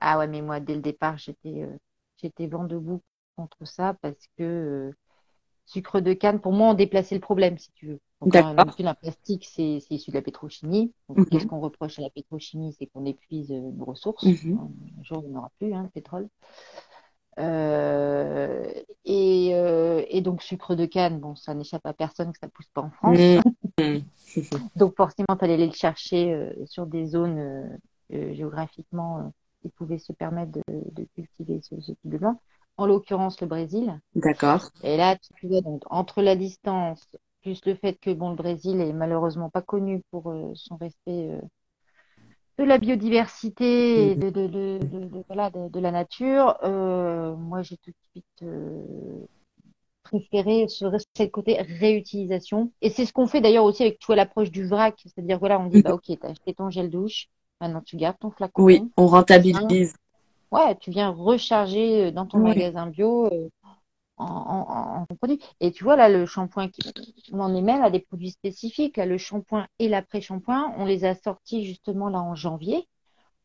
ah 0.00 0.18
ouais, 0.18 0.26
mais 0.26 0.42
moi 0.42 0.60
dès 0.60 0.74
le 0.74 0.80
départ, 0.80 1.18
j'étais 1.18 1.62
euh, 1.62 1.76
j'étais 2.16 2.46
vent 2.46 2.64
debout 2.64 3.02
contre 3.36 3.64
ça 3.66 3.94
parce 4.02 4.26
que 4.36 4.92
sucre 5.66 6.00
de 6.00 6.12
canne, 6.12 6.40
pour 6.40 6.52
moi, 6.52 6.70
on 6.70 6.74
déplaçait 6.74 7.14
le 7.14 7.20
problème, 7.20 7.58
si 7.58 7.70
tu 7.72 7.86
veux. 7.86 8.00
Donc, 8.20 8.36
un, 8.36 8.94
plastique, 8.94 9.48
c'est 9.50 9.80
issu 9.90 10.10
de 10.10 10.16
la 10.16 10.22
pétrochimie. 10.22 10.92
Mhm. 11.08 11.26
Qu'est-ce 11.26 11.46
qu'on 11.46 11.60
reproche 11.60 11.98
à 11.98 12.02
la 12.02 12.10
pétrochimie 12.10 12.74
C'est 12.78 12.86
qu'on 12.86 13.04
épuise 13.04 13.50
euh, 13.50 13.60
nos 13.60 13.84
ressources. 13.84 14.24
Mhm. 14.24 14.58
Un 15.00 15.02
jour, 15.02 15.22
il 15.24 15.30
n'y 15.30 15.36
aura 15.36 15.50
plus, 15.58 15.74
hein, 15.74 15.82
le 15.82 15.88
pétrole. 15.88 16.28
Euh, 17.38 18.64
et, 19.04 19.50
euh, 19.54 20.04
et, 20.08 20.20
donc, 20.20 20.42
sucre 20.42 20.74
de 20.74 20.86
canne, 20.86 21.18
bon, 21.18 21.34
ça 21.34 21.54
n'échappe 21.54 21.84
à 21.84 21.94
personne 21.94 22.32
que 22.32 22.38
ça 22.38 22.46
ne 22.46 22.52
pousse 22.52 22.68
pas 22.72 22.82
en 22.82 22.90
France. 22.90 23.18
Mhm. 23.78 24.02
donc, 24.76 24.94
forcément, 24.96 25.34
il 25.34 25.38
fallait 25.38 25.54
aller 25.54 25.66
le 25.66 25.72
chercher 25.72 26.52
sur 26.66 26.86
des 26.86 27.06
zones 27.06 27.78
géographiquement 28.10 29.32
qui 29.62 29.68
pouvaient 29.70 29.98
se 29.98 30.12
permettre 30.12 30.52
de, 30.52 30.62
de 30.68 31.06
cultiver 31.14 31.60
ce, 31.62 31.80
ce 31.80 31.92
type 31.92 32.10
de 32.10 32.18
blanc 32.18 32.38
en 32.76 32.86
l'occurrence 32.86 33.40
le 33.40 33.46
Brésil. 33.46 34.00
D'accord. 34.14 34.70
Et 34.82 34.96
là, 34.96 35.16
tu 35.16 35.48
vois, 35.48 35.60
donc, 35.60 35.82
entre 35.90 36.22
la 36.22 36.36
distance, 36.36 37.06
plus 37.42 37.60
le 37.66 37.74
fait 37.74 37.94
que 37.94 38.10
bon, 38.10 38.30
le 38.30 38.36
Brésil 38.36 38.80
est 38.80 38.92
malheureusement 38.92 39.50
pas 39.50 39.62
connu 39.62 40.02
pour 40.10 40.30
euh, 40.30 40.52
son 40.54 40.76
respect 40.76 41.30
euh, 41.30 41.40
de 42.58 42.64
la 42.64 42.78
biodiversité 42.78 44.10
et 44.10 44.14
mhm. 44.14 44.20
de, 44.20 44.30
de, 44.30 44.46
de, 44.46 44.78
de 44.78 45.24
voilà, 45.26 45.50
de, 45.50 45.80
la 45.80 45.90
nature, 45.90 46.56
euh, 46.62 47.34
moi 47.34 47.62
j'ai 47.62 47.76
tout 47.78 47.90
de 47.90 47.96
suite 48.10 48.50
préféré 50.02 50.66
ce, 50.68 50.84
ce 51.16 51.22
côté 51.24 51.60
réutilisation. 51.60 52.70
Et 52.80 52.90
c'est 52.90 53.06
ce 53.06 53.12
qu'on 53.12 53.26
fait 53.26 53.40
d'ailleurs 53.40 53.64
aussi 53.64 53.82
avec 53.82 53.98
tu 53.98 54.06
vois, 54.06 54.16
l'approche 54.16 54.50
du 54.50 54.66
vrac, 54.66 54.94
c'est-à-dire 55.02 55.38
voilà, 55.38 55.58
on 55.58 55.66
dit 55.66 55.78
mhm. 55.78 55.82
bah 55.82 55.94
ok, 55.94 56.18
t'as 56.20 56.30
acheté 56.30 56.54
ton 56.54 56.70
gel 56.70 56.90
douche, 56.90 57.28
maintenant 57.60 57.82
tu 57.84 57.96
gardes 57.96 58.18
ton 58.18 58.30
flacon. 58.30 58.62
Oui, 58.62 58.82
on 58.96 59.06
rentabilise 59.06 59.94
ouais, 60.52 60.76
tu 60.76 60.90
viens 60.90 61.10
recharger 61.10 62.06
euh, 62.06 62.10
dans 62.12 62.26
ton 62.26 62.38
magasin 62.38 62.86
bio 62.86 63.26
euh, 63.26 63.48
en, 64.16 65.06
en, 65.10 65.16
produit. 65.16 65.40
Et 65.60 65.72
tu 65.72 65.82
vois, 65.82 65.96
là, 65.96 66.08
le 66.08 66.26
shampoing, 66.26 66.68
on 67.32 67.54
est 67.56 67.62
même 67.62 67.82
à 67.82 67.90
des 67.90 68.00
produits 68.00 68.30
spécifiques. 68.30 68.96
Là, 68.96 69.06
le 69.06 69.18
shampoing 69.18 69.66
et 69.78 69.88
l'après-shampoing, 69.88 70.74
on 70.78 70.84
les 70.84 71.04
a 71.04 71.14
sortis 71.14 71.64
justement 71.64 72.08
là 72.08 72.20
en 72.20 72.34
janvier 72.34 72.88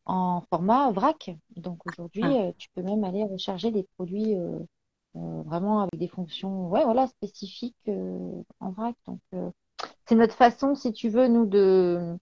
en 0.04 0.42
format 0.48 0.90
vrac. 0.92 1.30
Donc 1.56 1.80
aujourd'hui, 1.86 2.22
ah. 2.24 2.48
euh, 2.48 2.52
tu 2.58 2.68
peux 2.74 2.82
même 2.82 3.04
aller 3.04 3.24
recharger 3.24 3.70
des 3.70 3.86
produits 3.96 4.36
vraiment 5.14 5.80
avec 5.80 5.98
des 5.98 6.06
fonctions 6.06 6.68
ouais, 6.68 6.84
voilà, 6.84 7.08
spécifiques 7.08 7.90
en 8.60 8.70
vrac. 8.70 8.94
Donc 9.06 9.20
c'est 10.06 10.14
notre 10.14 10.34
façon, 10.34 10.74
si 10.74 10.92
tu 10.92 11.08
veux, 11.08 11.28
nous, 11.28 11.46
de 11.46 12.16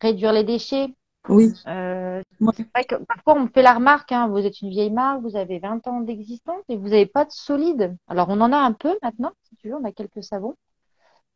réduire 0.00 0.32
les 0.32 0.44
déchets, 0.44 0.94
oui. 1.28 1.52
Euh, 1.66 2.22
vrai 2.40 2.84
que 2.84 2.94
parfois, 3.04 3.34
on 3.34 3.40
me 3.40 3.48
fait 3.48 3.62
la 3.62 3.74
remarque, 3.74 4.12
hein, 4.12 4.28
vous 4.28 4.38
êtes 4.38 4.60
une 4.60 4.70
vieille 4.70 4.90
marque, 4.90 5.22
vous 5.22 5.36
avez 5.36 5.58
20 5.58 5.86
ans 5.88 6.00
d'existence 6.00 6.62
et 6.68 6.76
vous 6.76 6.88
n'avez 6.88 7.06
pas 7.06 7.24
de 7.24 7.32
solide. 7.32 7.96
Alors, 8.08 8.28
on 8.30 8.40
en 8.40 8.52
a 8.52 8.56
un 8.56 8.72
peu 8.72 8.96
maintenant, 9.02 9.32
si 9.48 9.56
tu 9.56 9.68
veux, 9.68 9.76
on 9.76 9.84
a 9.84 9.92
quelques 9.92 10.22
savons. 10.22 10.54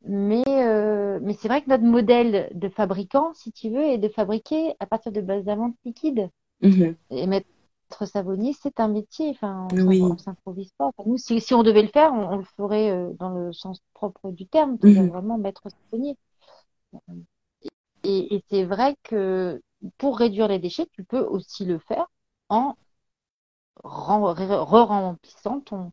Mais, 0.05 0.43
euh, 0.49 1.21
mais 1.23 1.35
c'est 1.35 1.49
vrai 1.49 1.63
que 1.63 1.71
notre 1.71 1.85
modèle 1.85 2.51
de 2.55 2.69
fabricant, 2.69 3.33
si 3.35 3.53
tu 3.53 3.71
veux, 3.71 3.83
est 3.83 3.99
de 3.99 4.09
fabriquer 4.09 4.75
à 4.81 4.87
partir 4.87 5.13
de 5.13 5.21
bases 5.21 5.45
d'amantes 5.45 5.77
liquides. 5.85 6.29
Mm-hmm. 6.63 6.97
Et 7.11 7.27
mettre 7.27 7.47
savonnier, 8.07 8.53
c'est 8.61 8.81
un 8.81 8.89
métier. 8.89 9.31
Enfin, 9.31 9.69
on 9.73 9.87
oui. 9.87 10.03
s'improvise 10.19 10.73
pas. 10.79 10.91
nous, 11.07 11.19
si, 11.19 11.41
si, 11.41 11.55
on 11.55 11.63
devait 11.63 11.83
le 11.83 11.89
faire, 11.89 12.13
on, 12.13 12.37
le 12.37 12.45
ferait 12.57 12.91
euh, 12.91 13.13
dans 13.19 13.31
le 13.31 13.53
sens 13.53 13.81
propre 13.95 14.31
du 14.31 14.47
terme, 14.47 14.77
mm-hmm. 14.77 15.09
vraiment 15.09 15.39
mettre 15.39 15.69
savonnier. 15.71 16.17
Et, 18.03 18.35
et 18.35 18.45
c'est 18.51 18.65
vrai 18.65 18.97
que 19.05 19.61
pour 19.99 20.19
réduire 20.19 20.49
les 20.49 20.59
déchets, 20.59 20.87
tu 20.93 21.05
peux 21.05 21.21
aussi 21.21 21.65
le 21.65 21.79
faire 21.79 22.07
en 22.49 22.77
re-remplissant 23.83 25.61
ton, 25.61 25.93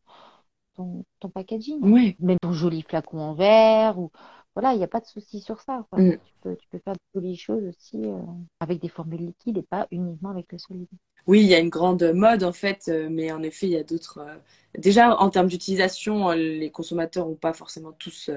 ton, 0.76 1.06
ton, 1.20 1.30
packaging. 1.30 1.80
Même 2.20 2.40
ton 2.40 2.54
joli 2.54 2.82
flacon 2.82 3.20
en 3.20 3.34
verre. 3.34 4.00
Ou... 4.00 4.12
Voilà, 4.56 4.74
il 4.74 4.78
n'y 4.78 4.84
a 4.84 4.88
pas 4.88 5.00
de 5.00 5.06
souci 5.06 5.42
sur 5.42 5.62
ça. 5.62 5.86
Mm. 5.94 6.12
Tu, 6.12 6.34
peux, 6.42 6.56
tu, 6.56 6.68
peux, 6.70 6.80
faire 6.80 6.94
de 6.94 7.00
jolies 7.16 7.38
choses 7.38 7.64
aussi 7.64 7.98
euh, 8.04 8.20
avec 8.60 8.82
des 8.82 8.90
formules 8.90 9.26
liquides 9.28 9.58
et 9.58 9.64
pas 9.64 9.88
uniquement 9.92 10.30
avec 10.30 10.52
le 10.52 10.58
solide. 10.58 10.88
Oui, 11.28 11.42
il 11.42 11.48
y 11.48 11.56
a 11.56 11.60
une 11.60 11.70
grande 11.70 12.04
mode 12.14 12.44
en 12.44 12.54
fait, 12.54 12.86
euh, 12.88 13.08
mais 13.10 13.32
en 13.32 13.44
effet, 13.44 13.68
il 13.68 13.74
y 13.74 13.78
a 13.78 13.84
d'autres. 13.84 14.20
Euh, 14.20 14.36
déjà, 14.78 15.16
en 15.18 15.30
termes 15.30 15.48
d'utilisation, 15.48 16.30
les 16.32 16.72
consommateurs 16.72 17.28
n'ont 17.28 17.36
pas 17.36 17.54
forcément 17.54 17.92
tous 17.94 18.30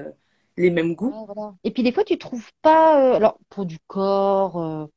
les 0.57 0.69
mêmes 0.69 0.93
goûts. 0.93 1.13
Et 1.63 1.71
puis 1.71 1.81
des 1.81 1.91
fois, 1.91 2.03
tu 2.03 2.17
trouves 2.17 2.51
pas. 2.61 3.15
alors 3.15 3.39
pour 3.49 3.65
du 3.65 3.79
corps, 3.87 4.89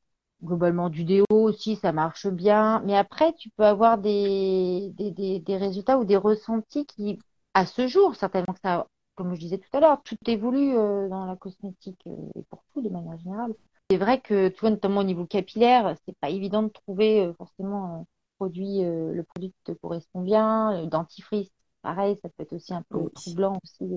globalement 0.43 0.89
du 0.89 1.05
déo 1.05 1.24
aussi, 1.30 1.76
ça 1.76 1.93
marche 1.93 2.26
bien. 2.26 2.80
Mais 2.84 2.97
après, 2.97 3.32
tu 3.34 3.51
peux 3.51 3.64
avoir 3.64 3.99
des, 3.99 4.93
des, 4.95 5.41
des, 5.41 5.57
résultats 5.57 5.99
ou 5.99 6.05
des 6.05 6.16
ressentis 6.16 6.87
qui, 6.87 7.18
à 7.55 7.66
ce 7.66 7.89
jour, 7.89 8.14
certainement 8.14 8.55
que 8.55 8.61
ça, 8.62 8.87
comme 9.14 9.34
je 9.34 9.41
disais 9.41 9.59
tout 9.59 9.76
à 9.76 9.80
l'heure, 9.80 10.03
tout 10.03 10.16
évolue 10.26 10.76
euh, 10.76 11.09
dans 11.09 11.26
la 11.26 11.37
cosmétique 11.37 12.03
euh, 12.07 12.16
et 12.34 12.43
pour 12.51 12.64
tout 12.72 12.82
de 12.82 12.89
manière 12.89 13.18
générale. 13.18 13.55
C'est 13.91 13.99
vrai 13.99 14.20
que, 14.20 14.49
tu 14.49 14.61
vois, 14.61 14.70
notamment 14.70 15.01
au 15.01 15.05
niveau 15.05 15.26
capillaire, 15.26 15.97
c'est 16.05 16.16
pas 16.18 16.30
évident 16.30 16.62
de 16.62 16.68
trouver 16.68 17.24
euh, 17.24 17.32
forcément 17.34 18.01
un 18.01 18.05
produit, 18.39 18.82
le 18.82 19.22
produit 19.22 19.49
qui 19.49 19.62
te 19.64 19.72
correspond 19.72 20.20
bien. 20.20 20.84
dentifrice, 20.89 21.49
pareil, 21.80 22.18
ça 22.20 22.28
peut 22.28 22.43
être 22.43 22.53
aussi 22.53 22.74
un 22.74 22.82
peu 22.91 23.09
troublant 23.14 23.59
aussi, 23.64 23.91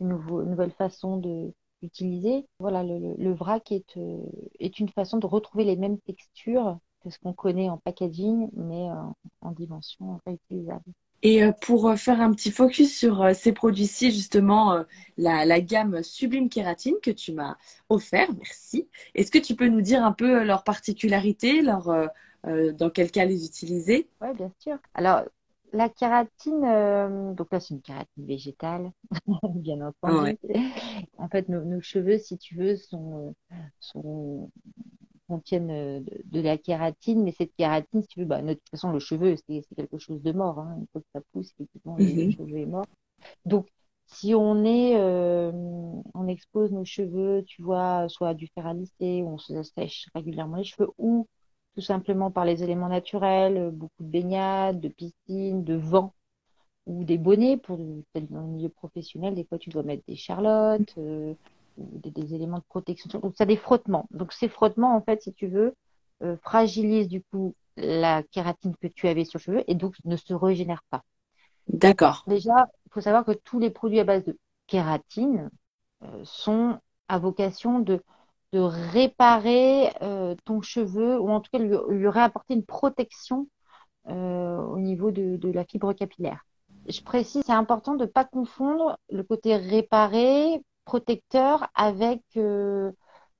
une 0.00 0.08
nouvelle 0.08 0.70
façon 0.70 1.18
de, 1.18 1.52
utiliser. 1.84 2.46
Voilà, 2.58 2.82
le, 2.82 3.32
vrac 3.32 3.70
est, 3.72 3.96
euh, 3.96 4.18
est 4.58 4.78
une 4.78 4.88
façon 4.88 5.18
de 5.18 5.26
retrouver 5.26 5.64
les 5.64 5.76
mêmes 5.76 5.98
textures 6.00 6.78
que 7.02 7.10
ce 7.10 7.18
qu'on 7.18 7.32
connaît 7.32 7.68
en 7.68 7.78
packaging, 7.78 8.48
mais 8.54 8.88
euh, 8.88 8.94
en 9.40 9.52
dimension 9.52 10.20
réutilisable. 10.26 10.84
Et 11.22 11.42
euh, 11.42 11.52
pour 11.52 11.94
faire 11.96 12.20
un 12.20 12.32
petit 12.32 12.50
focus 12.50 12.96
sur 12.96 13.34
ces 13.34 13.52
produits-ci, 13.52 14.10
justement, 14.10 14.84
la, 15.16 15.60
gamme 15.60 16.02
Sublime 16.02 16.48
Kératine 16.48 16.96
que 17.02 17.10
tu 17.10 17.32
m'as 17.32 17.56
offert, 17.88 18.28
merci. 18.36 18.88
Est-ce 19.14 19.30
que 19.30 19.38
tu 19.38 19.54
peux 19.54 19.68
nous 19.68 19.80
dire 19.80 20.04
un 20.04 20.12
peu 20.12 20.44
leurs 20.44 20.64
particularités, 20.64 21.62
leur, 21.62 22.10
dans 22.44 22.90
quel 22.90 23.10
cas 23.10 23.24
les 23.24 23.46
utiliser? 23.46 24.08
Oui, 24.20 24.28
bien 24.34 24.52
sûr. 24.58 24.76
Alors, 24.94 25.22
la 25.74 25.88
kératine, 25.88 26.64
euh, 26.64 27.34
donc 27.34 27.52
là 27.52 27.60
c'est 27.60 27.74
une 27.74 27.82
kératine 27.82 28.26
végétale, 28.26 28.92
bien 29.54 29.80
entendu. 29.80 30.38
En 31.18 31.28
fait, 31.28 31.48
nos, 31.48 31.80
cheveux, 31.80 32.18
si 32.18 32.38
tu 32.38 32.56
veux, 32.56 32.76
sont, 32.76 33.34
sont 33.80 34.50
contiennent 35.28 35.70
euh, 35.70 36.00
de, 36.24 36.40
la 36.40 36.58
kératine, 36.58 37.22
mais 37.22 37.32
cette 37.32 37.54
kératine, 37.56 38.02
si 38.02 38.08
tu 38.08 38.20
veux, 38.20 38.26
bah, 38.26 38.42
de 38.42 38.54
toute 38.54 38.68
façon, 38.70 38.90
le 38.92 38.98
cheveu, 38.98 39.36
c'est 39.36 39.64
quelque 39.76 39.98
chose 39.98 40.22
de 40.22 40.32
mort. 40.32 40.58
Hein. 40.58 40.76
Une 40.78 40.86
fois 40.92 41.00
que 41.00 41.06
ça 41.12 41.20
pousse, 41.32 41.50
effectivement, 41.52 41.96
le 41.96 42.04
mhm. 42.04 42.32
cheveu 42.32 42.58
est 42.58 42.66
mort. 42.66 42.86
Donc, 43.46 43.68
si 44.06 44.34
on 44.34 44.64
est, 44.64 44.96
euh, 44.96 45.50
on 46.14 46.28
expose 46.28 46.72
nos 46.72 46.84
cheveux, 46.84 47.42
tu 47.46 47.62
vois, 47.62 48.06
soit 48.08 48.30
à 48.30 48.34
du 48.34 48.48
fer 48.48 48.66
à 48.66 48.74
lisser, 48.74 49.22
on 49.24 49.38
se 49.38 49.62
sèche 49.62 50.08
régulièrement 50.14 50.56
les 50.56 50.64
cheveux, 50.64 50.90
ou 50.98 51.26
tout 51.74 51.80
simplement 51.80 52.30
par 52.30 52.44
les 52.44 52.62
éléments 52.62 52.88
naturels, 52.88 53.56
euh, 53.56 53.70
beaucoup 53.70 54.02
de 54.02 54.08
baignades, 54.08 54.80
de 54.80 54.88
piscines, 54.88 55.64
de 55.64 55.74
vent 55.74 56.14
ou 56.86 57.04
des 57.04 57.18
bonnets 57.18 57.56
pour 57.56 57.78
peut-être 57.78 58.30
dans 58.30 58.42
le 58.42 58.46
milieu 58.46 58.68
professionnel. 58.68 59.34
Des 59.34 59.44
fois, 59.44 59.58
tu 59.58 59.70
dois 59.70 59.82
mettre 59.82 60.04
des 60.06 60.16
charlottes 60.16 60.94
euh, 60.98 61.34
ou 61.78 61.98
des, 61.98 62.34
éléments 62.34 62.58
de 62.58 62.64
protection. 62.68 63.18
Donc, 63.20 63.34
ça 63.36 63.46
des 63.46 63.56
frottements. 63.56 64.06
Donc, 64.10 64.32
ces 64.32 64.48
frottements, 64.48 64.94
en 64.94 65.00
fait, 65.00 65.22
si 65.22 65.32
tu 65.32 65.46
veux, 65.46 65.74
euh, 66.22 66.36
fragilisent 66.42 67.08
du 67.08 67.22
coup 67.22 67.54
la 67.76 68.22
kératine 68.22 68.76
que 68.76 68.86
tu 68.86 69.08
avais 69.08 69.24
sur 69.24 69.38
le 69.38 69.42
cheveu 69.42 69.64
et 69.66 69.74
donc 69.74 69.96
ne 70.04 70.16
se 70.16 70.32
régénèrent 70.32 70.84
pas. 70.90 71.02
D'accord. 71.66 72.22
Déjà, 72.28 72.68
il 72.86 72.92
faut 72.92 73.00
savoir 73.00 73.24
que 73.24 73.32
tous 73.32 73.58
les 73.58 73.70
produits 73.70 73.98
à 73.98 74.04
base 74.04 74.24
de 74.24 74.38
kératine 74.66 75.50
sont 76.22 76.78
à 77.08 77.18
vocation 77.18 77.80
de 77.80 78.00
de 78.54 78.60
réparer 78.60 79.90
euh, 80.02 80.36
ton 80.44 80.62
cheveu 80.62 81.18
ou 81.18 81.28
en 81.28 81.40
tout 81.40 81.50
cas 81.50 81.58
lui, 81.58 81.76
lui 81.88 82.08
réapporter 82.08 82.54
une 82.54 82.64
protection 82.64 83.48
euh, 84.06 84.58
au 84.58 84.78
niveau 84.78 85.10
de, 85.10 85.50
la 85.52 85.64
fibre 85.64 85.92
capillaire. 85.92 86.46
Je 86.88 87.00
précise, 87.00 87.42
c'est 87.44 87.52
important 87.52 87.96
de 87.96 88.04
ne 88.04 88.08
pas 88.08 88.24
confondre 88.24 88.96
le 89.10 89.24
côté 89.24 89.56
réparé, 89.56 90.62
protecteur 90.84 91.66
avec 91.74 92.22
euh, 92.36 92.92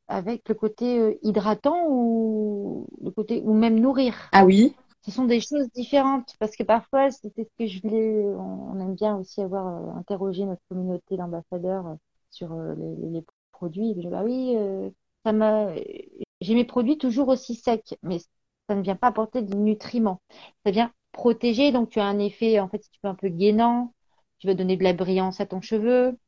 avec 0.09 0.49
le 0.49 0.55
côté 0.57 1.19
hydratant 1.23 1.87
ou 1.89 2.89
le 3.01 3.12
côté 3.12 3.41
ou 3.45 3.55
même 3.55 3.79
nourrir. 3.79 4.17
Ah 4.33 4.45
oui. 4.45 4.75
Ce 5.03 5.12
sont 5.12 5.27
des 5.27 5.41
choses 5.41 5.69
différentes 5.75 6.35
parce 6.41 6.57
que 6.57 6.65
parfois 6.65 7.11
c'est 7.12 7.33
ce 7.37 7.43
que 7.57 7.67
je 7.67 7.81
voulais. 7.83 8.25
On, 8.37 8.81
aime 8.81 8.95
bien 8.95 9.17
aussi 9.17 9.41
avoir 9.41 9.97
interrogé 9.97 10.45
notre 10.45 10.62
communauté 10.69 11.17
d'ambassadeurs 11.17 11.97
sur 12.31 12.53
les, 12.57 13.25
produits. 13.53 13.91
Et 13.91 14.09
bah 14.09 14.23
oui, 14.25 14.57
j'ai 15.27 16.55
mes 16.55 16.64
produits 16.64 16.99
toujours 16.99 17.29
aussi 17.29 17.55
secs, 17.55 17.97
mais 18.03 18.18
ça 18.68 18.75
ne 18.75 18.83
vient 18.83 18.97
pas 18.97 19.09
apporter 19.09 19.43
de 19.43 19.55
nutriments. 19.55 20.20
Ça 20.64 20.70
vient 20.70 20.93
protéger, 21.12 21.72
donc 21.72 21.91
tu 21.91 22.01
as 22.01 22.05
un 22.05 22.18
effet, 22.18 22.61
en 22.61 22.68
fait, 22.68 22.83
si 22.83 22.91
tu 22.91 22.99
veux, 23.03 23.11
un 23.11 23.14
peu 23.14 23.29
gainant, 23.29 23.95
tu 24.39 24.47
vas 24.47 24.55
donner 24.55 24.77
de 24.77 24.85
la 24.85 24.93
brillance 24.93 25.41
à 25.41 25.47
ton 25.47 25.61
cheveu, 25.61 26.18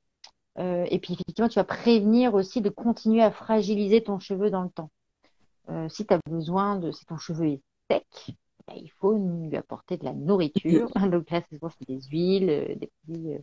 euh, 0.58 0.86
et 0.90 0.98
puis 0.98 1.14
effectivement, 1.14 1.48
tu 1.48 1.58
vas 1.58 1.64
prévenir 1.64 2.34
aussi 2.34 2.60
de 2.60 2.70
continuer 2.70 3.22
à 3.22 3.30
fragiliser 3.30 4.02
ton 4.02 4.18
cheveu 4.18 4.50
dans 4.50 4.62
le 4.62 4.70
temps. 4.70 4.90
Euh, 5.68 5.88
si 5.88 6.06
tu 6.06 6.14
as 6.14 6.20
besoin 6.28 6.78
de, 6.78 6.92
si 6.92 7.04
ton 7.06 7.18
cheveu 7.18 7.46
est 7.46 7.62
sec, 7.90 8.06
ben, 8.66 8.74
il 8.76 8.90
faut 8.90 9.16
lui 9.16 9.56
apporter 9.56 9.96
de 9.96 10.04
la 10.04 10.14
nourriture. 10.14 10.88
donc 11.10 11.30
là, 11.30 11.42
c'est 11.50 11.88
des 11.88 12.00
huiles, 12.10 12.50
euh, 12.50 12.74
des 12.74 12.90
produits 13.02 13.38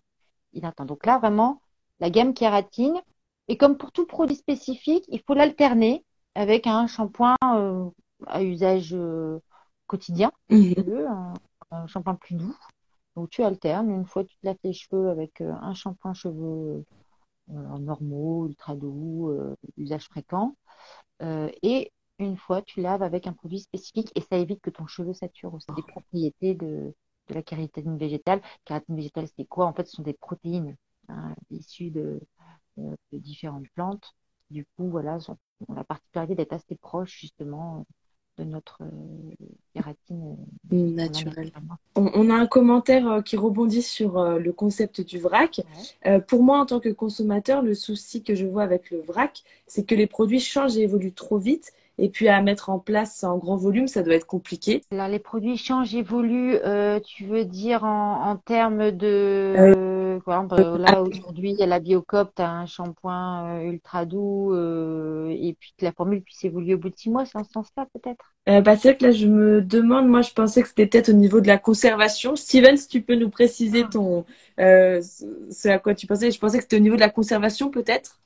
hydratants. 0.54 0.86
Donc 0.86 1.06
là, 1.06 1.20
vraiment, 1.20 1.62
la 2.00 2.10
gamme 2.10 2.34
kératine, 2.34 3.00
et 3.48 3.58
comme 3.58 3.78
pour 3.78 3.92
tout 3.92 4.06
produit 4.06 4.36
spécifique, 4.36 5.06
il 5.10 5.22
faut 5.22 5.34
l'alterner 5.34 6.06
avec 6.36 6.68
un 6.68 6.88
shampoing 6.88 7.36
euh, 7.44 7.90
à 8.26 8.44
usage 8.44 8.94
euh, 8.94 9.40
quotidien, 9.88 10.32
mhm. 10.50 11.34
un, 11.72 11.88
shampoing 11.88 12.16
plus 12.16 12.36
doux. 12.36 12.56
Donc 13.16 13.30
tu 13.30 13.44
alternes. 13.44 13.92
Une 13.92 14.06
fois 14.06 14.24
tu 14.24 14.36
te 14.38 14.46
laves 14.46 14.58
tes 14.64 14.74
cheveux 14.74 15.10
avec 15.10 15.42
euh, 15.42 15.54
un 15.62 15.74
shampoing 15.74 16.14
cheveux 16.14 16.86
normaux, 17.50 18.48
ultra 18.48 18.74
doux, 18.74 19.38
usage 19.78 20.06
fréquent. 20.06 20.56
et 21.22 21.92
une 22.20 22.38
fois 22.38 22.62
tu 22.62 22.80
laves 22.82 23.04
avec 23.04 23.28
un 23.28 23.34
produit 23.34 23.60
spécifique 23.60 24.12
et 24.16 24.22
ça 24.22 24.38
évite 24.38 24.62
que 24.62 24.70
ton 24.70 24.88
cheveu 24.88 25.14
sature 25.14 25.54
aussi 25.54 25.68
des 25.76 25.82
propriétés 25.82 26.54
de, 26.56 26.94
la 27.30 27.44
kératine 27.44 27.98
végétale. 27.98 28.42
Kératine 28.64 28.96
végétale, 28.96 29.28
c'est 29.36 29.46
quoi? 29.46 29.66
En 29.66 29.74
fait, 29.74 29.86
ce 29.88 29.98
sont 29.98 30.04
des 30.04 30.14
protéines 30.14 30.78
hein, 31.10 31.36
issues 31.52 31.92
de, 31.92 32.22
de 32.78 33.18
différentes 33.18 33.68
plantes. 33.76 34.14
Du 34.50 34.66
coup, 34.66 34.90
voilà, 34.90 35.18
ont 35.28 35.74
la 35.74 35.84
particularité 35.84 36.36
d'être 36.36 36.54
assez 36.54 36.76
proches 36.76 37.20
justement 37.20 37.86
de 38.38 38.44
notre 38.44 38.82
euh, 38.82 39.48
kératine 39.74 40.38
euh, 40.72 40.76
naturelle. 40.92 41.52
On, 41.96 42.30
a 42.30 42.34
un 42.34 42.48
commentaire 42.48 43.22
qui 43.24 43.38
rebondit 43.38 43.84
sur 43.84 44.24
le 44.40 44.52
concept 44.52 45.02
du 45.02 45.20
vrac. 45.20 45.62
pour 46.28 46.44
moi, 46.44 46.60
en 46.60 46.66
tant 46.66 46.80
que 46.80 46.90
consommateur, 46.90 47.62
le 47.62 47.76
souci 47.76 48.24
que 48.24 48.34
je 48.34 48.46
vois 48.46 48.64
avec 48.64 48.90
le 48.90 49.02
vrac, 49.02 49.44
c'est 49.68 49.86
que 49.86 49.94
les 49.94 50.08
produits 50.08 50.40
changent 50.40 50.78
et 50.78 50.82
évoluent 50.82 51.14
trop 51.14 51.38
vite. 51.38 51.74
Et 52.00 52.10
puis 52.10 52.28
à 52.28 52.42
mettre 52.42 52.70
en 52.70 52.80
place 52.80 53.24
en 53.24 53.38
grand 53.38 53.56
volume, 53.56 53.88
ça 53.88 54.02
doit 54.02 54.16
être 54.16 54.26
compliqué. 54.26 54.82
Alors 54.92 55.08
les 55.08 55.20
produits 55.20 55.58
changent, 55.58 55.94
évoluent, 55.94 56.58
tu 57.06 57.26
veux 57.26 57.46
dire 57.46 57.84
en, 57.84 58.32
en 58.32 58.36
termes 58.38 58.92
de 58.92 59.54
là, 60.78 61.02
aujourd'hui, 61.02 61.52
il 61.52 61.60
y 61.60 61.64
a 61.64 61.66
la 61.66 61.80
Biocop, 61.80 62.34
tu 62.36 62.42
as 62.42 62.50
un 62.50 62.66
shampoing 62.66 63.60
euh, 63.60 63.72
ultra 63.72 64.06
doux 64.06 64.54
euh, 64.54 65.30
et 65.30 65.56
puis 65.60 65.74
que 65.78 65.86
la 65.86 65.92
formule 65.92 66.22
puisse 66.22 66.44
évoluer 66.44 66.76
au 66.76 66.78
bout 66.78 66.90
de 66.90 66.98
six 66.98 67.10
mois, 67.10 67.26
c'est 67.26 67.38
en 67.38 67.44
ce 67.44 67.52
sens-là 67.52 67.88
peut-être? 67.94 68.34
Euh, 68.50 68.62
bah, 68.62 68.76
C'est 68.76 68.90
vrai 68.90 68.98
que 68.98 69.06
là, 69.06 69.12
je 69.12 69.28
me 69.28 69.62
demande, 69.62 70.08
moi, 70.08 70.22
je 70.22 70.34
pensais 70.34 70.62
que 70.62 70.68
c'était 70.68 70.88
peut-être 70.88 71.10
au 71.10 71.14
niveau 71.14 71.42
de 71.42 71.48
la 71.48 71.58
conservation. 71.58 72.36
Steven, 72.36 72.78
si 72.78 72.88
tu 72.88 73.02
peux 73.02 73.16
nous 73.16 73.30
préciser 73.30 73.84
ah. 73.86 73.90
ton, 73.92 74.26
ce 74.58 75.68
à 75.70 75.80
quoi 75.80 75.96
tu 75.96 76.08
pensais. 76.08 76.32
Je 76.32 76.40
pensais 76.40 76.58
que 76.58 76.64
c'était 76.64 76.78
au 76.78 76.82
niveau 76.82 76.96
de 76.96 77.02
la 77.02 77.10
conservation 77.10 77.70
peut-être? 77.70 78.20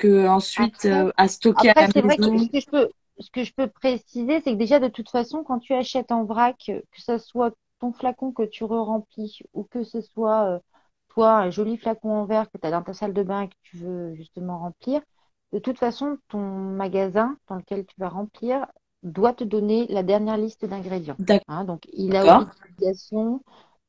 Que 0.00 0.26
ensuite 0.26 0.88
à 1.16 1.28
stocker 1.28 1.70
à 1.70 1.86
la 1.86 2.02
maison. 2.02 2.38
ce, 2.38 2.48
que 2.48 2.60
je 2.60 2.70
peux, 2.70 2.88
ce 3.18 3.30
que 3.30 3.44
je 3.44 3.52
peux 3.52 3.68
préciser, 3.68 4.40
c'est 4.40 4.52
que 4.52 4.58
déjà 4.58 4.80
de 4.80 4.88
toute 4.88 5.10
façon, 5.10 5.44
quand 5.44 5.58
tu 5.58 5.74
achètes 5.74 6.10
en 6.10 6.24
vrac, 6.24 6.58
que 6.66 7.00
ce 7.00 7.18
soit 7.18 7.52
ton 7.78 7.92
flacon 7.92 8.32
que 8.32 8.42
tu 8.42 8.64
re-remplis 8.64 9.40
ou 9.54 9.64
que 9.64 9.84
ce 9.84 10.00
soit 10.00 10.60
toi, 11.10 11.38
un 11.38 11.50
joli 11.50 11.76
flacon 11.76 12.10
en 12.10 12.24
verre 12.24 12.50
que 12.50 12.58
tu 12.58 12.66
as 12.66 12.70
dans 12.70 12.82
ta 12.82 12.94
salle 12.94 13.12
de 13.12 13.22
bain 13.22 13.42
et 13.42 13.48
que 13.48 13.54
tu 13.62 13.76
veux 13.76 14.14
justement 14.14 14.58
remplir, 14.58 15.02
de 15.52 15.58
toute 15.58 15.78
façon, 15.78 16.18
ton 16.28 16.40
magasin 16.40 17.36
dans 17.48 17.56
lequel 17.56 17.84
tu 17.84 17.94
vas 17.98 18.08
remplir 18.08 18.66
doit 19.02 19.32
te 19.32 19.44
donner 19.44 19.86
la 19.88 20.02
dernière 20.02 20.36
liste 20.36 20.64
d'ingrédients. 20.64 21.16
Hein, 21.48 21.64
donc, 21.64 21.88
il 21.92 22.14
a 22.14 22.38
l'obligation 22.38 23.42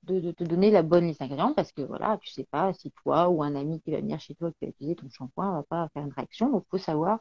de, 0.04 0.32
te 0.32 0.44
donner 0.44 0.72
la 0.72 0.84
bonne 0.84 1.08
liste 1.08 1.20
d'ingrédients 1.20 1.54
parce 1.54 1.72
que 1.72 1.82
voilà, 1.82 2.18
tu 2.22 2.30
sais 2.30 2.46
pas 2.50 2.74
si 2.74 2.92
toi 2.92 3.30
ou 3.30 3.44
un 3.44 3.56
ami 3.56 3.80
qui 3.82 3.92
va 3.92 3.98
venir 3.98 4.20
chez 4.20 4.36
toi 4.36 4.52
qui 4.52 4.66
va 4.66 4.70
utiliser 4.70 4.96
ton 4.96 5.10
shampoing 5.10 5.52
va 5.52 5.64
pas 5.64 5.90
faire 5.94 6.04
une 6.04 6.14
réaction. 6.14 6.50
Donc, 6.50 6.64
il 6.68 6.70
faut 6.72 6.84
savoir 6.84 7.20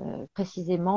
euh, 0.00 0.26
précisément 0.34 0.96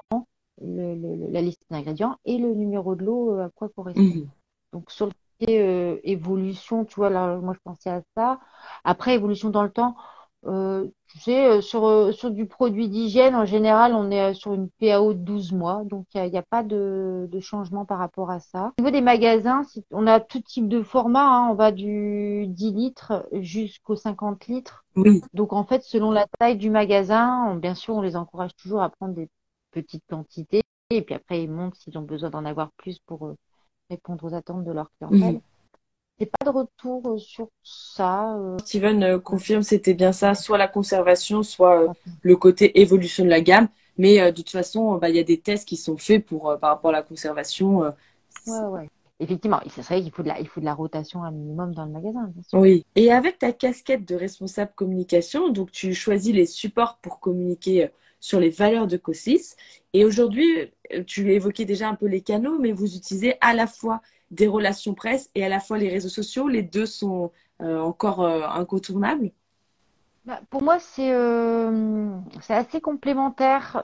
la 0.61 1.41
liste 1.41 1.63
d'ingrédients 1.69 2.17
et 2.25 2.37
le 2.37 2.53
numéro 2.53 2.95
de 2.95 3.03
l'eau 3.03 3.33
euh, 3.33 3.45
à 3.45 3.49
quoi 3.49 3.69
correspond. 3.69 4.01
Mhm. 4.01 4.29
Donc, 4.73 4.91
sur 4.91 5.07
le 5.07 5.13
euh, 5.49 5.99
évolution, 6.03 6.85
tu 6.85 6.95
vois, 6.95 7.09
là, 7.09 7.37
moi 7.37 7.53
je 7.53 7.59
pensais 7.63 7.89
à 7.89 8.01
ça. 8.15 8.39
Après, 8.83 9.15
évolution 9.15 9.49
dans 9.49 9.63
le 9.63 9.71
temps, 9.71 9.95
Euh, 10.47 10.87
tu 11.07 11.19
sais, 11.19 11.45
euh, 11.45 11.61
sur, 11.61 11.85
euh, 11.85 12.11
sur 12.11 12.31
du 12.31 12.47
produit 12.47 12.89
d'hygiène, 12.89 13.35
en 13.35 13.45
général, 13.45 13.93
on 13.93 14.09
est 14.09 14.33
sur 14.33 14.53
une 14.53 14.69
PAO 14.69 15.13
de 15.13 15.19
12 15.19 15.51
mois, 15.51 15.83
donc 15.85 16.07
il 16.15 16.23
n'y 16.23 16.37
a, 16.37 16.39
a, 16.39 16.43
pas 16.43 16.63
de, 16.63 17.27
de, 17.31 17.39
changement 17.39 17.85
par 17.85 17.99
rapport 17.99 18.31
à 18.31 18.39
ça. 18.39 18.73
Au 18.79 18.81
niveau 18.81 18.91
des 18.91 19.01
magasins, 19.01 19.61
on 19.91 20.07
a 20.07 20.19
tout 20.19 20.41
type 20.41 20.67
de 20.67 20.81
format, 20.81 21.27
hein, 21.27 21.49
on 21.51 21.53
va 21.53 21.71
du 21.71 22.47
10 22.47 22.71
litres 22.71 23.27
jusqu'aux 23.33 23.95
50 23.95 24.47
litres. 24.47 24.83
Oui. 24.95 25.21
Donc 25.33 25.53
en 25.53 25.63
fait, 25.63 25.83
selon 25.83 26.09
la 26.11 26.25
taille 26.39 26.57
du 26.57 26.71
magasin, 26.71 27.55
bien 27.55 27.75
sûr, 27.75 27.95
on 27.95 28.01
les 28.01 28.15
encourage 28.15 28.55
toujours 28.55 28.81
à 28.81 28.89
prendre 28.89 29.13
des 29.13 29.29
petites 29.69 30.03
quantités, 30.09 30.63
et 30.89 31.03
puis 31.03 31.13
après, 31.13 31.43
ils 31.43 31.51
montent 31.51 31.75
s'ils 31.75 31.97
ont 31.99 32.03
besoin 32.03 32.31
d'en 32.31 32.45
avoir 32.45 32.71
plus 32.77 32.97
pour 33.05 33.35
répondre 33.91 34.23
aux 34.25 34.33
attentes 34.33 34.63
de 34.63 34.71
leur 34.71 34.89
clientèle. 34.97 35.41
Mhm 36.21 36.31
pas 36.31 36.45
de 36.45 36.57
retour 36.57 37.07
euh, 37.07 37.17
sur 37.17 37.49
ça. 37.63 38.35
Euh. 38.35 38.57
Steven 38.59 39.03
euh, 39.03 39.19
confirme 39.19 39.63
c'était 39.63 39.93
bien 39.93 40.11
ça, 40.11 40.35
soit 40.35 40.57
la 40.57 40.67
conservation, 40.67 41.43
soit 41.43 41.93
le 42.21 42.35
côté 42.35 42.79
évolution 42.81 43.23
de 43.23 43.29
la 43.29 43.41
gamme. 43.41 43.67
Mais 43.97 44.31
de 44.31 44.35
toute 44.35 44.49
façon, 44.49 44.97
bah, 44.97 45.09
il 45.09 45.15
y 45.15 45.19
a 45.19 45.23
des 45.23 45.39
tests 45.39 45.67
qui 45.67 45.77
sont 45.77 45.97
faits 45.97 46.25
pour 46.25 46.57
par 46.59 46.71
rapport 46.71 46.89
à 46.89 46.93
la 46.93 47.03
conservation. 47.03 47.81
ouais, 48.47 48.65
ouais. 48.71 48.89
Effectivement, 49.19 49.59
c'est 49.69 49.81
vrai 49.81 50.01
qu'il 50.01 50.11
faut 50.11 50.23
de 50.23 50.29
la, 50.29 50.39
il 50.39 50.47
faut 50.47 50.61
de 50.61 50.65
la 50.65 50.73
rotation 50.73 51.23
un 51.23 51.29
minimum 51.29 51.75
dans 51.75 51.85
le 51.85 51.91
magasin. 51.91 52.31
Oui. 52.53 52.83
Et 52.95 53.11
avec 53.11 53.37
ta 53.37 53.51
casquette 53.51 54.07
de 54.07 54.15
responsable 54.15 54.71
communication, 54.75 55.49
donc 55.49 55.71
tu 55.71 55.93
choisis 55.93 56.33
les 56.33 56.47
supports 56.47 56.97
pour 57.03 57.19
communiquer 57.19 57.89
sur 58.19 58.39
les 58.39 58.49
valeurs 58.49 58.87
de 58.87 58.97
COSIS. 58.97 59.55
Et 59.93 60.05
aujourd'hui, 60.05 60.71
tu 61.05 61.31
évoquais 61.31 61.65
déjà 61.65 61.87
un 61.87 61.95
peu 61.95 62.07
les 62.07 62.21
canaux, 62.21 62.57
mais 62.59 62.71
vous 62.71 62.95
utilisez 62.95 63.35
à 63.41 63.53
la 63.53 63.67
fois 63.67 64.01
des 64.31 64.47
relations 64.47 64.95
presse 64.95 65.29
et 65.35 65.45
à 65.45 65.49
la 65.49 65.59
fois 65.59 65.77
les 65.77 65.89
réseaux 65.89 66.09
sociaux 66.09 66.47
Les 66.47 66.63
deux 66.63 66.85
sont 66.85 67.31
euh, 67.61 67.79
encore 67.79 68.21
euh, 68.21 68.47
incontournables? 68.47 69.31
Bah, 70.25 70.39
Pour 70.49 70.63
moi, 70.63 70.79
c'est 70.79 71.13
euh, 71.13 72.17
assez 72.49 72.81
complémentaire. 72.81 73.83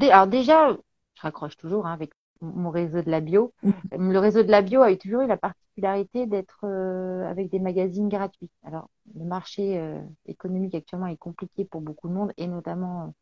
Alors 0.00 0.26
déjà, 0.26 0.76
je 1.14 1.22
raccroche 1.22 1.56
toujours 1.56 1.86
hein, 1.86 1.92
avec 1.92 2.12
mon 2.40 2.70
réseau 2.70 3.02
de 3.02 3.10
la 3.10 3.20
bio. 3.20 3.52
Le 3.92 4.18
réseau 4.18 4.42
de 4.42 4.50
la 4.50 4.62
bio 4.62 4.82
a 4.82 4.94
toujours 4.96 5.22
eu 5.22 5.26
la 5.26 5.36
particularité 5.36 6.26
d'être 6.26 6.66
avec 6.66 7.50
des 7.50 7.60
magazines 7.60 8.08
gratuits. 8.08 8.50
Alors, 8.64 8.88
le 9.14 9.24
marché 9.24 9.80
économique 10.26 10.74
actuellement 10.74 11.06
est 11.06 11.16
compliqué 11.16 11.64
pour 11.64 11.82
beaucoup 11.82 12.08
de 12.08 12.14
monde 12.14 12.32
et 12.36 12.46
notamment 12.46 13.14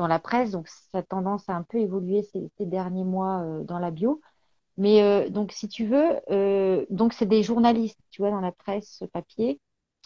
dans 0.00 0.06
la 0.06 0.18
presse. 0.18 0.50
Donc, 0.50 0.66
ça 0.68 0.98
a 0.98 1.02
tendance 1.02 1.48
à 1.48 1.54
un 1.54 1.62
peu 1.62 1.78
évoluer 1.78 2.22
ces, 2.22 2.50
derniers 2.66 3.04
mois 3.04 3.42
euh, 3.42 3.62
dans 3.62 3.78
la 3.78 3.90
bio. 3.90 4.20
Mais 4.78 5.02
euh, 5.02 5.28
donc, 5.28 5.52
si 5.52 5.68
tu 5.68 5.84
veux, 5.84 6.16
euh, 6.30 6.86
donc 6.88 7.12
c'est 7.12 7.26
des 7.26 7.42
journalistes, 7.42 8.00
tu 8.10 8.22
vois, 8.22 8.30
dans 8.30 8.40
la 8.40 8.52
presse 8.52 9.04
papier. 9.12 9.60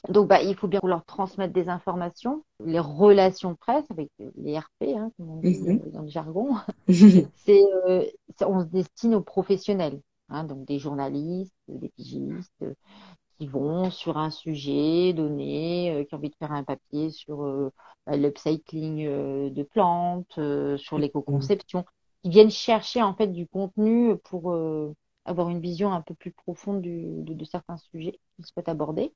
Donc, 0.09 0.29
bah, 0.29 0.43
il 0.43 0.55
faut 0.57 0.67
bien 0.67 0.81
leur 0.83 1.05
transmettre 1.05 1.55
des 1.55 1.69
informations, 1.69 2.45
les 2.63 2.81
relations 2.81 3.55
presse 3.55 3.85
avec 3.91 4.11
les 4.37 4.59
RP, 4.59 4.97
hein, 4.97 5.11
comme 5.17 5.31
on 5.31 5.37
dit 5.37 5.81
dans 5.93 6.03
le 6.03 6.09
jargon. 6.09 6.57
c'est, 6.89 7.63
on 8.45 8.61
se 8.61 8.67
destine 8.67 9.15
aux 9.15 9.23
professionnels, 9.23 10.01
hein, 10.29 10.45
donc 10.45 10.67
des 10.67 10.79
journalistes, 10.79 11.55
des 11.69 11.89
pigistes, 11.89 12.65
qui 13.45 13.47
vont 13.47 13.91
sur 13.91 14.17
un 14.19 14.31
sujet 14.31 15.13
donné, 15.13 15.93
euh, 15.93 16.05
qui 16.05 16.15
ont 16.15 16.19
envie 16.19 16.31
de 16.31 16.37
faire 16.37 16.53
un 16.53 16.65
papier 16.65 17.11
sur 17.11 17.43
euh, 17.45 17.71
bah, 18.07 18.17
l'upcycling 18.17 19.07
euh, 19.07 19.51
de 19.51 19.63
plantes, 19.63 20.39
sur 20.79 20.99
l'éco-conception, 20.99 21.85
qui 22.23 22.31
viennent 22.31 22.51
chercher 22.51 23.03
en 23.03 23.15
fait 23.15 23.29
du 23.29 23.47
contenu 23.47 24.17
pour 24.25 24.57
avoir 25.27 25.49
une 25.51 25.61
vision 25.61 25.93
un 25.93 26.01
peu 26.03 26.15
plus 26.15 26.33
profonde 26.33 26.81
du, 26.83 27.23
de, 27.23 27.45
certains 27.45 27.77
sujets 27.77 28.19
qu'ils 28.37 28.47
souhaitent 28.47 28.69
aborder. 28.69 29.13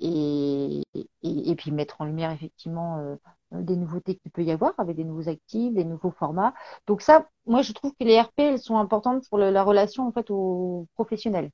Et, 0.00 0.82
et, 1.22 1.54
puis 1.54 1.70
mettre 1.70 2.00
en 2.00 2.04
lumière 2.06 2.32
effectivement 2.32 3.16
des 3.52 3.76
nouveautés 3.76 4.16
qu'il 4.16 4.32
peut 4.32 4.42
y 4.42 4.50
avoir 4.50 4.74
avec 4.78 4.96
des 4.96 5.04
nouveaux 5.04 5.28
actifs, 5.28 5.72
des 5.74 5.84
nouveaux 5.84 6.10
formats. 6.10 6.54
Donc 6.88 7.02
ça, 7.02 7.28
moi 7.46 7.62
je 7.62 7.72
trouve 7.72 7.92
que 7.92 8.04
les 8.04 8.20
RP 8.20 8.38
elles 8.38 8.58
sont 8.58 8.78
importantes 8.78 9.28
pour 9.28 9.38
la 9.38 9.62
relation 9.62 10.08
en 10.08 10.12
fait 10.12 10.30
aux 10.30 10.88
professionnels 10.94 11.50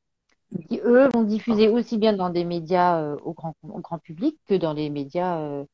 qui 0.69 0.81
eux 0.85 1.09
vont 1.13 1.23
diffuser 1.23 1.69
aussi 1.69 1.99
bien 1.99 2.13
dans 2.13 2.31
des 2.31 2.45
médias 2.45 3.01
euh, 3.01 3.17
au, 3.23 3.33
grand, 3.33 3.55
au 3.63 3.81
grand 3.81 3.99
public 3.99 4.39
que 4.47 4.55
dans 4.55 4.73
les 4.73 4.91
médias 4.91 5.41
euh, 5.41 5.65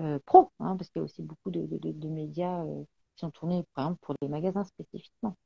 euh 0.00 0.18
pro, 0.26 0.50
hein, 0.60 0.76
parce 0.76 0.90
qu'il 0.90 1.00
y 1.00 1.02
a 1.02 1.04
aussi 1.04 1.22
beaucoup 1.22 1.50
de, 1.50 1.66
de, 1.66 1.92
de 1.92 2.08
médias 2.08 2.62
euh, 2.64 2.82
qui 3.14 3.20
sont 3.20 3.30
tournés, 3.30 3.64
par 3.74 3.86
exemple, 3.86 4.00
pour 4.02 4.14
les 4.20 4.28
magasins 4.28 4.64
spécifiquement. 4.64 5.36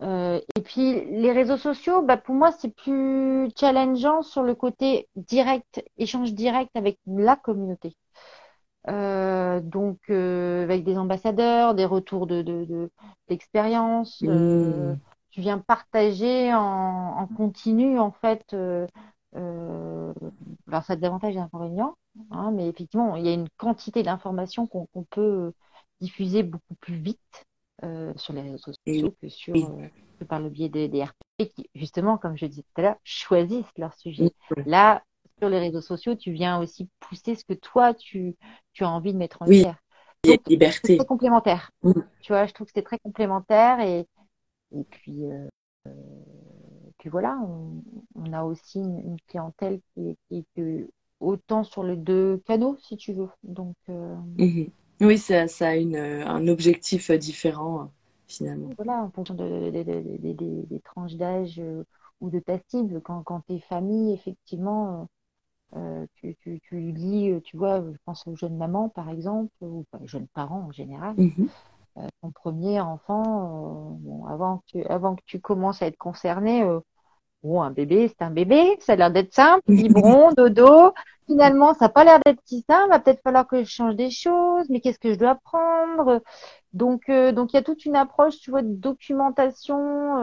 et 0.00 0.62
puis 0.64 1.04
les 1.10 1.32
réseaux 1.32 1.56
sociaux, 1.56 2.02
bah, 2.02 2.16
pour 2.16 2.34
moi, 2.34 2.52
c'est 2.52 2.74
plus 2.74 3.50
challengeant 3.58 4.22
sur 4.22 4.42
le 4.42 4.54
côté 4.54 5.08
direct, 5.16 5.82
échange 5.98 6.34
direct 6.34 6.70
avec 6.76 6.98
la 7.06 7.36
communauté. 7.36 7.96
Euh, 8.88 9.60
donc 9.60 10.10
avec 10.10 10.84
des 10.84 10.98
ambassadeurs, 10.98 11.74
des 11.74 11.86
retours 11.86 12.26
de 12.26 12.90
d'expérience, 13.28 14.22
de, 14.22 14.28
mmh 14.28 14.98
tu 15.34 15.40
viens 15.40 15.58
partager 15.58 16.54
en, 16.54 17.26
continu 17.36 17.98
en 17.98 18.12
fait. 18.12 18.44
Euh, 18.52 18.86
euh, 19.34 20.12
alors 20.68 20.84
ça 20.84 20.92
a 20.92 20.96
des 20.96 21.06
avantages 21.06 21.32
et 21.32 21.38
des 21.38 21.40
inconvénients, 21.40 21.96
hein, 22.30 22.52
mais 22.52 22.68
effectivement 22.68 23.16
il 23.16 23.26
y 23.26 23.28
a 23.28 23.32
une 23.32 23.48
quantité 23.56 24.04
d'informations 24.04 24.68
qu'on 24.68 24.86
peut 25.10 25.52
diffuser 26.00 26.44
beaucoup 26.44 26.76
plus 26.76 26.94
vite 26.94 27.44
euh, 27.82 28.12
sur 28.14 28.32
les 28.32 28.42
réseaux 28.42 28.58
sociaux 28.58 29.12
que 29.20 29.28
sur 29.28 29.54
par 30.28 30.38
le 30.38 30.50
biais 30.50 30.68
des, 30.68 31.02
RP 31.02 31.16
qui 31.38 31.68
justement 31.74 32.16
comme 32.16 32.38
je 32.38 32.46
disais 32.46 32.62
tout 32.62 32.80
à 32.80 32.82
l'heure 32.82 32.96
choisissent 33.02 33.66
leur 33.76 33.92
sujet. 33.94 34.30
Là 34.66 35.02
sur 35.40 35.48
les 35.48 35.58
réseaux 35.58 35.80
sociaux 35.80 36.14
tu 36.14 36.30
viens 36.30 36.60
aussi 36.60 36.88
pousser 37.00 37.34
ce 37.34 37.44
que 37.44 37.54
toi 37.54 37.92
tu, 37.92 38.36
tu 38.72 38.84
as 38.84 38.88
envie 38.88 39.12
de 39.12 39.18
mettre 39.18 39.42
en 39.42 39.46
lumière. 39.46 39.78
Oui, 40.24 40.38
liberté. 40.46 40.96
C'est 40.96 41.06
complémentaire. 41.06 41.72
Tu 42.20 42.32
vois, 42.32 42.46
je 42.46 42.54
trouve 42.54 42.68
que 42.68 42.72
c'est 42.74 42.82
très 42.82 42.98
complémentaire 42.98 43.80
et, 43.80 44.06
et 44.72 44.84
puis, 44.84 45.24
euh, 45.24 45.48
puis 46.98 47.10
voilà, 47.10 47.38
on, 48.14 48.32
a 48.32 48.44
aussi 48.44 48.80
une, 48.80 49.16
clientèle 49.28 49.80
qui, 49.94 50.16
est 50.30 50.86
autant 51.20 51.64
sur 51.64 51.84
les 51.84 51.96
deux 51.96 52.38
canaux, 52.46 52.76
si 52.80 52.96
tu 52.96 53.12
veux. 53.12 53.28
Donc, 53.42 53.76
euh, 53.88 54.16
mhm. 54.38 54.68
Oui, 55.00 55.18
ça, 55.18 55.48
ça 55.48 55.68
a 55.68 55.76
une, 55.76 55.96
un 55.96 56.46
objectif 56.48 57.10
différent, 57.10 57.90
finalement. 58.26 58.70
Voilà, 58.76 59.02
en 59.02 59.10
fonction 59.10 59.34
de, 59.34 59.70
des 59.70 60.80
tranches 60.80 61.16
d'âge 61.16 61.58
euh, 61.58 61.84
ou 62.20 62.30
de 62.30 62.38
ta 62.38 62.58
cible. 62.68 63.00
Quand, 63.02 63.22
quand 63.22 63.42
tu 63.46 63.54
es 63.54 63.60
famille, 63.60 64.12
effectivement, 64.14 65.08
tu, 66.14 66.36
tu, 66.36 66.60
tu, 66.60 66.92
lis, 66.92 67.34
tu 67.42 67.56
vois, 67.56 67.80
je 67.80 67.98
pense 68.04 68.24
aux 68.28 68.36
jeunes 68.36 68.56
mamans, 68.56 68.88
par 68.88 69.10
exemple, 69.10 69.52
ou 69.60 69.84
aux 70.00 70.06
jeunes 70.06 70.28
parents 70.28 70.66
en 70.68 70.72
général. 70.72 71.16
Mhm. 71.18 71.48
Euh, 71.96 72.08
ton 72.22 72.32
premier 72.32 72.80
enfant, 72.80 73.22
euh, 73.22 73.96
bon, 74.00 74.26
avant, 74.26 74.58
que 74.58 74.62
tu, 74.66 74.84
avant 74.86 75.14
que 75.14 75.22
tu 75.26 75.40
commences 75.40 75.80
à 75.80 75.86
être 75.86 75.96
concerné, 75.96 76.64
euh, 76.64 76.80
bon, 77.44 77.62
un 77.62 77.70
bébé, 77.70 78.08
c'est 78.08 78.24
un 78.24 78.30
bébé, 78.30 78.76
ça 78.80 78.94
a 78.94 78.96
l'air 78.96 79.12
d'être 79.12 79.32
simple, 79.32 79.62
biberon, 79.68 80.32
dodo. 80.36 80.92
Finalement, 81.26 81.72
ça 81.74 81.84
n'a 81.84 81.88
pas 81.90 82.04
l'air 82.04 82.18
d'être 82.26 82.40
si 82.44 82.64
simple, 82.68 82.90
va 82.90 82.98
peut-être 82.98 83.22
falloir 83.22 83.46
que 83.46 83.62
je 83.62 83.70
change 83.70 83.94
des 83.94 84.10
choses, 84.10 84.68
mais 84.70 84.80
qu'est-ce 84.80 84.98
que 84.98 85.14
je 85.14 85.18
dois 85.18 85.36
prendre? 85.36 86.20
Donc, 86.72 87.08
donc 87.08 87.52
il 87.52 87.56
y 87.56 87.58
a 87.58 87.62
toute 87.62 87.86
une 87.86 87.96
approche, 87.96 88.40
tu 88.40 88.50
vois, 88.50 88.60
de 88.62 88.74
documentation, 88.74 90.16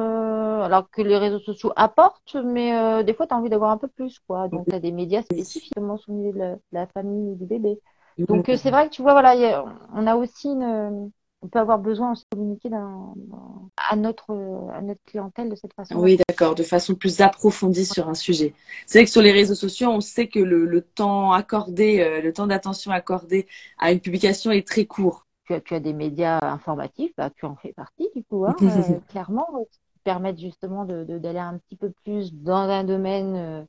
alors 0.61 0.89
que 0.91 1.01
les 1.01 1.17
réseaux 1.17 1.39
sociaux 1.39 1.71
apportent, 1.75 2.35
mais 2.35 3.03
des 3.03 3.15
fois, 3.15 3.25
tu 3.25 3.33
as 3.33 3.37
envie 3.37 3.49
d'avoir 3.49 3.71
un 3.71 3.77
peu 3.77 3.87
plus, 3.87 4.19
quoi. 4.27 4.47
Donc, 4.47 4.67
tu 4.67 4.75
as 4.75 4.79
des 4.79 4.91
médias 4.91 5.23
spécifiquement 5.23 5.97
soumis 5.97 6.33
de 6.33 6.37
la, 6.37 6.55
de 6.55 6.61
la 6.71 6.85
famille 6.85 7.31
ou 7.31 7.35
du 7.35 7.45
bébé. 7.45 7.79
Donc, 8.19 8.45
c'est 8.45 8.69
vrai 8.69 8.87
que 8.87 8.93
tu 8.93 9.01
vois, 9.01 9.13
voilà, 9.13 9.63
on 9.95 10.05
a 10.05 10.15
aussi 10.15 10.49
une 10.49 11.11
on 11.41 11.47
peut 11.47 11.59
avoir 11.59 11.79
besoin 11.79 12.13
de 12.13 12.19
communiquer 12.31 12.69
à, 12.71 13.95
notre, 13.95 14.31
à 14.73 14.81
notre 14.81 15.01
clientèle 15.05 15.49
de 15.49 15.55
cette 15.55 15.73
façon. 15.73 15.95
Oui, 15.95 16.19
d'accord, 16.27 16.53
de 16.53 16.63
façon 16.63 16.93
plus 16.93 17.19
approfondie 17.21 17.85
sur 17.85 18.07
un 18.07 18.13
sujet. 18.13 18.53
C'est 18.85 18.99
vrai 18.99 19.05
que 19.05 19.11
sur 19.11 19.21
les 19.21 19.31
réseaux 19.31 19.55
sociaux, 19.55 19.89
on 19.89 20.01
sait 20.01 20.27
que 20.27 20.39
le, 20.39 20.81
temps 20.81 21.33
accordé, 21.33 21.99
euh, 21.99 22.21
le 22.21 22.31
temps 22.31 22.47
d'attention 22.47 22.91
accordé 22.91 23.47
à 23.79 23.91
une 23.91 23.99
publication 23.99 24.51
est 24.51 24.67
très 24.67 24.85
court. 24.85 25.25
Tu 25.45 25.53
as, 25.53 25.61
tu 25.61 25.73
as 25.73 25.79
des 25.79 25.93
médias 25.93 26.39
informatifs, 26.43 27.11
bah, 27.17 27.31
tu 27.35 27.45
en 27.45 27.55
fais 27.55 27.73
partie 27.73 28.09
du 28.15 28.23
coup, 28.23 28.45
hein, 28.45 28.55
euh, 28.61 28.99
clairement, 29.09 29.47
qui 29.71 29.79
permettent 30.03 30.39
justement 30.39 30.85
d'aller 30.85 31.19
de, 31.19 31.37
un 31.37 31.57
petit 31.57 31.75
peu 31.75 31.91
plus 32.03 32.33
dans 32.33 32.69
un 32.69 32.83
domaine 32.83 33.35
euh, 33.35 33.63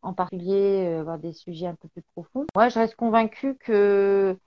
en 0.00 0.14
particulier, 0.14 0.86
avoir 0.98 1.18
des 1.18 1.34
sujets 1.34 1.66
un 1.66 1.74
peu 1.74 1.88
plus 1.88 2.02
profonds. 2.14 2.46
Moi, 2.54 2.70
je 2.70 2.78
reste 2.78 2.96
convaincue 2.96 3.56
que 3.56 4.38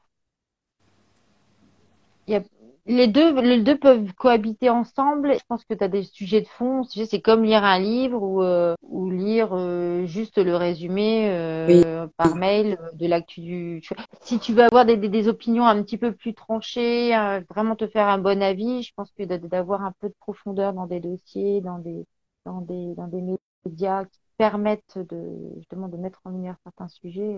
il 2.28 2.34
y 2.34 2.36
a 2.36 2.42
les 2.86 3.08
deux, 3.08 3.40
les 3.42 3.62
deux 3.62 3.78
peuvent 3.78 4.14
cohabiter 4.14 4.70
ensemble. 4.70 5.34
Je 5.36 5.46
pense 5.48 5.64
que 5.64 5.74
tu 5.74 5.84
as 5.84 5.88
des 5.88 6.04
sujets 6.04 6.42
de 6.42 6.48
fond. 6.48 6.84
C'est 6.84 7.22
comme 7.22 7.44
lire 7.44 7.64
un 7.64 7.80
livre 7.80 8.22
ou, 8.22 8.44
euh, 8.44 8.76
ou 8.82 9.10
lire 9.10 9.50
euh, 9.54 10.06
juste 10.06 10.38
le 10.38 10.56
résumé 10.56 11.30
euh, 11.30 12.08
par 12.18 12.36
mail 12.36 12.78
de 12.94 13.08
l'actu 13.08 13.42
du. 13.42 13.82
Si 14.22 14.40
tu 14.40 14.54
veux 14.54 14.64
avoir 14.64 14.86
des, 14.86 14.98
des, 14.98 15.28
opinions 15.28 15.66
un 15.66 15.82
petit 15.82 15.98
peu 15.98 16.12
plus 16.12 16.34
tranchées, 16.34 17.12
vraiment 17.50 17.76
te 17.76 17.88
faire 17.88 18.08
un 18.08 18.18
bon 18.18 18.42
avis, 18.42 18.84
je 18.84 18.92
pense 18.96 19.12
que 19.12 19.24
d'avoir 19.24 19.84
un 19.84 19.94
peu 20.00 20.10
de 20.10 20.16
profondeur 20.20 20.74
dans 20.74 20.86
des 20.86 21.00
dossiers, 21.00 21.62
dans 21.62 21.80
des, 21.80 22.06
dans 22.46 22.62
des, 22.62 22.96
dans 22.96 23.08
des 23.08 23.24
médias 23.66 24.06
qui 24.06 24.20
permettent 24.38 24.98
de, 24.98 25.54
justement 25.58 25.88
de 25.88 25.96
mettre 25.98 26.22
en 26.26 26.32
lumière 26.32 26.58
certains 26.66 26.90
sujets, 26.90 27.38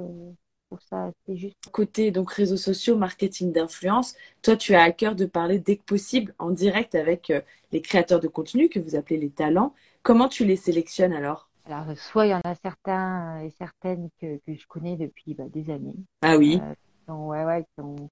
trouve 0.68 0.80
ça 0.90 1.06
assez 1.06 1.38
juste. 1.38 1.58
Côté 1.72 2.12
donc 2.12 2.32
réseaux 2.32 2.58
sociaux, 2.58 2.98
marketing 2.98 3.52
d'influence, 3.52 4.16
toi 4.42 4.56
tu 4.56 4.76
as 4.76 4.84
à 4.84 4.92
cœur 4.92 5.16
de 5.16 5.26
parler 5.26 5.60
dès 5.60 5.78
que 5.78 5.84
possible 5.84 6.34
en 6.40 6.52
direct 6.52 6.96
avec 6.96 7.32
les 7.72 7.82
créateurs 7.82 8.20
de 8.20 8.28
contenu 8.28 8.70
que 8.70 8.80
vous 8.80 8.96
appelez 8.96 9.18
les 9.18 9.30
talents. 9.30 9.74
Comment 10.04 10.28
tu 10.28 10.46
les 10.46 10.56
sélectionnes 10.56 11.14
alors? 11.14 11.50
Alors, 11.66 11.98
soit 11.98 12.28
il 12.28 12.30
y 12.30 12.34
en 12.36 12.42
a 12.44 12.54
certains 12.56 13.42
et 13.42 13.50
certaines 13.50 14.10
que, 14.22 14.38
que 14.46 14.54
je 14.54 14.68
connais 14.68 14.98
depuis 14.98 15.34
bah, 15.34 15.46
des 15.52 15.72
années. 15.72 15.96
Ah 16.22 16.38
oui. 16.38 16.60
Euh, 16.62 16.74
qui 17.06 17.12
ont, 17.12 17.30
ouais, 17.30 17.44
ouais, 17.44 17.64
qui 17.64 17.82
ont, 17.82 18.10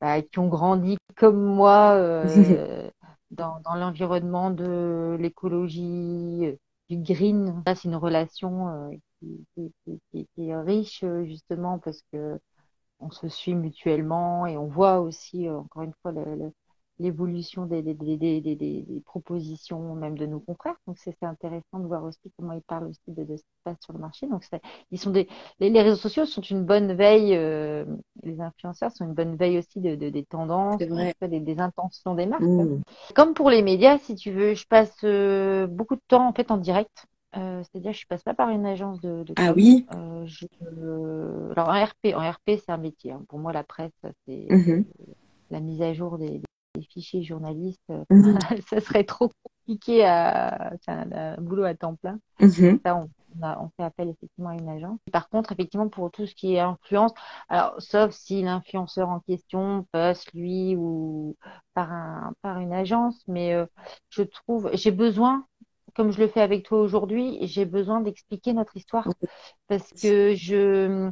bah, 0.00 0.22
qui 0.22 0.38
ont 0.38 0.48
grandi 0.48 0.96
comme 1.16 1.42
moi 1.42 1.92
euh, 1.92 2.88
dans, 3.30 3.60
dans 3.60 3.74
l'environnement 3.74 4.50
de 4.50 5.16
l'écologie, 5.20 6.46
euh, 6.46 6.56
du 6.88 6.96
green. 6.96 7.62
Ça, 7.66 7.74
c'est 7.74 7.88
une 7.88 7.96
relation 7.96 8.68
euh, 8.68 8.90
qui, 9.20 9.46
qui, 9.54 9.72
qui, 10.12 10.28
qui, 10.34 10.48
est 10.48 10.56
riche 10.56 11.04
justement 11.24 11.78
parce 11.78 12.02
que 12.12 12.40
on 13.00 13.10
se 13.10 13.28
suit 13.28 13.54
mutuellement 13.54 14.46
et 14.46 14.56
on 14.56 14.66
voit 14.66 15.00
aussi, 15.00 15.48
encore 15.48 15.82
une 15.82 15.94
fois, 16.02 16.12
l'évolution 16.98 17.64
des, 17.64 17.82
des, 17.82 17.94
des, 17.94 18.40
des, 18.40 19.02
propositions 19.06 19.94
même 19.94 20.18
de 20.18 20.26
nos 20.26 20.40
confrères. 20.40 20.76
Donc 20.86 20.98
c'est 20.98 21.16
intéressant 21.22 21.78
de 21.78 21.86
voir 21.86 22.04
aussi 22.04 22.30
comment 22.36 22.52
ils 22.52 22.62
parlent 22.62 22.88
aussi 22.88 23.00
de, 23.08 23.24
de 23.24 23.36
ce 23.36 23.42
qui 23.42 23.48
se 23.56 23.62
passe 23.64 23.78
sur 23.80 23.94
le 23.94 23.98
marché. 23.98 24.26
Donc 24.26 24.44
ils 24.90 25.00
sont 25.00 25.10
des, 25.10 25.26
les, 25.60 25.70
les, 25.70 25.80
réseaux 25.80 25.96
sociaux 25.96 26.26
sont 26.26 26.42
une 26.42 26.64
bonne 26.64 26.92
veille, 26.92 27.34
euh, 27.34 27.86
les 28.22 28.40
influenceurs 28.40 28.92
sont 28.92 29.06
une 29.06 29.14
bonne 29.14 29.36
veille 29.36 29.58
aussi 29.58 29.80
de, 29.80 29.94
de 29.94 30.10
des 30.10 30.24
tendances, 30.26 30.76
des, 30.76 31.40
des, 31.40 31.58
intentions 31.58 32.14
des 32.14 32.26
marques. 32.26 32.42
Mmh. 32.42 32.82
Comme 33.14 33.32
pour 33.32 33.48
les 33.48 33.62
médias, 33.62 33.98
si 33.98 34.14
tu 34.14 34.30
veux, 34.30 34.52
je 34.52 34.66
passe 34.66 34.94
euh, 35.04 35.66
beaucoup 35.66 35.96
de 35.96 36.02
temps 36.06 36.28
en 36.28 36.34
fait 36.34 36.50
en 36.50 36.58
direct. 36.58 37.06
Euh, 37.36 37.62
C'est-à-dire, 37.62 37.92
je 37.92 38.06
passe 38.06 38.22
pas 38.22 38.34
par 38.34 38.50
une 38.50 38.66
agence 38.66 39.00
de. 39.00 39.22
de 39.22 39.34
ah 39.36 39.52
oui. 39.54 39.86
Euh, 39.94 40.26
je, 40.26 40.46
alors 41.52 41.68
en 41.68 41.84
RP, 41.84 42.14
en 42.14 42.28
RP, 42.28 42.58
c'est 42.58 42.70
un 42.70 42.76
métier. 42.76 43.12
Hein. 43.12 43.22
Pour 43.28 43.38
moi, 43.38 43.52
la 43.52 43.62
presse, 43.62 43.92
c'est 44.26 44.46
mmh. 44.50 44.84
la 45.50 45.60
mise 45.60 45.80
à 45.82 45.92
jour 45.92 46.18
des, 46.18 46.42
des 46.74 46.82
fichiers 46.82 47.22
journalistes, 47.22 47.80
euh, 47.90 48.04
mhm. 48.10 48.38
ça 48.68 48.80
serait 48.80 49.04
trop 49.04 49.30
compliqué 49.42 50.04
à 50.04 50.72
un, 50.86 51.12
un, 51.12 51.40
boulot 51.40 51.64
à 51.64 51.74
temps 51.74 51.96
plein. 51.96 52.18
Mhm. 52.40 52.80
Ça, 52.84 52.96
on, 52.96 53.08
on, 53.42 53.70
fait 53.76 53.82
appel 53.82 54.08
effectivement 54.08 54.50
à 54.50 54.54
une 54.54 54.68
agence. 54.68 54.98
Par 55.12 55.28
contre, 55.28 55.52
effectivement, 55.52 55.88
pour 55.88 56.10
tout 56.10 56.26
ce 56.26 56.34
qui 56.34 56.54
est 56.54 56.60
influence, 56.60 57.12
alors 57.48 57.74
sauf 57.78 58.12
si 58.12 58.42
l'influenceur 58.42 59.08
en 59.08 59.20
question 59.20 59.86
passe 59.92 60.24
lui 60.32 60.76
ou 60.76 61.36
par 61.74 61.92
un 61.92 62.32
par 62.42 62.58
une 62.58 62.72
agence, 62.72 63.22
mais 63.26 63.54
euh, 63.54 63.66
je 64.08 64.22
trouve, 64.22 64.70
j'ai 64.74 64.90
besoin 64.90 65.46
comme 65.94 66.12
je 66.12 66.20
le 66.20 66.28
fais 66.28 66.40
avec 66.40 66.64
toi 66.64 66.80
aujourd'hui, 66.80 67.38
j'ai 67.42 67.64
besoin 67.64 68.00
d'expliquer 68.00 68.52
notre 68.52 68.76
histoire 68.76 69.08
parce 69.68 69.90
que 69.92 70.34
je, 70.34 71.10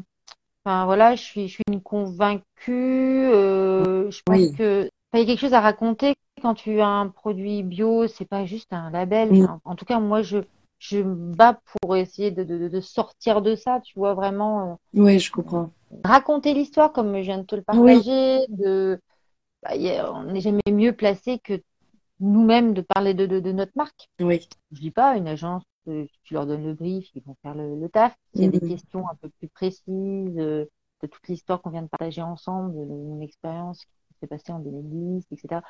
enfin 0.64 0.84
voilà, 0.86 1.14
je 1.16 1.22
suis, 1.22 1.48
je 1.48 1.54
suis 1.54 1.64
une 1.68 1.82
convaincue. 1.82 2.42
Euh, 2.68 4.10
je 4.10 4.22
pense 4.24 4.50
que 4.52 4.90
il 5.14 5.20
y 5.20 5.22
a 5.22 5.26
quelque 5.26 5.40
chose 5.40 5.54
à 5.54 5.60
raconter 5.60 6.14
quand 6.42 6.54
tu 6.54 6.80
as 6.80 6.86
un 6.86 7.08
produit 7.08 7.62
bio, 7.62 8.06
c'est 8.06 8.24
pas 8.24 8.44
juste 8.44 8.72
un 8.72 8.90
label. 8.90 9.48
en 9.64 9.74
tout 9.74 9.84
cas, 9.84 10.00
moi, 10.00 10.22
je, 10.22 10.38
je 10.78 10.98
me 10.98 11.34
bats 11.34 11.58
pour 11.80 11.96
essayer 11.96 12.30
de, 12.30 12.44
de, 12.44 12.68
de 12.68 12.80
sortir 12.80 13.42
de 13.42 13.56
ça, 13.56 13.80
tu 13.80 13.98
vois, 13.98 14.14
vraiment. 14.14 14.78
Euh, 14.96 15.02
oui, 15.02 15.18
je 15.18 15.32
comprends. 15.32 15.70
Raconter 16.04 16.54
l'histoire 16.54 16.92
comme 16.92 17.16
je 17.16 17.22
viens 17.22 17.38
de 17.38 17.44
te 17.44 17.56
le 17.56 17.62
partager, 17.62 18.46
de, 18.50 19.00
bah, 19.62 19.70
on 20.12 20.24
n'est 20.24 20.40
jamais 20.40 20.60
mieux 20.70 20.92
placé 20.92 21.38
que 21.38 21.60
nous-mêmes 22.20 22.74
de 22.74 22.80
parler 22.80 23.14
de, 23.14 23.26
de, 23.26 23.40
de, 23.40 23.52
notre 23.52 23.72
marque. 23.76 24.08
Oui. 24.20 24.48
Je 24.72 24.80
dis 24.80 24.90
pas 24.90 25.16
une 25.16 25.28
agence, 25.28 25.62
euh, 25.88 26.06
tu 26.24 26.34
leur 26.34 26.46
donnes 26.46 26.64
le 26.64 26.74
brief, 26.74 27.08
ils 27.14 27.22
vont 27.22 27.36
faire 27.42 27.54
le, 27.54 27.78
le 27.78 27.88
taf. 27.88 28.14
Il 28.34 28.42
y 28.42 28.46
a 28.46 28.50
des 28.50 28.60
mhm. 28.60 28.70
questions 28.70 29.08
un 29.08 29.14
peu 29.14 29.28
plus 29.38 29.48
précises 29.48 30.38
euh, 30.38 30.64
de 31.02 31.06
toute 31.06 31.28
l'histoire 31.28 31.62
qu'on 31.62 31.70
vient 31.70 31.82
de 31.82 31.88
partager 31.88 32.22
ensemble, 32.22 32.74
de 32.74 32.84
mon 32.84 33.20
expérience 33.20 33.86
s'est 34.20 34.26
passé 34.26 34.52
en 34.52 34.58
2010, 34.58 35.26
etc. 35.30 35.60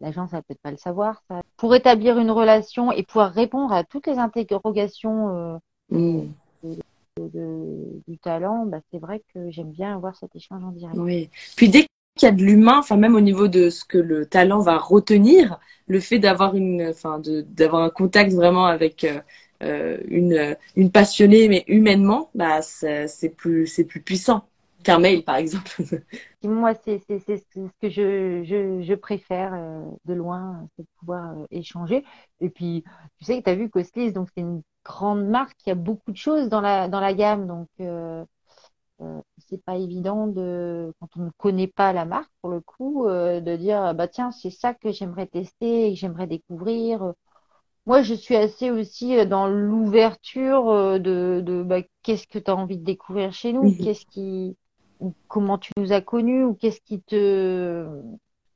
L'agence 0.00 0.30
va 0.30 0.42
peut-être 0.42 0.60
pas 0.60 0.70
le 0.70 0.76
savoir. 0.76 1.22
Ça. 1.28 1.42
Pour 1.56 1.74
établir 1.74 2.18
une 2.18 2.30
relation 2.30 2.92
et 2.92 3.02
pouvoir 3.02 3.32
répondre 3.32 3.72
à 3.72 3.84
toutes 3.84 4.06
les 4.06 4.18
interrogations 4.18 5.28
euh, 5.28 5.58
mm. 5.90 6.28
de, 6.62 6.76
de, 7.18 8.02
du 8.06 8.18
talent, 8.18 8.66
bah, 8.66 8.80
c'est 8.90 8.98
vrai 8.98 9.22
que 9.34 9.50
j'aime 9.50 9.70
bien 9.70 9.96
avoir 9.96 10.16
cet 10.16 10.36
échange 10.36 10.62
en 10.62 10.70
direct. 10.70 10.96
Oui. 10.98 11.30
Puis 11.56 11.68
dès 11.68 11.86
qu'il 12.16 12.26
y 12.26 12.30
a 12.30 12.34
de 12.34 12.42
l'humain, 12.42 12.78
enfin 12.78 12.96
même 12.96 13.14
au 13.14 13.20
niveau 13.20 13.48
de 13.48 13.70
ce 13.70 13.84
que 13.84 13.98
le 13.98 14.26
talent 14.26 14.60
va 14.60 14.78
retenir, 14.78 15.58
le 15.86 16.00
fait 16.00 16.18
d'avoir 16.18 16.56
une, 16.56 16.88
enfin 16.88 17.20
d'avoir 17.22 17.82
un 17.82 17.90
contact 17.90 18.32
vraiment 18.32 18.66
avec 18.66 19.04
euh, 19.04 19.20
euh, 19.62 19.98
une, 20.08 20.56
une 20.76 20.90
passionnée 20.90 21.48
mais 21.48 21.64
humainement, 21.68 22.30
bah 22.34 22.60
c'est 22.62 23.34
plus 23.36 23.66
c'est 23.66 23.84
plus 23.84 24.00
puissant 24.02 24.48
qu'un 24.86 24.98
mail, 25.00 25.24
par 25.24 25.36
exemple. 25.36 25.70
Moi, 26.44 26.74
c'est 26.84 27.00
ce 27.08 27.68
que 27.82 27.88
je, 27.90 28.82
je, 28.82 28.94
préfère 28.94 29.52
euh, 29.52 29.84
de 30.04 30.14
loin, 30.14 30.68
c'est 30.76 30.82
de 30.82 30.88
pouvoir 31.00 31.34
échanger. 31.50 32.04
Et 32.40 32.50
puis, 32.50 32.84
tu 33.18 33.24
sais, 33.24 33.42
tu 33.42 33.50
as 33.50 33.56
vu 33.56 33.68
Coslis, 33.68 34.12
donc 34.12 34.28
c'est 34.32 34.42
une 34.42 34.62
grande 34.84 35.26
marque, 35.26 35.56
il 35.66 35.70
y 35.70 35.72
a 35.72 35.74
beaucoup 35.74 36.12
de 36.12 36.16
choses 36.16 36.48
dans 36.48 36.60
la, 36.60 36.86
dans 36.86 37.00
la 37.00 37.14
gamme. 37.14 37.48
Donc, 37.48 37.68
euh, 39.00 39.04
euh, 39.04 39.20
c'est 39.38 39.62
pas 39.64 39.76
évident 39.76 40.26
de, 40.26 40.92
quand 41.00 41.08
on 41.16 41.24
ne 41.26 41.30
connaît 41.38 41.66
pas 41.66 41.92
la 41.92 42.04
marque, 42.04 42.30
pour 42.40 42.50
le 42.50 42.60
coup, 42.60 43.06
euh, 43.06 43.40
de 43.40 43.56
dire, 43.56 43.94
bah 43.94 44.08
tiens, 44.08 44.30
c'est 44.32 44.50
ça 44.50 44.74
que 44.74 44.92
j'aimerais 44.92 45.26
tester 45.26 45.88
et 45.88 45.94
que 45.94 45.98
j'aimerais 45.98 46.26
découvrir. 46.26 47.12
Moi, 47.86 48.02
je 48.02 48.14
suis 48.14 48.36
assez 48.36 48.70
aussi 48.70 49.24
dans 49.26 49.46
l'ouverture 49.46 50.98
de, 51.00 51.40
de 51.44 51.62
bah, 51.62 51.82
qu'est-ce 52.02 52.26
que 52.26 52.38
tu 52.38 52.50
as 52.50 52.56
envie 52.56 52.78
de 52.78 52.84
découvrir 52.84 53.32
chez 53.32 53.52
nous, 53.52 53.76
qu'est-ce 53.76 54.06
qui 54.06 54.56
comment 55.28 55.58
tu 55.58 55.72
nous 55.76 55.92
as 55.92 56.00
connus? 56.00 56.44
Ou 56.44 56.54
qu'est-ce 56.54 56.80
qui 56.80 57.00
te 57.02 57.86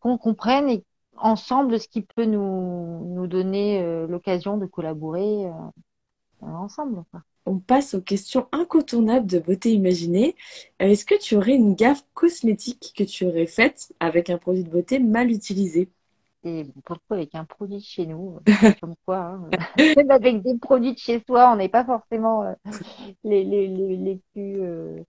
qu'on 0.01 0.19
comprenne 0.19 0.69
et 0.69 0.85
ensemble 1.17 1.79
ce 1.79 1.89
qui 1.89 2.03
peut 2.03 2.25
nous, 2.25 3.15
nous 3.15 3.27
donner 3.27 3.83
euh, 3.83 4.07
l'occasion 4.07 4.57
de 4.57 4.67
collaborer 4.67 5.47
euh, 5.47 5.53
ensemble. 6.49 7.05
Quoi. 7.11 7.23
On 7.47 7.59
passe 7.59 7.95
aux 7.95 8.01
questions 8.01 8.47
incontournables 8.53 9.27
de 9.27 9.39
beauté 9.39 9.73
imaginée. 9.73 10.37
Euh, 10.83 10.87
est-ce 10.87 11.05
que 11.05 11.19
tu 11.19 11.37
aurais 11.37 11.55
une 11.55 11.75
gaffe 11.75 12.05
cosmétique 12.15 12.93
que 12.97 13.05
tu 13.05 13.27
aurais 13.27 13.47
faite 13.47 13.93
avec 14.01 14.31
un 14.31 14.39
produit 14.39 14.65
de 14.65 14.71
beauté 14.71 14.99
mal 14.99 15.31
utilisé? 15.31 15.89
Et 16.43 16.67
pourquoi 16.85 17.19
avec 17.19 17.35
un 17.35 17.45
produit 17.45 17.77
de 17.77 17.83
chez 17.83 18.07
nous 18.07 18.39
Comme 18.81 18.95
quoi, 19.05 19.19
hein, 19.19 19.51
même 19.79 20.11
avec 20.11 20.43
des 20.43 20.57
produits 20.57 20.95
de 20.95 20.99
chez 20.99 21.23
soi, 21.27 21.53
on 21.53 21.57
n'est 21.57 21.69
pas 21.69 21.85
forcément 21.85 22.45
euh, 22.45 22.55
les, 23.25 23.45
les, 23.45 23.69
les, 23.69 23.97
les, 23.97 24.21
plus 24.33 24.63
euh, 24.63 25.03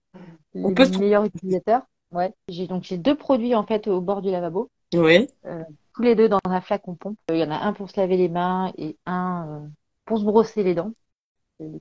les 0.54 0.98
meilleurs 0.98 1.24
utilisateurs. 1.24 1.82
Ouais. 2.12 2.32
J'ai 2.48 2.66
donc 2.66 2.84
j'ai 2.84 2.98
deux 2.98 3.14
produits 3.14 3.54
en 3.54 3.64
fait 3.64 3.88
au 3.88 4.00
bord 4.00 4.20
du 4.20 4.30
lavabo. 4.30 4.70
Oui. 4.94 5.28
Euh, 5.46 5.64
tous 5.94 6.02
les 6.02 6.14
deux 6.14 6.28
dans 6.28 6.40
un 6.44 6.60
flacon 6.60 6.94
pompe. 6.94 7.18
Il 7.30 7.36
y 7.36 7.42
en 7.42 7.50
a 7.50 7.56
un 7.56 7.72
pour 7.72 7.90
se 7.90 7.98
laver 7.98 8.16
les 8.16 8.28
mains 8.28 8.72
et 8.76 8.96
un 9.06 9.46
euh, 9.48 9.68
pour 10.04 10.18
se 10.18 10.24
brosser 10.24 10.62
les 10.62 10.74
dents. 10.74 10.92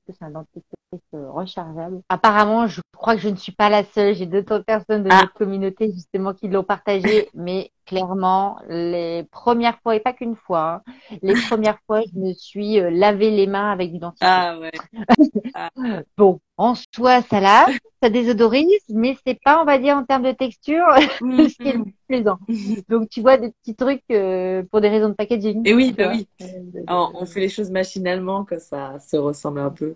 C'est 0.08 0.24
un 0.24 0.32
dentifrice 0.32 0.81
rechargeable. 1.14 2.02
Apparemment, 2.10 2.68
je 2.68 2.82
crois 2.96 3.16
que 3.16 3.22
je 3.22 3.30
ne 3.30 3.36
suis 3.36 3.52
pas 3.52 3.70
la 3.70 3.84
seule. 3.84 4.14
J'ai 4.14 4.26
d'autres 4.26 4.60
personnes 4.60 5.04
de 5.04 5.10
ah. 5.12 5.22
notre 5.22 5.34
communauté 5.34 5.92
justement 5.92 6.34
qui 6.34 6.48
l'ont 6.48 6.64
partagé, 6.64 7.30
mais 7.34 7.72
clairement, 7.86 8.58
les 8.70 9.24
premières 9.32 9.80
fois, 9.82 9.96
et 9.96 10.00
pas 10.00 10.14
qu'une 10.14 10.36
fois, 10.36 10.82
hein, 10.86 11.18
les 11.22 11.34
premières 11.50 11.80
fois, 11.88 12.02
je 12.02 12.20
me 12.20 12.34
suis 12.34 12.80
euh, 12.80 12.90
lavé 12.90 13.32
les 13.32 13.48
mains 13.48 13.72
avec 13.72 13.92
du 13.92 14.00
dentifrice. 14.00 14.30
Ah 14.30 14.60
ouais. 14.60 14.72
Ah. 15.54 15.70
bon, 16.18 16.40
en 16.56 16.76
soi, 16.76 17.22
ça 17.24 17.42
lave, 17.42 17.78
ça 18.02 18.10
désodorise, 18.10 18.82
mais 18.88 19.18
c'est 19.26 19.38
pas, 19.44 19.62
on 19.62 19.66
va 19.66 19.78
dire, 19.78 19.98
en 19.98 20.06
termes 20.06 20.24
de 20.24 20.32
texture, 20.32 20.86
ce 20.98 21.58
qui 21.58 21.68
est 21.68 21.74
le 21.74 21.84
plus 21.84 21.96
plaisant. 22.08 22.40
Donc, 22.88 23.10
tu 23.10 23.20
vois, 23.20 23.38
des 23.38 23.52
petits 23.52 23.76
trucs 23.76 24.04
euh, 24.12 24.64
pour 24.72 24.80
des 24.80 24.88
raisons 24.88 25.10
de 25.10 25.14
packaging. 25.14 25.62
Et 25.66 25.74
oui, 25.74 25.92
bah 25.92 26.10
oui. 26.10 26.26
Euh, 26.42 26.84
on 26.88 27.26
fait 27.26 27.42
les 27.42 27.50
choses 27.50 27.70
machinalement, 27.70 28.46
que 28.46 28.60
ça 28.60 28.98
se 29.00 29.18
ressemble 29.18 29.60
un 29.60 29.72
peu. 29.72 29.96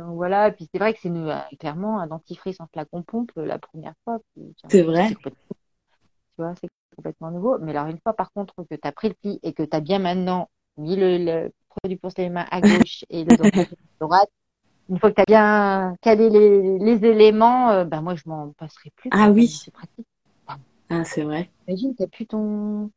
Donc 0.00 0.14
voilà, 0.14 0.48
et 0.48 0.52
puis 0.52 0.66
c'est 0.72 0.78
vrai 0.78 0.94
que 0.94 1.00
c'est 1.02 1.56
clairement 1.58 2.00
un 2.00 2.06
dentifrice 2.06 2.56
en 2.60 2.66
flacon 2.72 3.02
pompe 3.02 3.32
la 3.36 3.58
première 3.58 3.92
fois. 4.04 4.18
C'est 4.68 4.82
vrai. 4.82 5.10
Tu 5.10 5.30
vois, 6.38 6.54
c'est 6.58 6.70
complètement 6.96 7.30
nouveau. 7.30 7.58
Mais 7.58 7.72
alors, 7.76 7.88
une 7.88 7.98
fois 8.00 8.14
par 8.14 8.32
contre 8.32 8.54
que 8.64 8.74
tu 8.74 8.88
as 8.88 8.92
pris 8.92 9.08
le 9.08 9.14
pli 9.14 9.38
et 9.42 9.52
que 9.52 9.62
tu 9.62 9.76
as 9.76 9.80
bien 9.80 9.98
maintenant 9.98 10.48
mis 10.78 10.96
le, 10.96 11.50
produit 11.68 11.98
pour 11.98 12.10
les 12.16 12.30
mains 12.30 12.46
à 12.50 12.62
gauche 12.62 13.04
et 13.10 13.24
le 13.24 13.36
dentifrice 13.36 13.72
à 13.72 13.74
droite, 14.04 14.30
une 14.88 14.98
fois 14.98 15.10
que 15.10 15.16
tu 15.16 15.22
as 15.22 15.26
bien 15.26 15.94
calé 16.00 16.30
les, 16.30 16.78
les 16.78 17.04
éléments, 17.04 17.70
euh, 17.70 17.84
ben 17.84 18.00
moi 18.00 18.14
je 18.14 18.22
m'en 18.24 18.52
passerai 18.52 18.90
plus. 18.96 19.10
Ah 19.12 19.30
oui. 19.30 19.48
C'est 19.48 19.70
pratique. 19.70 20.06
Ah, 20.88 21.04
c'est 21.04 21.22
vrai. 21.22 21.50
Imagine, 21.68 21.94
tu 21.94 22.08
plus 22.08 22.26
ton, 22.26 22.90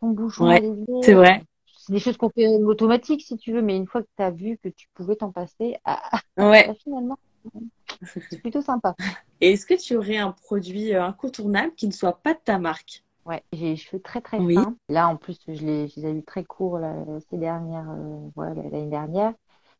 ton 0.00 0.10
bouchon. 0.10 0.46
Ouais, 0.48 0.62
c'est 1.02 1.14
vrai. 1.14 1.42
C'est 1.88 1.94
des 1.94 2.00
choses 2.00 2.18
qu'on 2.18 2.28
fait 2.28 2.46
automatique 2.48 3.22
si 3.22 3.38
tu 3.38 3.50
veux, 3.50 3.62
mais 3.62 3.74
une 3.74 3.86
fois 3.86 4.02
que 4.02 4.08
tu 4.14 4.22
as 4.22 4.30
vu 4.30 4.58
que 4.62 4.68
tu 4.68 4.88
pouvais 4.92 5.16
t'en 5.16 5.32
passer, 5.32 5.78
ah, 5.86 6.20
ouais. 6.36 6.66
Bah, 6.66 6.74
finalement, 6.74 7.18
c'est 8.02 8.42
plutôt 8.42 8.60
sympa. 8.60 8.94
Et 9.40 9.52
est-ce 9.52 9.64
que 9.64 9.72
tu 9.72 9.96
aurais 9.96 10.18
un 10.18 10.32
produit 10.32 10.92
euh, 10.92 11.02
incontournable 11.02 11.72
qui 11.76 11.86
ne 11.86 11.92
soit 11.92 12.20
pas 12.22 12.34
de 12.34 12.40
ta 12.44 12.58
marque? 12.58 13.04
Ouais, 13.24 13.42
j'ai 13.54 13.70
les 13.70 13.76
cheveux 13.76 14.02
très 14.02 14.20
très 14.20 14.36
fins. 14.52 14.76
Là, 14.90 15.08
en 15.08 15.16
plus, 15.16 15.38
je 15.48 15.64
les, 15.64 15.88
je 15.88 16.00
les 16.00 16.08
ai 16.08 16.12
eu 16.12 16.22
très 16.22 16.44
courts 16.44 16.78
là, 16.78 16.92
ces 17.30 17.38
dernières, 17.38 17.88
euh, 17.88 18.54
l'année 18.54 18.90
dernière. 18.90 19.32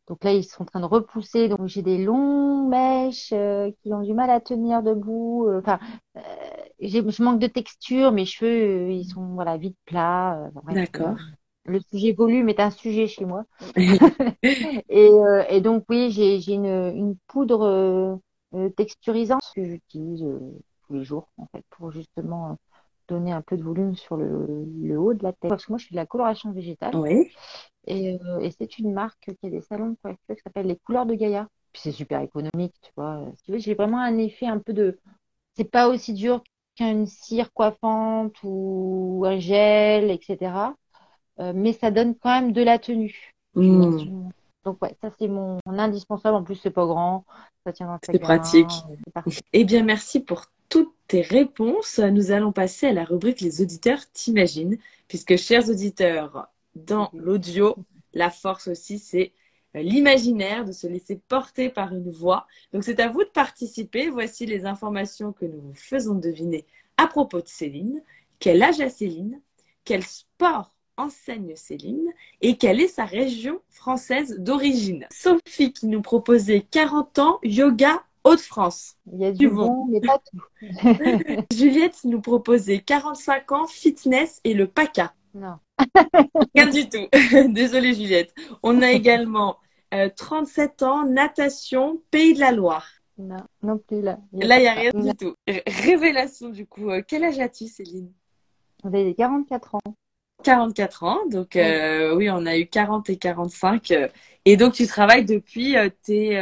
Donc 0.07 0.25
là, 0.25 0.33
ils 0.33 0.45
sont 0.45 0.63
en 0.63 0.65
train 0.65 0.81
de 0.81 0.87
repousser. 0.87 1.49
Donc 1.49 1.67
j'ai 1.67 1.83
des 1.83 2.03
longues 2.03 2.71
mèches 2.71 3.35
euh, 3.35 3.71
qui 3.83 3.93
ont 3.93 4.01
du 4.01 4.15
mal 4.15 4.31
à 4.31 4.41
tenir 4.41 4.83
debout. 4.83 5.47
Euh, 5.47 5.61
enfin, 5.61 5.79
euh, 6.17 6.21
je 6.81 7.23
manque 7.23 7.39
de 7.39 7.49
texture. 7.49 8.13
Mes 8.13 8.25
cheveux, 8.25 8.91
ils 8.93 9.05
sont 9.05 9.35
voilà 9.35 9.59
vite 9.59 9.77
plats. 9.85 10.51
D'accord. 10.73 11.17
Le 11.69 11.81
sujet 11.81 12.13
volume 12.13 12.49
est 12.49 12.61
un 12.61 12.71
sujet 12.71 13.07
chez 13.07 13.25
moi. 13.25 13.45
et, 14.43 15.11
et, 15.51 15.61
donc 15.61 15.85
oui, 15.89 16.11
j'ai 16.11 16.53
une, 16.53 16.67
une 16.67 17.17
poudre 17.27 18.21
texturisante 18.77 19.43
que 19.55 19.65
j'utilise 19.65 20.25
tous 20.87 20.95
les 20.95 21.05
jours 21.05 21.29
en 21.37 21.47
fait 21.47 21.65
pour 21.71 21.91
justement 21.91 22.57
donner 23.09 23.33
un 23.33 23.43
peu 23.43 23.57
de 23.57 23.63
volume 23.63 23.97
sur 23.97 24.17
le, 24.17 24.67
le, 24.81 24.99
haut 24.99 25.15
de 25.15 25.23
la 25.23 25.33
tête. 25.33 25.49
Parce 25.49 25.67
que 25.67 25.73
moi, 25.73 25.79
je 25.79 25.87
fais 25.87 25.95
de 25.95 25.97
la 25.97 26.07
coloration 26.07 26.53
végétale. 26.53 26.95
Oui. 26.95 27.33
Et, 27.87 28.19
euh, 28.23 28.39
et 28.41 28.51
c'est 28.51 28.79
une 28.79 28.93
marque 28.93 29.31
qui 29.41 29.47
a 29.47 29.51
des 29.51 29.63
salons 29.63 29.91
de 29.91 29.97
coiffure 30.03 30.37
qui 30.37 30.43
s'appelle 30.43 30.67
Les 30.67 30.77
Couleurs 30.77 31.07
de 31.07 31.15
Gaïa. 31.15 31.49
Puis 31.73 31.83
c'est 31.83 31.93
super 31.93 32.21
économique, 32.21 32.75
tu 32.83 32.93
vois. 32.97 33.25
Si 33.37 33.45
tu 33.45 33.53
veux, 33.53 33.59
j'ai 33.59 33.75
vraiment 33.75 34.01
un 34.01 34.19
effet 34.19 34.47
un 34.47 34.59
peu 34.59 34.73
de. 34.73 34.99
C'est 35.57 35.71
pas 35.71 35.89
aussi 35.89 36.13
dur 36.13 36.43
qu'une 36.77 37.07
cire 37.07 37.53
coiffante 37.53 38.37
ou 38.43 39.25
un 39.27 39.39
gel, 39.39 40.11
etc. 40.11 40.53
Euh, 41.41 41.53
mais 41.55 41.73
ça 41.73 41.91
donne 41.91 42.15
quand 42.17 42.31
même 42.31 42.53
de 42.53 42.63
la 42.63 42.79
tenue. 42.79 43.33
Mmh. 43.55 44.31
Donc 44.65 44.83
ouais, 44.83 44.95
ça 45.01 45.11
c'est 45.19 45.29
mon, 45.29 45.59
indispensable. 45.67 46.37
En 46.37 46.43
plus, 46.43 46.57
c'est 46.57 46.71
pas 46.71 46.87
grand, 46.87 47.25
ça 47.65 47.73
tient 47.73 47.87
dans 47.87 47.99
C'est 48.03 48.19
pratique. 48.19 48.71
Eh 49.53 49.65
bien, 49.65 49.83
merci 49.83 50.21
pour 50.21 50.47
toutes 50.69 50.95
tes 51.07 51.23
réponses. 51.23 51.99
Nous 51.99 52.33
allons 52.33 52.53
passer 52.53 52.89
à 52.89 52.93
la 52.93 53.05
rubrique 53.05 53.41
Les 53.41 53.63
auditeurs 53.63 54.01
t'imaginent, 54.13 54.79
puisque 55.07 55.37
chers 55.37 55.69
auditeurs, 55.69 56.49
dans 56.75 57.11
l'audio, 57.15 57.77
la 58.13 58.31
force 58.31 58.69
aussi, 58.69 58.99
c'est 58.99 59.33
euh, 59.77 59.83
l'imaginaire, 59.83 60.65
de 60.65 60.73
se 60.73 60.87
laisser 60.87 61.21
porter 61.29 61.69
par 61.69 61.95
une 61.95 62.11
voix. 62.11 62.47
Donc 62.73 62.85
c'est 62.85 63.01
à 63.01 63.09
vous 63.09 63.25
de 63.25 63.31
participer. 63.31 64.11
Voici 64.11 64.45
les 64.45 64.67
informations 64.67 65.33
que 65.33 65.45
nous 65.45 65.61
vous 65.61 65.75
faisons 65.75 66.15
deviner 66.15 66.67
à 66.97 67.07
propos 67.07 67.41
de 67.41 67.49
Céline. 67.49 68.03
Quel 68.39 68.63
âge 68.63 68.81
a 68.81 68.89
Céline? 68.89 69.41
Quel 69.85 70.03
sport 70.05 70.78
enseigne 70.99 71.57
Céline 71.57 72.13
et 72.43 72.57
quelle 72.57 72.81
est 72.81 72.89
sa 72.89 73.07
région 73.07 73.61
française 73.71 74.37
d'origine 74.39 75.07
Sophie 75.11 75.73
qui 75.73 75.87
nous 75.87 76.03
proposait 76.03 76.67
40 76.71 77.19
ans, 77.19 77.39
yoga 77.43 78.03
Hauts-de-France. 78.25 78.97
Il 79.11 79.21
y 79.21 79.25
a 79.25 79.33
du 79.33 79.49
bon, 79.49 79.87
mais 79.87 80.01
pas 80.01 80.19
tout. 80.19 80.43
Juliette 81.57 82.05
nous 82.05 82.21
proposait 82.21 82.81
45 82.81 83.53
ans, 83.53 83.67
fitness 83.67 84.41
et 84.45 84.53
le 84.53 84.67
PACA. 84.67 85.15
Non. 85.35 85.59
Rien 86.55 86.67
du 86.67 86.89
tout. 86.89 87.07
Désolée 87.49 87.95
Juliette. 87.95 88.35
On 88.63 88.83
a 88.83 88.91
également 88.91 89.57
37 90.17 90.83
euh, 90.83 90.87
ans, 90.87 91.07
natation, 91.07 92.03
Pays 92.11 92.35
de 92.35 92.41
la 92.41 92.53
Loire. 92.53 92.87
Non, 93.19 93.43
non 93.63 93.79
plus 93.79 94.01
là. 94.01 94.19
là, 94.33 94.59
il 94.59 94.63
n'y 94.63 94.69
a 94.69 94.75
rien 94.75 94.91
du 94.95 95.15
tout. 95.15 95.35
Révélation 95.67 96.51
du 96.51 96.67
coup. 96.67 96.91
Euh, 96.91 97.03
quel 97.07 97.25
âge 97.25 97.39
as-tu 97.41 97.67
Céline? 97.67 98.13
A 98.85 98.91
44 98.91 99.75
ans. 99.75 99.81
44 100.45 101.05
ans, 101.05 101.19
donc 101.31 101.57
euh, 101.57 102.15
oui, 102.15 102.31
on 102.31 102.47
a 102.47 102.57
eu 102.57 102.67
40 102.67 103.11
et 103.11 103.17
45. 103.17 103.93
et 104.45 104.57
donc 104.57 104.75
tu 104.75 104.87
travailles 104.87 105.25
depuis 105.25 105.77
tes 106.03 106.39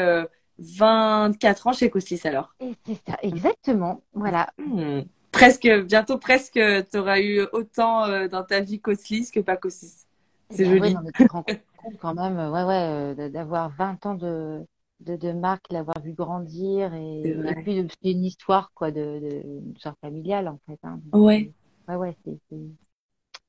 24 0.58 1.66
ans 1.66 1.72
chez 1.72 1.90
Costis 1.90 2.20
alors 2.24 2.54
C'est 2.86 3.00
ça, 3.06 3.18
exactement. 3.22 4.02
Voilà. 4.14 4.50
Hmm. 4.58 5.02
Presque, 5.30 5.68
bientôt 5.84 6.18
presque, 6.18 6.54
tu 6.90 6.98
auras 6.98 7.20
eu 7.20 7.42
autant 7.52 8.04
euh, 8.04 8.26
dans 8.28 8.42
ta 8.42 8.60
vie 8.60 8.80
Coslis 8.80 9.30
que 9.30 9.40
pas 9.40 9.56
Coslis. 9.56 10.06
C'est 10.50 10.62
eh 10.62 10.64
ben 10.64 10.78
joli. 10.78 10.96
mais 11.04 11.10
tu 11.14 11.26
te 11.26 11.32
rends 11.32 11.42
compte 11.42 11.98
quand 12.00 12.14
même, 12.14 12.38
ouais, 12.38 12.62
ouais, 12.62 13.14
euh, 13.18 13.28
d'avoir 13.28 13.68
20 13.76 14.06
ans 14.06 14.14
de, 14.14 14.64
de, 15.00 15.16
de 15.16 15.32
marque, 15.32 15.70
l'avoir 15.70 16.00
vu 16.02 16.12
grandir 16.12 16.94
et, 16.94 17.20
et 17.20 17.54
puis 17.62 17.86
c'est 18.02 18.10
une 18.12 18.24
histoire 18.24 18.70
quoi 18.74 18.90
de, 18.90 19.20
de, 19.20 19.42
genre 19.82 19.94
familiale 20.00 20.48
en 20.48 20.58
fait. 20.66 20.78
Hein. 20.84 21.00
ouais. 21.12 21.52
Ouais, 21.88 21.96
ouais, 21.96 22.16
c'est 22.24 22.56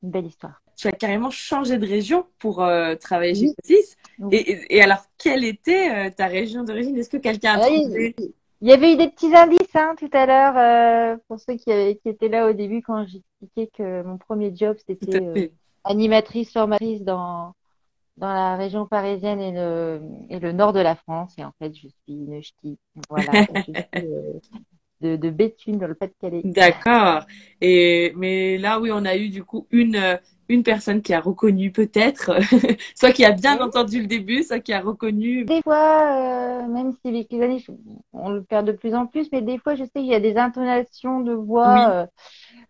une 0.03 0.11
belle 0.11 0.25
histoire. 0.25 0.61
Tu 0.75 0.87
as 0.87 0.91
carrément 0.91 1.31
changé 1.31 1.77
de 1.77 1.87
région 1.87 2.25
pour 2.37 2.63
euh, 2.63 2.95
travailler 2.95 3.33
chez 3.33 3.53
Coslis. 3.55 3.95
Et, 4.31 4.77
et, 4.77 4.81
alors, 4.81 5.03
quelle 5.17 5.43
était 5.43 6.11
ta 6.11 6.27
région 6.27 6.63
d'origine? 6.63 6.95
Est-ce 6.97 7.09
que 7.09 7.17
quelqu'un 7.17 7.55
a 7.55 7.59
trouvé? 7.65 8.15
il 8.61 8.67
y 8.67 8.73
avait 8.73 8.93
eu 8.93 8.97
des 8.97 9.09
petits 9.09 9.35
indices 9.35 9.75
hein, 9.75 9.95
tout 9.97 10.09
à 10.13 10.25
l'heure 10.25 10.57
euh, 10.57 11.17
pour 11.27 11.39
ceux 11.39 11.53
qui, 11.53 11.65
qui, 11.65 12.09
étaient 12.09 12.27
là 12.27 12.49
au 12.49 12.53
début 12.53 12.81
quand 12.81 13.05
j'expliquais 13.05 13.67
que 13.67 14.01
mon 14.03 14.17
premier 14.17 14.55
job 14.55 14.77
c'était 14.87 15.21
euh, 15.21 15.47
animatrice 15.83 16.51
formatrice 16.51 17.03
dans 17.03 17.53
dans 18.17 18.33
la 18.33 18.55
région 18.55 18.87
parisienne 18.87 19.39
et 19.39 19.51
le 19.51 20.01
et 20.29 20.39
le 20.39 20.51
nord 20.51 20.73
de 20.73 20.79
la 20.79 20.95
France. 20.95 21.35
Et 21.37 21.45
en 21.45 21.53
fait 21.59 21.75
je 21.75 21.87
suis 21.87 21.93
une 22.07 22.41
ch'ti. 22.41 22.79
Voilà. 23.09 23.31
Je 23.55 23.61
suis, 23.61 23.73
euh, 23.95 24.33
de, 25.01 25.15
de 25.15 25.29
Béthune 25.29 25.77
dans 25.77 25.87
le 25.87 25.95
Pas-de-Calais. 25.95 26.41
D'accord. 26.43 27.25
Et 27.61 28.13
mais 28.15 28.57
là 28.57 28.79
oui 28.79 28.89
on 28.93 29.05
a 29.05 29.15
eu 29.15 29.29
du 29.29 29.43
coup 29.43 29.67
une 29.71 30.19
une 30.49 30.63
personne 30.63 31.01
qui 31.01 31.13
a 31.13 31.19
reconnu 31.19 31.71
peut-être, 31.71 32.31
soit 32.95 33.11
qui 33.11 33.25
a 33.25 33.31
bien 33.31 33.59
entendu 33.59 34.01
le 34.01 34.07
début, 34.07 34.43
soit 34.43 34.59
qui 34.59 34.73
a 34.73 34.79
reconnu. 34.79 35.45
Des 35.45 35.61
fois, 35.61 36.63
euh, 36.63 36.67
même 36.67 36.93
si 36.93 37.09
avec 37.09 37.31
les 37.31 37.41
années, 37.41 37.65
on 38.13 38.29
le 38.29 38.43
perd 38.43 38.65
de 38.65 38.71
plus 38.71 38.95
en 38.95 39.07
plus, 39.07 39.27
mais 39.31 39.41
des 39.41 39.57
fois, 39.57 39.75
je 39.75 39.83
sais 39.83 39.99
qu'il 39.99 40.05
y 40.05 40.15
a 40.15 40.19
des 40.19 40.37
intonations 40.37 41.19
de 41.19 41.33
voix. 41.33 41.89
Euh, 41.89 42.05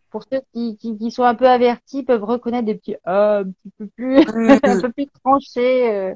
pour 0.09 0.23
ceux 0.31 0.41
qui, 0.53 0.77
qui, 0.77 0.97
qui, 0.97 1.11
sont 1.11 1.23
un 1.23 1.35
peu 1.35 1.47
avertis, 1.47 2.03
peuvent 2.03 2.23
reconnaître 2.23 2.65
des 2.65 2.75
petits 2.75 2.95
euh, 3.07 3.41
un 3.41 3.43
petit 3.43 3.71
peu 3.77 3.87
plus, 3.87 4.17
un 4.63 4.81
peu 4.81 4.91
plus 4.91 5.07
tranchés 5.23 5.91
euh, 5.91 6.15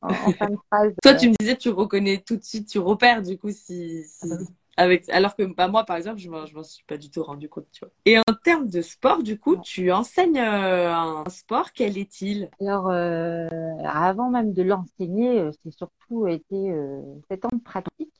en, 0.00 0.08
en, 0.08 0.32
fin 0.32 0.50
de 0.50 0.56
phrase. 0.66 0.92
Toi, 1.02 1.14
tu 1.14 1.28
me 1.30 1.34
disais, 1.38 1.56
tu 1.56 1.70
reconnais 1.70 2.22
tout 2.26 2.36
de 2.36 2.42
suite, 2.42 2.68
tu 2.68 2.78
repères 2.78 3.22
du 3.22 3.38
coup 3.38 3.50
si, 3.50 4.04
si, 4.04 4.18
ah 4.22 4.26
bah 4.28 4.36
avec, 4.78 5.08
alors 5.10 5.34
que 5.34 5.42
bah, 5.42 5.66
moi, 5.66 5.84
par 5.84 5.96
exemple, 5.96 6.18
je 6.18 6.30
ne 6.30 6.54
m'en 6.54 6.62
suis 6.62 6.84
pas 6.84 6.96
du 6.96 7.10
tout 7.10 7.22
rendu 7.24 7.48
compte. 7.48 7.66
Tu 7.72 7.80
vois. 7.84 7.92
Et 8.04 8.18
en 8.18 8.34
termes 8.44 8.68
de 8.68 8.80
sport, 8.80 9.24
du 9.24 9.38
coup, 9.38 9.56
tu 9.56 9.90
enseignes 9.90 10.38
euh, 10.38 10.94
un 10.94 11.24
sport. 11.28 11.72
Quel 11.72 11.98
est-il? 11.98 12.48
Alors, 12.60 12.88
euh, 12.88 13.48
avant 13.84 14.30
même 14.30 14.52
de 14.52 14.62
l'enseigner, 14.62 15.40
euh, 15.40 15.50
c'est 15.62 15.72
surtout 15.72 16.28
été 16.28 16.70
euh, 16.70 17.02
sept 17.28 17.44
ans 17.44 17.50
de 17.52 17.60
pratique. 17.60 18.14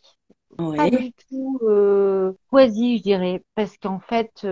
Pas 0.56 0.90
du 0.90 1.12
tout 1.30 1.60
euh, 1.62 2.32
choisi, 2.50 2.98
je 2.98 3.02
dirais, 3.04 3.42
parce 3.54 3.78
qu'en 3.78 4.00
fait, 4.00 4.44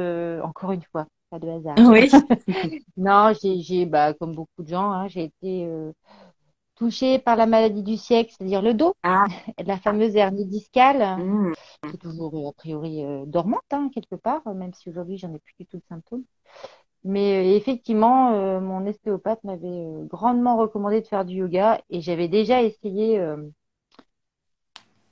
encore 0.44 0.70
une 0.70 0.82
fois, 0.92 1.08
pas 1.30 1.40
de 1.40 1.48
hasard. 1.48 1.74
Oui. 1.88 2.08
non, 2.96 3.32
j'ai, 3.42 3.84
bah, 3.84 4.14
comme 4.14 4.36
beaucoup 4.36 4.62
de 4.62 4.68
gens, 4.68 4.92
hein, 4.92 5.08
j'ai 5.08 5.24
été 5.24 5.68
touchée 6.76 7.18
par 7.18 7.36
la 7.36 7.46
maladie 7.46 7.82
du 7.82 7.96
siècle, 7.96 8.34
c'est-à-dire 8.36 8.62
le 8.62 8.74
dos, 8.74 8.94
ah. 9.02 9.24
la 9.66 9.78
fameuse 9.78 10.14
hernie 10.16 10.46
discale, 10.46 11.22
mmh. 11.22 11.52
qui 11.88 11.94
est 11.96 11.98
toujours 11.98 12.36
euh, 12.36 12.50
a 12.50 12.52
priori 12.52 13.04
euh, 13.04 13.24
dormante 13.26 13.62
hein, 13.70 13.90
quelque 13.92 14.16
part, 14.16 14.42
même 14.54 14.72
si 14.74 14.88
aujourd'hui 14.88 15.18
j'en 15.18 15.32
ai 15.34 15.38
plus 15.38 15.54
du 15.58 15.66
tout 15.66 15.78
de 15.78 15.84
symptômes. 15.88 16.24
Mais 17.06 17.36
euh, 17.36 17.56
effectivement, 17.56 18.32
euh, 18.32 18.60
mon 18.60 18.84
ostéopathe 18.86 19.42
m'avait 19.44 19.68
euh, 19.68 20.04
grandement 20.06 20.56
recommandé 20.56 21.00
de 21.00 21.06
faire 21.06 21.24
du 21.24 21.36
yoga 21.36 21.80
et 21.88 22.00
j'avais 22.00 22.26
déjà 22.26 22.62
essayé 22.62 23.22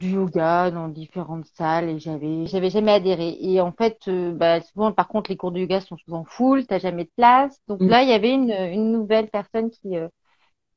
du 0.00 0.10
yoga 0.10 0.72
dans 0.72 0.88
différentes 0.88 1.46
salles 1.46 1.88
et 1.88 1.98
j'avais 2.00 2.46
j'avais 2.46 2.70
jamais 2.70 2.92
adhéré. 2.92 3.36
Et 3.40 3.60
en 3.60 3.70
fait, 3.70 4.10
bah, 4.10 4.60
souvent 4.60 4.90
par 4.90 5.06
contre 5.06 5.30
les 5.30 5.36
cours 5.36 5.52
de 5.52 5.60
yoga 5.60 5.80
sont 5.80 5.96
souvent 5.96 6.24
full, 6.24 6.66
t'as 6.66 6.80
jamais 6.80 7.04
de 7.04 7.12
place. 7.16 7.60
Donc 7.68 7.80
mmh. 7.80 7.88
là, 7.88 8.02
il 8.02 8.08
y 8.08 8.12
avait 8.12 8.32
une, 8.32 8.50
une 8.50 8.90
nouvelle 8.90 9.30
personne 9.30 9.70
qui 9.70 9.96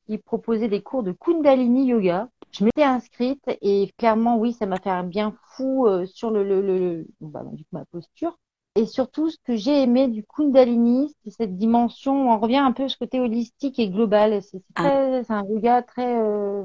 qui 0.08 0.18
proposait 0.18 0.68
des 0.68 0.82
cours 0.82 1.02
de 1.02 1.12
Kundalini 1.12 1.86
Yoga. 1.86 2.28
Je 2.50 2.64
m'étais 2.64 2.82
inscrite 2.84 3.44
et 3.60 3.92
clairement, 3.98 4.38
oui, 4.38 4.54
ça 4.54 4.66
m'a 4.66 4.80
fait 4.80 4.90
un 4.90 5.04
bien 5.04 5.36
fou 5.54 5.86
euh, 5.86 6.06
sur 6.06 6.30
le, 6.30 6.42
le, 6.42 6.62
le, 6.62 7.06
bah, 7.20 7.42
du 7.52 7.64
coup, 7.64 7.70
ma 7.72 7.84
posture. 7.84 8.38
Et 8.74 8.86
surtout, 8.86 9.28
ce 9.28 9.36
que 9.44 9.56
j'ai 9.56 9.82
aimé 9.82 10.06
du 10.08 10.24
Kundalini, 10.24 11.12
c'est 11.24 11.30
cette 11.30 11.56
dimension, 11.56 12.30
on 12.30 12.38
revient 12.38 12.58
un 12.58 12.70
peu 12.72 12.84
à 12.84 12.88
ce 12.88 12.96
côté 12.96 13.18
holistique 13.18 13.78
et 13.80 13.88
global. 13.90 14.40
C'est 14.40 14.62
ah. 14.76 15.20
un 15.28 15.44
yoga 15.46 15.82
très 15.82 16.16
euh, 16.16 16.62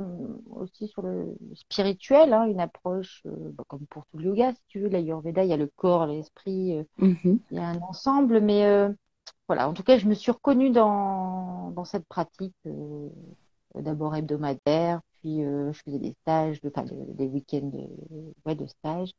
aussi 0.52 0.88
sur 0.88 1.02
le 1.02 1.36
spirituel, 1.56 2.34
hein, 2.34 2.46
une 2.46 2.60
approche, 2.60 3.24
euh, 3.26 3.52
bah, 3.58 3.64
comme 3.68 3.88
pour 3.88 4.06
tout 4.06 4.20
le 4.20 4.26
yoga, 4.26 4.54
si 4.54 4.62
tu 4.68 4.80
veux, 4.80 4.89
l'Ayurveda, 4.89 5.44
il 5.44 5.50
y 5.50 5.54
a 5.54 5.58
le 5.58 5.72
corps, 5.76 6.06
l'esprit, 6.06 6.78
euh, 6.78 6.84
mm 7.00 7.14
-hmm. 7.14 7.39
il 7.52 7.58
y 7.58 7.60
a 7.60 7.68
un 7.68 7.80
ensemble, 7.82 8.41
mais 8.41 8.64
euh, 8.66 8.89
voilà, 9.54 9.70
en 9.70 9.74
tout 9.74 9.84
cas, 9.84 9.99
je 9.99 10.08
me 10.08 10.16
suis 10.16 10.32
reconnue 10.32 10.72
dans, 10.72 11.86
cette 11.86 12.08
pratique, 12.08 12.56
euh, 12.66 13.08
d'abord 13.76 14.16
hebdomadaire, 14.16 15.01
puis 15.22 15.43
euh, 15.43 15.72
je 15.72 15.80
faisais 15.84 15.99
des 15.99 16.16
stages, 16.22 16.60
enfin, 16.66 16.86
des 16.89 17.28
week-ends 17.28 17.70
de, 17.72 18.66
stage. 18.66 19.12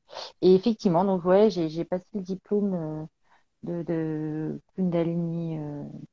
Et 0.42 0.56
effectivement, 0.56 1.04
donc 1.04 1.24
ouais, 1.24 1.50
j'ai 1.50 1.84
passé 1.84 2.04
le 2.14 2.20
diplôme 2.22 2.74
euh, 2.74 3.04
de, 3.62 3.82
de 3.84 4.60
Kundalini 4.74 5.56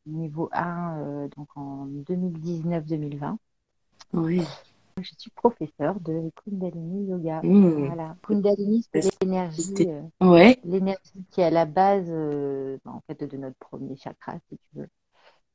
niveau 0.05 0.49
1 0.51 0.99
euh, 0.99 1.27
donc 1.35 1.47
en 1.55 1.87
2019-2020. 1.87 3.37
Oui. 4.13 4.43
Je 4.99 5.11
suis 5.17 5.31
professeur 5.31 5.99
de 5.99 6.31
Kundalini 6.35 7.07
Yoga. 7.07 7.41
Mmh. 7.43 7.85
Voilà. 7.87 8.15
Kundalini, 8.23 8.85
c'est 8.93 9.23
l'énergie, 9.23 9.73
euh, 9.87 10.01
ouais. 10.21 10.59
l'énergie 10.63 11.25
qui 11.31 11.41
est 11.41 11.45
à 11.45 11.49
la 11.49 11.65
base 11.65 12.07
euh, 12.09 12.77
en 12.85 13.01
fait 13.01 13.23
de 13.23 13.37
notre 13.37 13.57
premier 13.57 13.95
chakra, 13.95 14.33
si 14.49 14.57
tu 14.57 14.79
veux, 14.79 14.89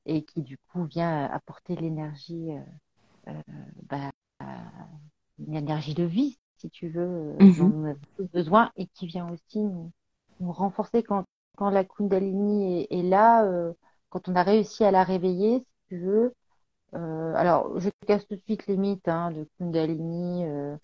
et 0.06 0.22
qui 0.22 0.42
du 0.42 0.58
coup 0.58 0.84
vient 0.84 1.24
apporter 1.26 1.76
l'énergie 1.76 2.50
euh, 3.28 3.32
bah, 3.88 4.10
une 5.38 5.54
énergie 5.54 5.94
de 5.94 6.04
vie, 6.04 6.38
si 6.56 6.70
tu 6.70 6.88
veux, 6.88 7.34
Mhm. 7.40 7.58
dont 7.58 7.68
nous 7.68 7.86
avons 7.86 7.98
tous 8.16 8.26
besoin 8.32 8.70
et 8.76 8.86
qui 8.86 9.06
vient 9.06 9.30
aussi 9.30 9.60
nous, 9.60 9.90
nous 10.40 10.52
renforcer 10.52 11.02
quand, 11.02 11.24
quand 11.56 11.70
la 11.70 11.84
Kundalini 11.84 12.82
est, 12.90 12.98
est 12.98 13.02
là, 13.02 13.46
quand 14.08 14.28
on 14.28 14.34
a 14.34 14.42
réussi 14.42 14.84
à 14.84 14.90
la 14.90 15.04
réveiller, 15.04 15.58
si 15.60 15.88
tu 15.88 15.98
veux. 15.98 16.32
Euh, 16.94 17.34
alors, 17.34 17.78
je 17.80 17.90
casse 18.06 18.26
tout 18.26 18.36
de 18.36 18.40
suite 18.42 18.66
les 18.66 18.76
mythes 18.76 19.08
hein, 19.08 19.30
de 19.32 19.48
Kundalini. 19.58 20.44
euh, 20.46 20.76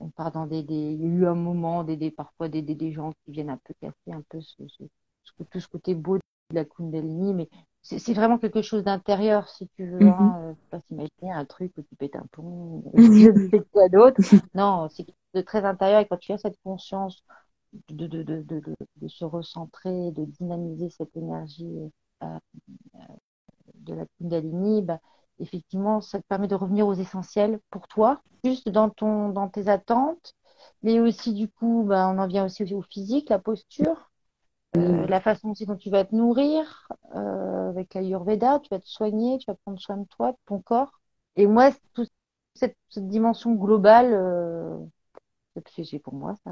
on 0.00 0.10
part 0.10 0.32
dans 0.32 0.46
des, 0.46 0.62
des, 0.62 0.74
il 0.74 1.00
y 1.02 1.04
a 1.04 1.08
eu 1.08 1.26
un 1.26 1.34
moment, 1.34 1.84
des, 1.84 1.96
des, 1.96 2.10
parfois 2.10 2.48
des, 2.48 2.62
des, 2.62 2.92
gens 2.92 3.12
qui 3.24 3.32
viennent 3.32 3.50
un 3.50 3.58
peu 3.64 3.74
casser 3.80 4.12
un 4.12 4.22
peu 4.30 4.40
ce, 4.40 4.56
ce, 4.68 4.84
ce- 5.24 5.44
tout 5.44 5.60
ce 5.60 5.68
côté 5.68 5.94
beau 5.94 6.16
de 6.18 6.22
la 6.52 6.64
Kundalini, 6.64 7.34
mais 7.34 7.48
c'est 7.82 8.14
vraiment 8.14 8.38
quelque 8.38 8.62
chose 8.62 8.84
d'intérieur, 8.84 9.48
si 9.48 9.68
tu 9.76 9.86
veux. 9.88 10.08
Hein, 10.08 10.40
euh, 10.50 10.54
faut 10.54 10.66
pas 10.70 10.80
s'imaginer 10.82 11.32
un 11.32 11.44
truc 11.46 11.72
où 11.78 11.82
tu 11.82 11.96
pètes 11.96 12.16
un 12.16 12.26
plomb, 12.32 12.84
je 12.94 13.28
ne 13.28 13.38
sais 13.52 13.64
quoi 13.72 13.88
d'autre. 13.88 14.18
Non, 14.54 14.88
c'est 14.90 15.04
quelque 15.04 15.16
chose 15.34 15.42
de 15.42 15.46
très 15.46 15.64
intérieur 15.64 16.00
et 16.00 16.08
quand 16.08 16.18
tu 16.18 16.32
as 16.32 16.38
cette 16.38 16.58
conscience 16.64 17.24
de, 17.90 18.06
de, 18.06 18.22
de, 18.24 18.42
de, 18.42 18.60
de, 18.60 18.76
de 18.96 19.08
se 19.08 19.24
recentrer, 19.24 20.12
de 20.12 20.24
dynamiser 20.26 20.90
cette 20.90 21.16
énergie 21.16 21.90
euh, 22.24 22.38
de 23.74 23.94
la 23.94 24.04
Kundalini, 24.18 24.82
bah, 24.82 25.00
effectivement, 25.40 26.00
ça 26.00 26.20
te 26.20 26.26
permet 26.26 26.48
de 26.48 26.54
revenir 26.54 26.86
aux 26.86 26.94
essentiels 26.94 27.60
pour 27.70 27.88
toi, 27.88 28.22
juste 28.44 28.68
dans 28.68 28.90
ton, 28.90 29.30
dans 29.30 29.48
tes 29.48 29.68
attentes, 29.68 30.34
mais 30.82 31.00
aussi 31.00 31.34
du 31.34 31.48
coup, 31.48 31.84
bah, 31.86 32.08
on 32.08 32.18
en 32.18 32.26
vient 32.26 32.44
aussi 32.46 32.72
au 32.74 32.82
physique, 32.82 33.30
la 33.30 33.38
posture, 33.38 34.10
euh, 34.76 35.06
Mhm. 35.06 35.08
la 35.08 35.20
façon 35.20 35.50
aussi 35.50 35.66
dont 35.66 35.76
tu 35.76 35.90
vas 35.90 36.04
te 36.04 36.14
nourrir, 36.14 36.88
euh, 37.14 37.70
avec 37.70 37.94
l'Ayurveda, 37.94 38.60
tu 38.60 38.68
vas 38.70 38.80
te 38.80 38.86
soigner, 38.88 39.38
tu 39.38 39.46
vas 39.46 39.54
prendre 39.56 39.80
soin 39.80 39.96
de 39.98 40.06
toi, 40.08 40.32
de 40.32 40.38
ton 40.46 40.60
corps. 40.60 41.00
Et 41.36 41.46
moi, 41.46 41.70
toute 41.94 42.10
cette, 42.54 42.76
cette 42.88 43.08
dimension 43.08 43.54
globale, 43.54 44.12
euh, 44.14 44.78
c'est 45.74 45.84
c'est 45.84 45.98
pour 45.98 46.14
moi 46.14 46.34
ça. 46.44 46.50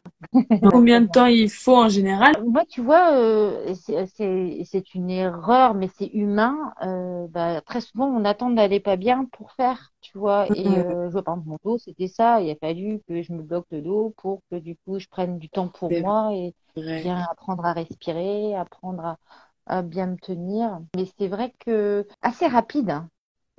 Combien 0.71 1.01
de 1.01 1.07
temps 1.07 1.25
il 1.27 1.49
faut 1.51 1.77
en 1.77 1.89
général? 1.89 2.35
Moi, 2.39 2.65
tu 2.67 2.83
vois, 2.83 3.15
euh, 3.17 3.75
c'est 3.75 4.95
une 4.95 5.11
erreur, 5.11 5.75
mais 5.75 5.89
c'est 5.97 6.07
humain. 6.09 6.75
Euh, 6.83 7.27
bah, 7.29 7.61
très 7.63 7.81
souvent, 7.81 8.07
on 8.09 8.25
attend 8.25 8.51
d'aller 8.51 8.79
pas 8.81 8.97
bien 8.97 9.25
pour 9.27 9.53
faire, 9.53 9.93
tu 10.03 10.19
vois. 10.19 10.49
Et 10.51 10.79
euh, 10.79 11.07
je 11.07 11.13
vois, 11.13 11.23
par 11.23 11.35
exemple, 11.35 11.49
mon 11.49 11.59
dos, 11.65 11.79
c'était 11.79 12.09
ça. 12.09 12.41
Il 12.43 12.51
a 12.51 12.57
fallu 12.57 13.01
que 13.09 13.23
je 13.23 13.33
me 13.33 13.43
bloque 13.43 13.67
le 13.71 13.81
dos 13.81 14.13
pour 14.19 14.41
que 14.51 14.57
du 14.57 14.77
coup, 14.77 14.99
je 14.99 15.09
prenne 15.09 15.39
du 15.39 15.49
temps 15.49 15.69
pour 15.69 15.95
moi 15.95 16.31
et 16.35 16.55
vrai. 16.77 17.03
bien 17.03 17.23
apprendre 17.31 17.65
à 17.65 17.73
respirer, 17.73 18.55
apprendre 18.55 19.05
à, 19.05 19.19
à 19.67 19.83
bien 19.83 20.07
me 20.09 20.17
tenir. 20.19 20.81
Mais 20.97 21.07
c'est 21.19 21.29
vrai 21.29 21.53
que 21.61 22.07
assez 22.23 22.47
rapide. 22.47 22.91
hein. 22.91 23.09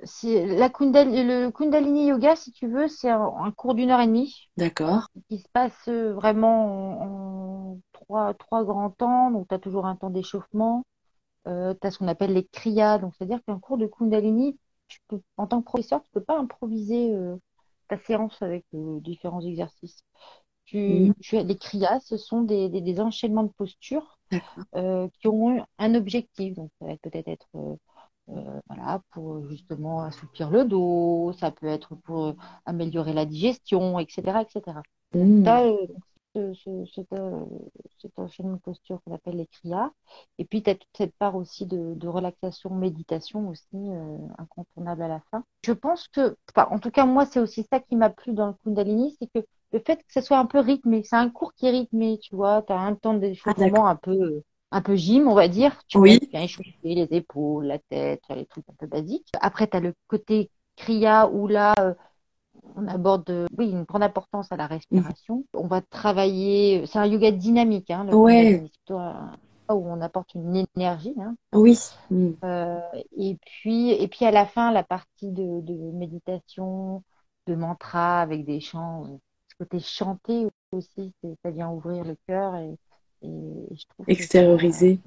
C'est 0.04 0.46
la 0.46 0.68
Kundal- 0.68 1.10
le 1.26 1.50
Kundalini 1.50 2.06
Yoga, 2.06 2.36
si 2.36 2.52
tu 2.52 2.68
veux, 2.68 2.86
c'est 2.88 3.10
un, 3.10 3.20
un 3.40 3.50
cours 3.50 3.74
d'une 3.74 3.90
heure 3.90 4.00
et 4.00 4.06
demie 4.06 4.48
D'accord. 4.58 5.08
qui 5.28 5.38
se 5.40 5.48
passe 5.50 5.88
euh, 5.88 6.12
vraiment 6.14 7.02
en, 7.02 7.72
en 7.74 7.80
trois, 7.92 8.34
trois 8.34 8.64
grands 8.64 8.90
temps. 8.90 9.30
Donc, 9.30 9.48
tu 9.48 9.54
as 9.54 9.58
toujours 9.58 9.86
un 9.86 9.96
temps 9.96 10.10
d'échauffement. 10.10 10.84
Euh, 11.48 11.74
tu 11.80 11.86
as 11.86 11.90
ce 11.92 11.98
qu'on 11.98 12.08
appelle 12.08 12.34
les 12.34 12.46
kriyas. 12.46 12.98
Donc, 12.98 13.14
c'est-à-dire 13.16 13.40
qu'un 13.46 13.58
cours 13.60 13.78
de 13.78 13.86
Kundalini, 13.86 14.58
tu 14.88 15.00
peux, 15.08 15.20
en 15.38 15.46
tant 15.48 15.60
que 15.60 15.66
professeur, 15.66 16.02
tu 16.02 16.10
peux 16.12 16.24
pas 16.24 16.38
improviser 16.38 17.14
euh, 17.14 17.36
ta 17.88 17.98
séance 17.98 18.40
avec 18.42 18.66
euh, 18.74 19.00
différents 19.00 19.42
exercices. 19.42 20.04
Tu, 20.66 21.12
Mhm. 21.12 21.14
tu 21.20 21.36
as, 21.38 21.44
les 21.44 21.58
kriyas, 21.58 22.00
ce 22.00 22.16
sont 22.18 22.42
des, 22.42 22.68
des, 22.70 22.80
des 22.82 23.00
enchaînements 23.00 23.44
de 23.44 23.52
postures 23.52 24.18
qui 25.20 25.28
ont 25.28 25.64
un 25.78 25.94
objectif. 25.94 26.54
Donc, 26.54 26.70
ça 26.80 26.86
va 26.86 26.96
peut-être 26.98 27.28
être 27.28 27.48
euh, 28.30 28.60
voilà, 28.68 29.00
pour 29.10 29.46
justement 29.48 30.02
assouplir 30.02 30.50
le 30.50 30.64
dos, 30.64 31.32
ça 31.38 31.50
peut 31.50 31.66
être 31.66 31.94
pour 31.96 32.26
euh, 32.28 32.32
améliorer 32.66 33.12
la 33.12 33.24
digestion, 33.26 33.98
etc., 33.98 34.42
etc. 34.42 34.80
Donc, 35.12 35.30
tu 35.42 35.50
as 35.50 35.64
ce, 36.34 36.52
ce, 36.54 36.84
cet, 36.94 37.12
euh, 37.12 37.44
cet 38.00 38.18
enchaînement 38.18 38.54
de 38.54 38.60
posture 38.60 39.00
qu'on 39.04 39.14
appelle 39.14 39.36
les 39.36 39.46
kriyas. 39.46 39.90
Et 40.38 40.44
puis, 40.44 40.62
tu 40.62 40.70
as 40.70 40.74
toute 40.74 40.88
cette 40.96 41.16
part 41.16 41.36
aussi 41.36 41.66
de, 41.66 41.94
de 41.94 42.08
relaxation, 42.08 42.70
méditation 42.74 43.48
aussi, 43.48 43.66
euh, 43.74 44.18
incontournable 44.38 45.02
à 45.02 45.08
la 45.08 45.20
fin. 45.30 45.44
Je 45.64 45.72
pense 45.72 46.08
que, 46.08 46.36
enfin, 46.54 46.68
en 46.70 46.78
tout 46.78 46.90
cas, 46.90 47.06
moi, 47.06 47.26
c'est 47.26 47.40
aussi 47.40 47.66
ça 47.70 47.80
qui 47.80 47.96
m'a 47.96 48.10
plu 48.10 48.32
dans 48.32 48.48
le 48.48 48.54
Kundalini, 48.64 49.16
c'est 49.20 49.28
que 49.32 49.46
le 49.72 49.80
fait 49.80 49.96
que 49.96 50.12
ce 50.12 50.20
soit 50.20 50.38
un 50.38 50.46
peu 50.46 50.60
rythmé, 50.60 51.02
c'est 51.04 51.16
un 51.16 51.30
cours 51.30 51.52
qui 51.54 51.66
est 51.66 51.70
rythmé, 51.70 52.18
tu 52.22 52.34
vois, 52.36 52.62
tu 52.62 52.72
as 52.72 52.78
un 52.80 52.94
temps 52.94 53.14
Ah, 53.44 53.54
d'échauffement 53.54 53.54
d'accord. 53.54 53.88
un 53.88 53.96
peu, 53.96 54.42
un 54.70 54.82
peu 54.82 54.96
gym, 54.96 55.28
on 55.28 55.34
va 55.34 55.48
dire. 55.48 55.78
Tu 55.86 55.98
Oui. 55.98 56.18
bien 56.30 56.42
échauffer 56.42 56.72
les 56.82 57.08
épaules, 57.10 57.66
la 57.66 57.78
tête, 57.78 58.22
les 58.30 58.46
trucs 58.46 58.68
un 58.68 58.74
peu 58.78 58.86
basiques. 58.86 59.28
Après, 59.40 59.66
tu 59.66 59.76
as 59.76 59.80
le 59.80 59.94
côté 60.06 60.50
kriya 60.76 61.28
où 61.28 61.46
là, 61.48 61.74
euh, 61.80 61.94
on 62.76 62.86
aborde 62.86 63.28
euh, 63.30 63.46
oui, 63.56 63.70
une 63.70 63.84
grande 63.84 64.02
importance 64.02 64.52
à 64.52 64.56
la 64.56 64.66
respiration. 64.66 65.44
On 65.54 65.66
va 65.66 65.80
travailler, 65.80 66.86
c'est 66.86 66.98
un 66.98 67.06
yoga 67.06 67.30
dynamique, 67.30 67.90
hein, 67.90 68.04
le 68.04 68.14
Ouais. 68.14 68.70
Où 69.70 69.86
on 69.86 70.00
apporte 70.00 70.34
une 70.34 70.64
énergie. 70.76 71.14
Hein. 71.20 71.36
Oui. 71.52 71.78
Euh, 72.42 72.80
et 73.16 73.36
puis, 73.44 73.90
et 73.90 74.08
puis 74.08 74.24
à 74.24 74.30
la 74.30 74.46
fin, 74.46 74.72
la 74.72 74.82
partie 74.82 75.30
de, 75.30 75.60
de 75.60 75.74
méditation, 75.92 77.02
de 77.46 77.54
mantra 77.54 78.22
avec 78.22 78.46
des 78.46 78.60
chants, 78.60 79.04
euh, 79.04 79.18
ce 79.48 79.56
côté 79.58 79.78
chanté 79.80 80.46
aussi, 80.72 81.12
ça 81.44 81.50
vient 81.50 81.70
ouvrir 81.70 82.04
le 82.04 82.16
cœur 82.26 82.56
et, 82.56 82.78
et 83.22 83.28
je 83.76 83.86
trouve 83.88 84.08
que 84.16 84.26
ça, 84.26 84.42
Extérioriser. 84.46 85.00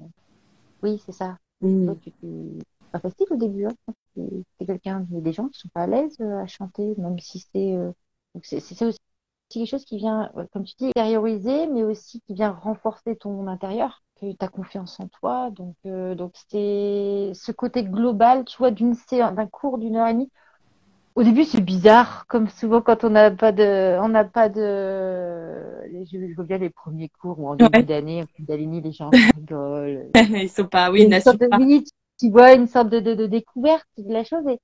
oui, 0.82 1.00
c'est 1.04 1.12
ça. 1.12 1.38
Toi, 1.84 1.94
Mhm. 1.94 2.00
tu, 2.02 2.12
pas 2.92 3.00
facile 3.00 3.26
au 3.30 3.36
début, 3.36 3.66
hein. 3.66 3.72
C'est 4.58 4.66
quelqu'un, 4.66 5.06
il 5.10 5.16
y 5.16 5.18
a 5.18 5.20
des 5.22 5.32
gens 5.32 5.48
qui 5.48 5.58
sont 5.60 5.68
pas 5.70 5.82
à 5.82 5.86
l'aise 5.86 6.16
euh, 6.20 6.38
à 6.42 6.46
chanter, 6.46 6.94
même 6.98 7.18
si 7.18 7.40
c'est, 7.52 7.74
euh, 7.76 7.92
c'est 8.42 8.58
aussi 8.84 8.98
quelque 9.50 9.66
chose 9.68 9.84
qui 9.84 9.96
vient, 9.98 10.30
euh, 10.36 10.46
comme 10.52 10.64
tu 10.64 10.74
dis, 10.78 10.86
extérioriser, 10.86 11.66
mais 11.68 11.82
aussi 11.84 12.20
qui 12.22 12.34
vient 12.34 12.52
renforcer 12.52 13.16
ton 13.16 13.46
intérieur, 13.48 14.02
que 14.20 14.26
as 14.40 14.48
confiance 14.48 15.00
en 15.00 15.08
toi. 15.08 15.50
Donc, 15.52 15.76
euh, 15.86 16.14
donc 16.14 16.34
c'est 16.50 17.32
ce 17.34 17.52
côté 17.52 17.84
global, 17.84 18.44
tu 18.44 18.58
vois, 18.58 18.70
d'une 18.70 18.94
séance, 18.94 19.34
d'un 19.34 19.46
cours 19.46 19.78
d'une 19.78 19.96
heure 19.96 20.08
et 20.08 20.14
demie. 20.14 20.30
Au 21.14 21.22
début, 21.22 21.44
c'est 21.44 21.60
bizarre, 21.60 22.26
comme 22.26 22.48
souvent 22.48 22.80
quand 22.80 23.04
on 23.04 23.10
n'a 23.10 23.30
pas 23.30 23.52
de, 23.52 23.98
on 24.00 24.08
n'a 24.08 24.24
pas 24.24 24.48
de, 24.48 24.60
je, 26.10 26.28
je 26.28 26.34
vois 26.34 26.44
bien 26.44 26.56
les 26.58 26.70
premiers 26.70 27.10
cours 27.10 27.38
où 27.38 27.48
en 27.48 27.56
début 27.56 27.82
Ouais. 27.82 27.86
d'année, 27.86 28.22
en 28.22 28.26
Kundalini, 28.26 28.80
les 28.80 28.92
gens 28.92 29.12
rigolent. 29.34 30.14
Ils 30.14 30.48
sont 30.50 30.66
pas, 30.66 30.90
oui, 30.90 31.02
ils 31.04 31.08
une 31.08 31.16
sorte 31.18 31.38
de, 31.40 31.48
pas. 31.50 31.62
tu, 31.84 31.84
tu 32.18 32.30
vois 32.30 32.54
une 32.54 32.66
sorte 32.68 32.88
de, 32.90 33.00
de, 33.00 33.14
de 33.14 33.26
découverte 33.26 33.86
de 33.98 34.12
la 34.12 34.24
chose 34.24 34.46
et 34.48 34.60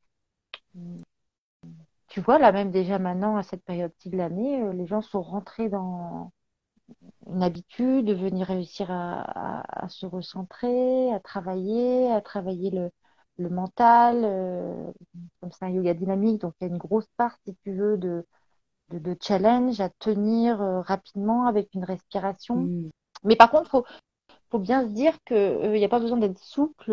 tu 2.09 2.21
vois 2.21 2.39
là 2.39 2.53
même 2.53 2.71
déjà 2.71 2.99
maintenant 2.99 3.37
à 3.37 3.43
cette 3.43 3.65
période-ci 3.65 4.11
de 4.11 4.17
l'année, 4.17 4.63
euh, 4.63 4.73
les 4.73 4.87
gens 4.87 5.03
sont 5.03 5.23
rentrés 5.23 5.69
dans 5.69 6.33
une 7.29 7.43
habitude 7.43 8.07
de 8.07 8.15
venir 8.15 8.47
réussir 8.49 8.91
à, 8.91 9.23
à, 9.23 9.85
à 9.87 9.89
se 9.89 10.07
recentrer, 10.07 11.13
à 11.13 11.21
travailler, 11.21 12.11
à 12.13 12.21
travailler 12.21 12.71
le, 12.71 12.91
le 13.39 13.49
mental. 13.51 14.23
euh, 14.25 14.93
comme 15.41 15.53
c'est 15.53 15.65
un 15.67 15.71
yoga 15.71 15.95
dynamique, 15.95 16.41
donc 16.43 16.55
il 16.61 16.65
y 16.67 16.71
a 16.71 16.73
une 16.73 16.79
grosse 16.79 17.09
part, 17.17 17.37
si 17.47 17.57
tu 17.65 17.73
veux, 17.75 17.97
de, 17.99 18.27
de, 18.91 18.99
de 19.01 19.17
challenge 19.23 19.81
à 19.81 19.91
tenir 20.01 20.63
euh, 20.63 20.81
rapidement 20.83 21.47
avec 21.47 21.71
une 21.75 21.85
respiration. 21.85 22.71
Mhm. 22.71 22.91
Mais 23.25 23.37
par 23.37 23.51
contre, 23.51 23.71
faut 23.71 23.87
faut 24.51 24.59
bien 24.59 24.83
se 24.85 24.89
dire 24.93 25.15
que 25.27 25.35
euh, 25.35 25.77
il 25.77 25.81
n'y 25.81 25.85
a 25.85 25.89
pas 25.89 26.01
besoin 26.01 26.19
d'être 26.19 26.39
souple. 26.39 26.93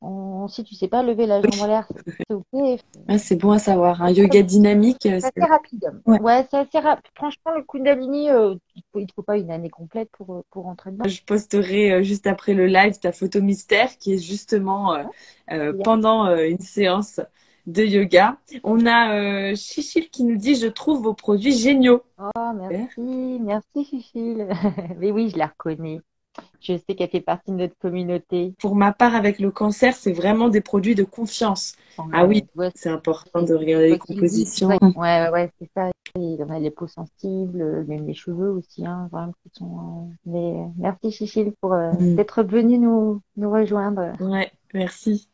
On- 0.00 0.48
si 0.48 0.64
tu 0.64 0.74
sais 0.74 0.88
pas 0.88 1.02
lever 1.02 1.26
la 1.26 1.40
jambe 1.42 1.60
en 1.60 1.66
l'air, 1.66 1.86
c'est 2.28 2.34
ok. 2.34 2.80
Ah, 3.08 3.18
c'est 3.18 3.36
bon 3.36 3.52
à 3.52 3.58
savoir. 3.58 4.02
Un 4.02 4.10
yoga 4.10 4.42
dynamique, 4.42 4.98
C'est 5.02 5.14
assez 5.14 5.44
rapide. 5.44 5.92
Ouais. 6.06 6.18
Ouais, 6.20 6.46
c'est 6.50 6.58
assez 6.58 6.78
rapide. 6.78 7.04
Franchement, 7.14 7.52
le 7.56 7.62
Kundalini, 7.62 8.30
euh, 8.30 8.54
il 8.76 8.82
faut, 8.92 9.00
te 9.04 9.12
faut 9.14 9.22
pas 9.22 9.36
une 9.36 9.50
année 9.50 9.70
complète 9.70 10.10
pour, 10.12 10.34
euh, 10.34 10.42
pour 10.50 10.72
dedans. 10.86 11.04
Je 11.06 11.20
posterai 11.22 11.92
euh, 11.92 12.02
juste 12.02 12.26
après 12.26 12.54
le 12.54 12.66
live 12.66 12.98
ta 12.98 13.12
photo 13.12 13.40
mystère 13.40 13.96
qui 13.98 14.14
est 14.14 14.18
justement 14.18 14.94
euh, 15.50 15.72
pendant 15.82 16.26
une 16.36 16.58
séance 16.58 17.20
de 17.66 17.84
yoga. 17.84 18.38
On 18.64 18.86
a 18.86 19.14
euh, 19.14 19.54
Chichil 19.56 20.08
qui 20.10 20.24
nous 20.24 20.36
dit 20.36 20.54
Je 20.54 20.66
trouve 20.66 21.02
vos 21.02 21.14
produits 21.14 21.56
géniaux. 21.56 22.02
Oh, 22.18 22.52
merci, 22.54 23.38
merci, 23.40 23.84
Chichil. 23.84 24.48
Mais 24.98 25.10
oui, 25.10 25.30
je 25.30 25.38
la 25.38 25.46
reconnais. 25.46 26.00
Je 26.60 26.76
sais 26.76 26.94
qu'elle 26.94 27.08
fait 27.10 27.20
partie 27.20 27.50
de 27.52 27.56
notre 27.56 27.76
communauté. 27.78 28.54
Pour 28.60 28.74
ma 28.76 28.92
part, 28.92 29.14
avec 29.14 29.38
le 29.38 29.50
cancer, 29.50 29.96
c'est 29.96 30.12
vraiment 30.12 30.48
des 30.48 30.60
produits 30.60 30.94
de 30.94 31.04
confiance. 31.04 31.74
Ah 32.12 32.26
oui, 32.26 32.44
c'est 32.74 32.90
important 32.90 33.42
de 33.42 33.54
regarder 33.54 33.90
les 33.90 33.98
compositions. 33.98 34.68
Ouais, 34.68 34.78
ouais, 34.96 35.28
ouais, 35.30 35.50
c'est 35.58 35.70
ça. 35.74 35.90
Et 36.16 36.36
on 36.40 36.50
a 36.50 36.58
les 36.58 36.70
peaux 36.70 36.88
sensibles, 36.88 37.84
même 37.86 38.06
les 38.06 38.14
cheveux 38.14 38.50
aussi, 38.50 38.84
hein, 38.84 39.08
vraiment, 39.12 39.32
qui 39.44 39.50
sont. 39.58 40.08
euh, 40.10 40.14
Mais 40.26 40.54
merci, 40.76 41.12
Chichil, 41.12 41.52
pour 41.60 41.72
euh, 41.72 41.92
Mm. 41.92 42.16
d'être 42.16 42.42
venu 42.42 42.78
nous, 42.78 43.20
nous 43.36 43.50
rejoindre. 43.50 44.12
Ouais, 44.20 44.50
merci. 44.74 45.28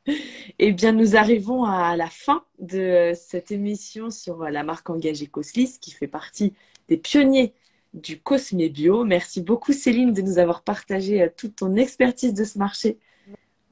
Eh 0.58 0.72
bien, 0.72 0.92
nous 0.92 1.16
arrivons 1.16 1.64
à 1.64 1.96
la 1.96 2.08
fin 2.08 2.42
de 2.58 2.78
euh, 2.78 3.14
cette 3.14 3.50
émission 3.50 4.10
sur 4.10 4.42
euh, 4.42 4.50
la 4.50 4.62
marque 4.64 4.90
engagée 4.90 5.26
Coslis, 5.26 5.78
qui 5.80 5.92
fait 5.92 6.08
partie 6.08 6.52
des 6.88 6.98
pionniers 6.98 7.52
du 7.96 8.20
Cosme 8.20 8.68
Bio. 8.68 9.04
Merci 9.04 9.40
beaucoup, 9.40 9.72
Céline, 9.72 10.12
de 10.12 10.22
nous 10.22 10.38
avoir 10.38 10.62
partagé 10.62 11.22
euh, 11.22 11.28
toute 11.34 11.56
ton 11.56 11.74
expertise 11.76 12.34
de 12.34 12.44
ce 12.44 12.58
marché. 12.58 12.98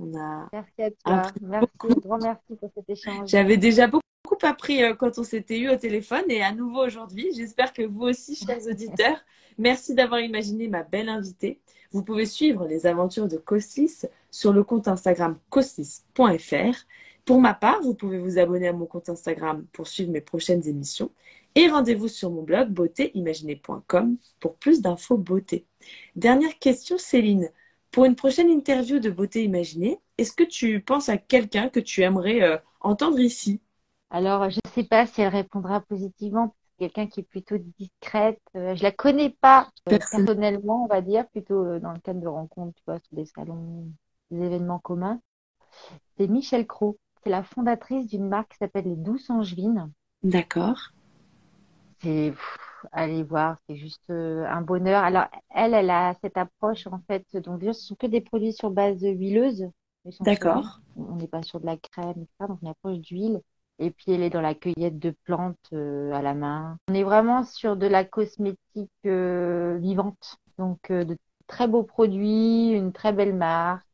On 0.01 0.17
a 0.19 0.49
Merci 0.53 0.83
à 0.83 0.91
toi. 0.91 1.33
Merci, 1.41 1.67
beaucoup. 1.71 2.01
grand 2.01 2.19
merci 2.19 2.57
pour 2.59 2.71
cet 2.75 2.91
échange. 2.91 3.29
J'avais 3.29 3.57
déjà 3.57 3.87
beaucoup 3.87 4.05
beaucoup 4.25 4.47
appris 4.47 4.83
euh, 4.83 4.95
quand 4.95 5.19
on 5.19 5.23
s'était 5.23 5.59
eu 5.59 5.69
au 5.69 5.77
téléphone 5.77 6.25
et 6.29 6.43
à 6.43 6.53
nouveau 6.53 6.85
aujourd'hui. 6.85 7.29
J'espère 7.37 7.73
que 7.73 7.83
vous 7.83 8.05
aussi, 8.05 8.35
chers 8.35 8.67
auditeurs, 8.71 9.19
merci 9.59 9.95
d'avoir 9.95 10.21
imaginé 10.21 10.67
ma 10.69 10.83
belle 10.83 11.09
invitée. 11.09 11.61
Vous 11.93 12.03
pouvez 12.03 12.27
suivre 12.27 12.67
les 12.67 12.87
aventures 12.87 13.29
de 13.29 13.37
Coslis 13.37 14.07
sur 14.31 14.53
le 14.53 14.65
compte 14.65 14.89
Instagram 14.89 15.39
coslis.fr. 15.51 16.87
Pour 17.25 17.41
ma 17.41 17.55
part, 17.55 17.81
vous 17.83 17.95
pouvez 17.95 18.19
vous 18.19 18.39
abonner 18.39 18.69
à 18.69 18.73
mon 18.73 18.87
compte 18.87 19.09
Instagram 19.09 19.65
pour 19.73 19.87
suivre 19.87 20.11
mes 20.11 20.21
prochaines 20.21 20.67
émissions. 20.67 21.11
Et 21.57 21.69
rendez-vous 21.69 22.09
sur 22.09 22.31
mon 22.31 22.43
blog 22.43 22.71
beautéimaginée.com 22.71 24.17
pour 24.41 24.57
plus 24.57 24.81
d'infos 24.81 25.17
beauté. 25.17 25.67
Dernière 26.17 26.59
question, 26.59 26.99
Céline. 26.99 27.51
Pour 27.93 28.07
une 28.07 28.17
prochaine 28.17 28.51
interview 28.51 28.99
de 28.99 29.09
Beauté 29.09 29.45
Imaginée, 29.45 30.01
est-ce 30.19 30.33
que 30.33 30.43
tu 30.43 30.81
penses 30.81 31.09
à 31.09 31.17
quelqu'un 31.17 31.69
que 31.69 31.79
tu 31.79 32.03
aimerais 32.03 32.43
euh, 32.43 32.57
entendre 32.81 33.21
ici? 33.21 33.61
Alors, 34.11 34.51
je 34.51 34.59
ne 34.65 34.71
sais 34.73 34.83
pas 34.83 35.07
si 35.07 35.21
elle 35.21 35.29
répondra 35.29 35.81
positivement. 35.81 36.57
Quelqu'un 36.77 37.07
qui 37.07 37.21
est 37.21 37.25
plutôt 37.25 37.57
discrète. 37.79 38.41
Euh, 38.57 38.75
je 38.75 38.83
la 38.83 38.91
connais 38.91 39.31
pas 39.31 39.71
euh, 39.89 39.91
personnellement, 39.91 40.83
on 40.83 40.89
va 40.89 41.03
dire, 41.03 41.29
plutôt 41.29 41.79
dans 41.79 41.93
le 41.93 42.01
cadre 42.01 42.21
de 42.21 42.27
rencontres, 42.27 42.75
tu 42.79 42.83
vois, 42.85 42.99
sur 42.99 43.17
des 43.17 43.27
salons, 43.27 43.87
des 44.33 44.45
événements 44.45 44.81
communs. 44.81 45.21
C'est 46.17 46.27
Michel 46.27 46.67
Cros. 46.67 46.99
C'est 47.23 47.31
la 47.31 47.45
fondatrice 47.45 48.09
d'une 48.09 48.29
marque 48.29 48.51
qui 48.51 48.59
s'appelle 48.59 48.87
les 48.87 48.97
Douces 48.97 49.31
Angevines. 49.31 49.93
D'accord. 50.25 50.91
C'est 52.05 52.35
allez 52.93 53.23
voir, 53.23 53.57
c'est 53.67 53.77
juste 53.77 54.11
un 54.11 54.61
bonheur. 54.61 55.03
Alors 55.03 55.25
elle, 55.51 55.73
elle 55.73 55.89
a 55.89 56.15
cette 56.21 56.37
approche 56.37 56.87
en 56.87 57.01
fait. 57.07 57.25
Donc 57.39 57.63
ce 57.63 57.73
sont 57.73 57.95
que 57.95 58.07
des 58.07 58.21
produits 58.21 58.53
sur 58.53 58.71
base 58.71 59.01
huileuse. 59.01 59.71
D'accord. 60.21 60.81
On 60.97 61.17
n'est 61.17 61.29
pas 61.29 61.43
sur 61.43 61.61
de 61.61 61.67
la 61.67 61.79
crème, 61.79 62.11
etc. 62.11 62.49
Donc 62.49 62.59
une 62.61 62.69
approche 62.69 62.99
d'huile. 62.99 63.41
Et 63.79 63.91
puis 63.91 64.13
elle 64.13 64.23
est 64.23 64.31
dans 64.31 64.43
la 64.43 64.55
cueillette 64.55 64.99
de 64.99 65.15
plantes 65.25 65.73
à 65.73 66.21
la 66.21 66.35
main. 66.35 66.77
On 66.91 66.95
est 66.95 67.05
vraiment 67.05 67.43
sur 67.43 67.77
de 67.77 67.87
la 67.87 68.05
cosmétique 68.05 68.91
vivante. 69.05 70.37
Donc 70.59 70.79
de 70.91 71.17
très 71.47 71.69
beaux 71.69 71.85
produits, 71.85 72.73
une 72.73 72.93
très 72.93 73.15
belle 73.15 73.35
marque, 73.35 73.87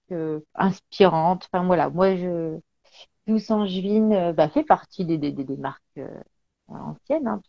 inspirante. 0.54 1.48
Enfin 1.52 1.64
voilà, 1.64 1.88
moi 1.88 2.16
je 2.16 2.58
Douce 3.28 3.50
Angevine 3.52 4.32
bah, 4.32 4.48
fait 4.48 4.64
partie 4.64 5.04
des, 5.04 5.16
des, 5.16 5.30
des, 5.30 5.56
marques 5.56 6.00
anciennes, 6.66 7.28
hein, 7.28 7.40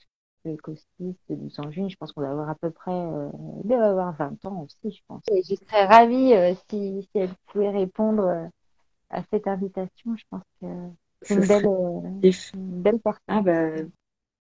le 0.45 0.57
Costis, 0.57 1.15
Douce 1.29 1.59
Angevine, 1.59 1.89
je 1.89 1.97
pense 1.97 2.11
qu'on 2.11 2.21
doit 2.21 2.31
avoir 2.31 2.49
à 2.49 2.55
peu 2.55 2.71
près, 2.71 2.91
euh, 2.91 3.29
avoir 3.69 4.15
20 4.15 4.45
ans 4.45 4.65
aussi, 4.65 4.95
je 4.95 5.01
pense. 5.07 5.21
Et 5.31 5.41
je 5.43 5.55
serais 5.55 5.85
ravie 5.85 6.33
euh, 6.33 6.53
si, 6.69 7.01
si, 7.03 7.19
elle 7.19 7.33
pouvait 7.47 7.69
répondre 7.69 8.23
euh, 8.23 8.47
à 9.09 9.21
cette 9.31 9.47
invitation. 9.47 10.15
Je 10.15 10.23
pense 10.29 10.43
que 10.61 10.67
c'est 11.21 11.35
une 11.35 11.47
belle, 11.47 11.65
euh, 11.67 12.31
une 12.53 12.81
belle 12.81 12.99
partie. 12.99 13.21
Ah 13.27 13.41
bah, 13.41 13.69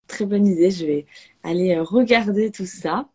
très 0.07 0.25
bonne 0.25 0.47
idée. 0.47 0.71
Je 0.71 0.87
vais 0.87 1.07
aller 1.43 1.79
regarder 1.79 2.51
tout 2.51 2.67
ça. 2.67 3.09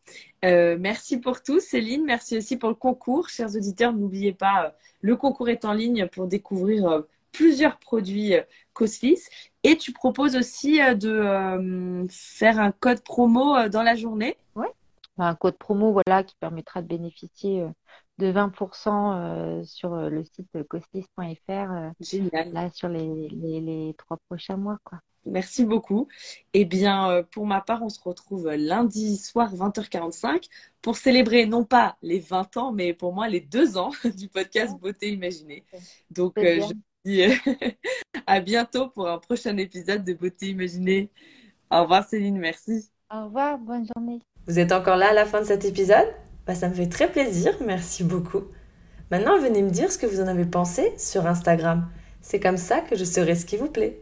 Euh, 0.43 0.77
merci 0.79 1.17
pour 1.17 1.41
tout, 1.41 1.59
Céline. 1.59 2.05
Merci 2.05 2.37
aussi 2.37 2.57
pour 2.57 2.69
le 2.69 2.75
concours. 2.75 3.29
Chers 3.29 3.55
auditeurs, 3.55 3.93
n'oubliez 3.93 4.33
pas, 4.33 4.75
le 5.01 5.15
concours 5.15 5.49
est 5.49 5.65
en 5.65 5.73
ligne 5.73 6.07
pour 6.07 6.27
découvrir 6.27 7.03
plusieurs 7.35 7.77
produits 7.77 8.33
Coslis. 8.75 9.29
Et 9.63 9.77
tu 9.77 9.91
proposes 9.93 10.35
aussi 10.35 10.79
euh, 10.79 10.93
de 10.93 11.09
euh, 11.09 12.05
faire 12.09 12.59
un 12.59 12.71
code 12.71 13.01
promo 13.01 13.55
euh, 13.55 13.69
dans 13.69 13.81
la 13.81 13.95
journée 13.95 14.37
Oui, 14.55 14.67
un 15.17 15.33
code 15.33 15.57
promo 15.57 15.91
voilà, 15.91 16.23
qui 16.23 16.35
permettra 16.35 16.83
de 16.83 16.87
bénéficier 16.87 17.65
de 18.19 18.31
20% 18.31 19.65
sur 19.65 19.95
le 19.95 20.23
site 20.23 20.63
coslis.fr. 20.67 21.91
Génial. 21.99 22.53
Là, 22.53 22.69
sur 22.69 22.89
les, 22.89 23.29
les, 23.29 23.95
trois 23.97 24.17
prochains 24.29 24.57
mois. 24.57 24.77
Quoi. 24.83 24.99
Merci 25.25 25.65
beaucoup. 25.65 26.07
Eh 26.53 26.65
bien, 26.65 27.23
pour 27.31 27.47
ma 27.47 27.59
part, 27.59 27.81
on 27.81 27.89
se 27.89 27.99
retrouve 28.01 28.49
lundi 28.51 29.17
soir 29.17 29.53
20h45 29.53 30.47
pour 30.81 30.97
célébrer 30.97 31.45
non 31.45 31.63
pas 31.63 31.97
les 32.01 32.19
20 32.19 32.57
ans, 32.57 32.71
mais 32.71 32.93
pour 32.93 33.13
moi 33.13 33.27
les 33.27 33.41
deux 33.41 33.77
ans 33.77 33.91
du 34.17 34.29
podcast 34.29 34.77
Beauté 34.79 35.11
Imaginée. 35.11 35.65
Donc, 36.11 36.33
je 36.37 36.73
à 38.27 38.39
bientôt 38.39 38.89
pour 38.89 39.07
un 39.07 39.19
prochain 39.19 39.55
épisode 39.57 40.03
de 40.03 40.13
Beauté 40.13 40.47
Imaginée. 40.49 41.09
Au 41.69 41.83
revoir 41.83 42.07
Céline, 42.07 42.37
merci. 42.37 42.89
Au 43.13 43.25
revoir, 43.25 43.59
bonne 43.59 43.85
journée. 43.95 44.19
Vous 44.47 44.57
êtes 44.57 44.71
encore 44.71 44.97
là 44.97 45.09
à 45.09 45.13
la 45.13 45.25
fin 45.25 45.41
de 45.41 45.45
cet 45.45 45.65
épisode? 45.65 46.07
Bah, 46.47 46.55
Ça 46.55 46.67
me 46.67 46.73
fait 46.73 46.89
très 46.89 47.11
plaisir, 47.11 47.55
merci 47.63 48.03
beaucoup. 48.03 48.43
Maintenant, 49.11 49.39
venez 49.39 49.61
me 49.61 49.69
dire 49.69 49.91
ce 49.91 49.99
que 49.99 50.07
vous 50.07 50.19
en 50.19 50.27
avez 50.27 50.45
pensé 50.45 50.93
sur 50.97 51.27
Instagram. 51.27 51.87
C'est 52.21 52.39
comme 52.39 52.57
ça 52.57 52.81
que 52.81 52.95
je 52.95 53.05
saurai 53.05 53.35
ce 53.35 53.45
qui 53.45 53.57
vous 53.57 53.69
plaît. 53.69 54.01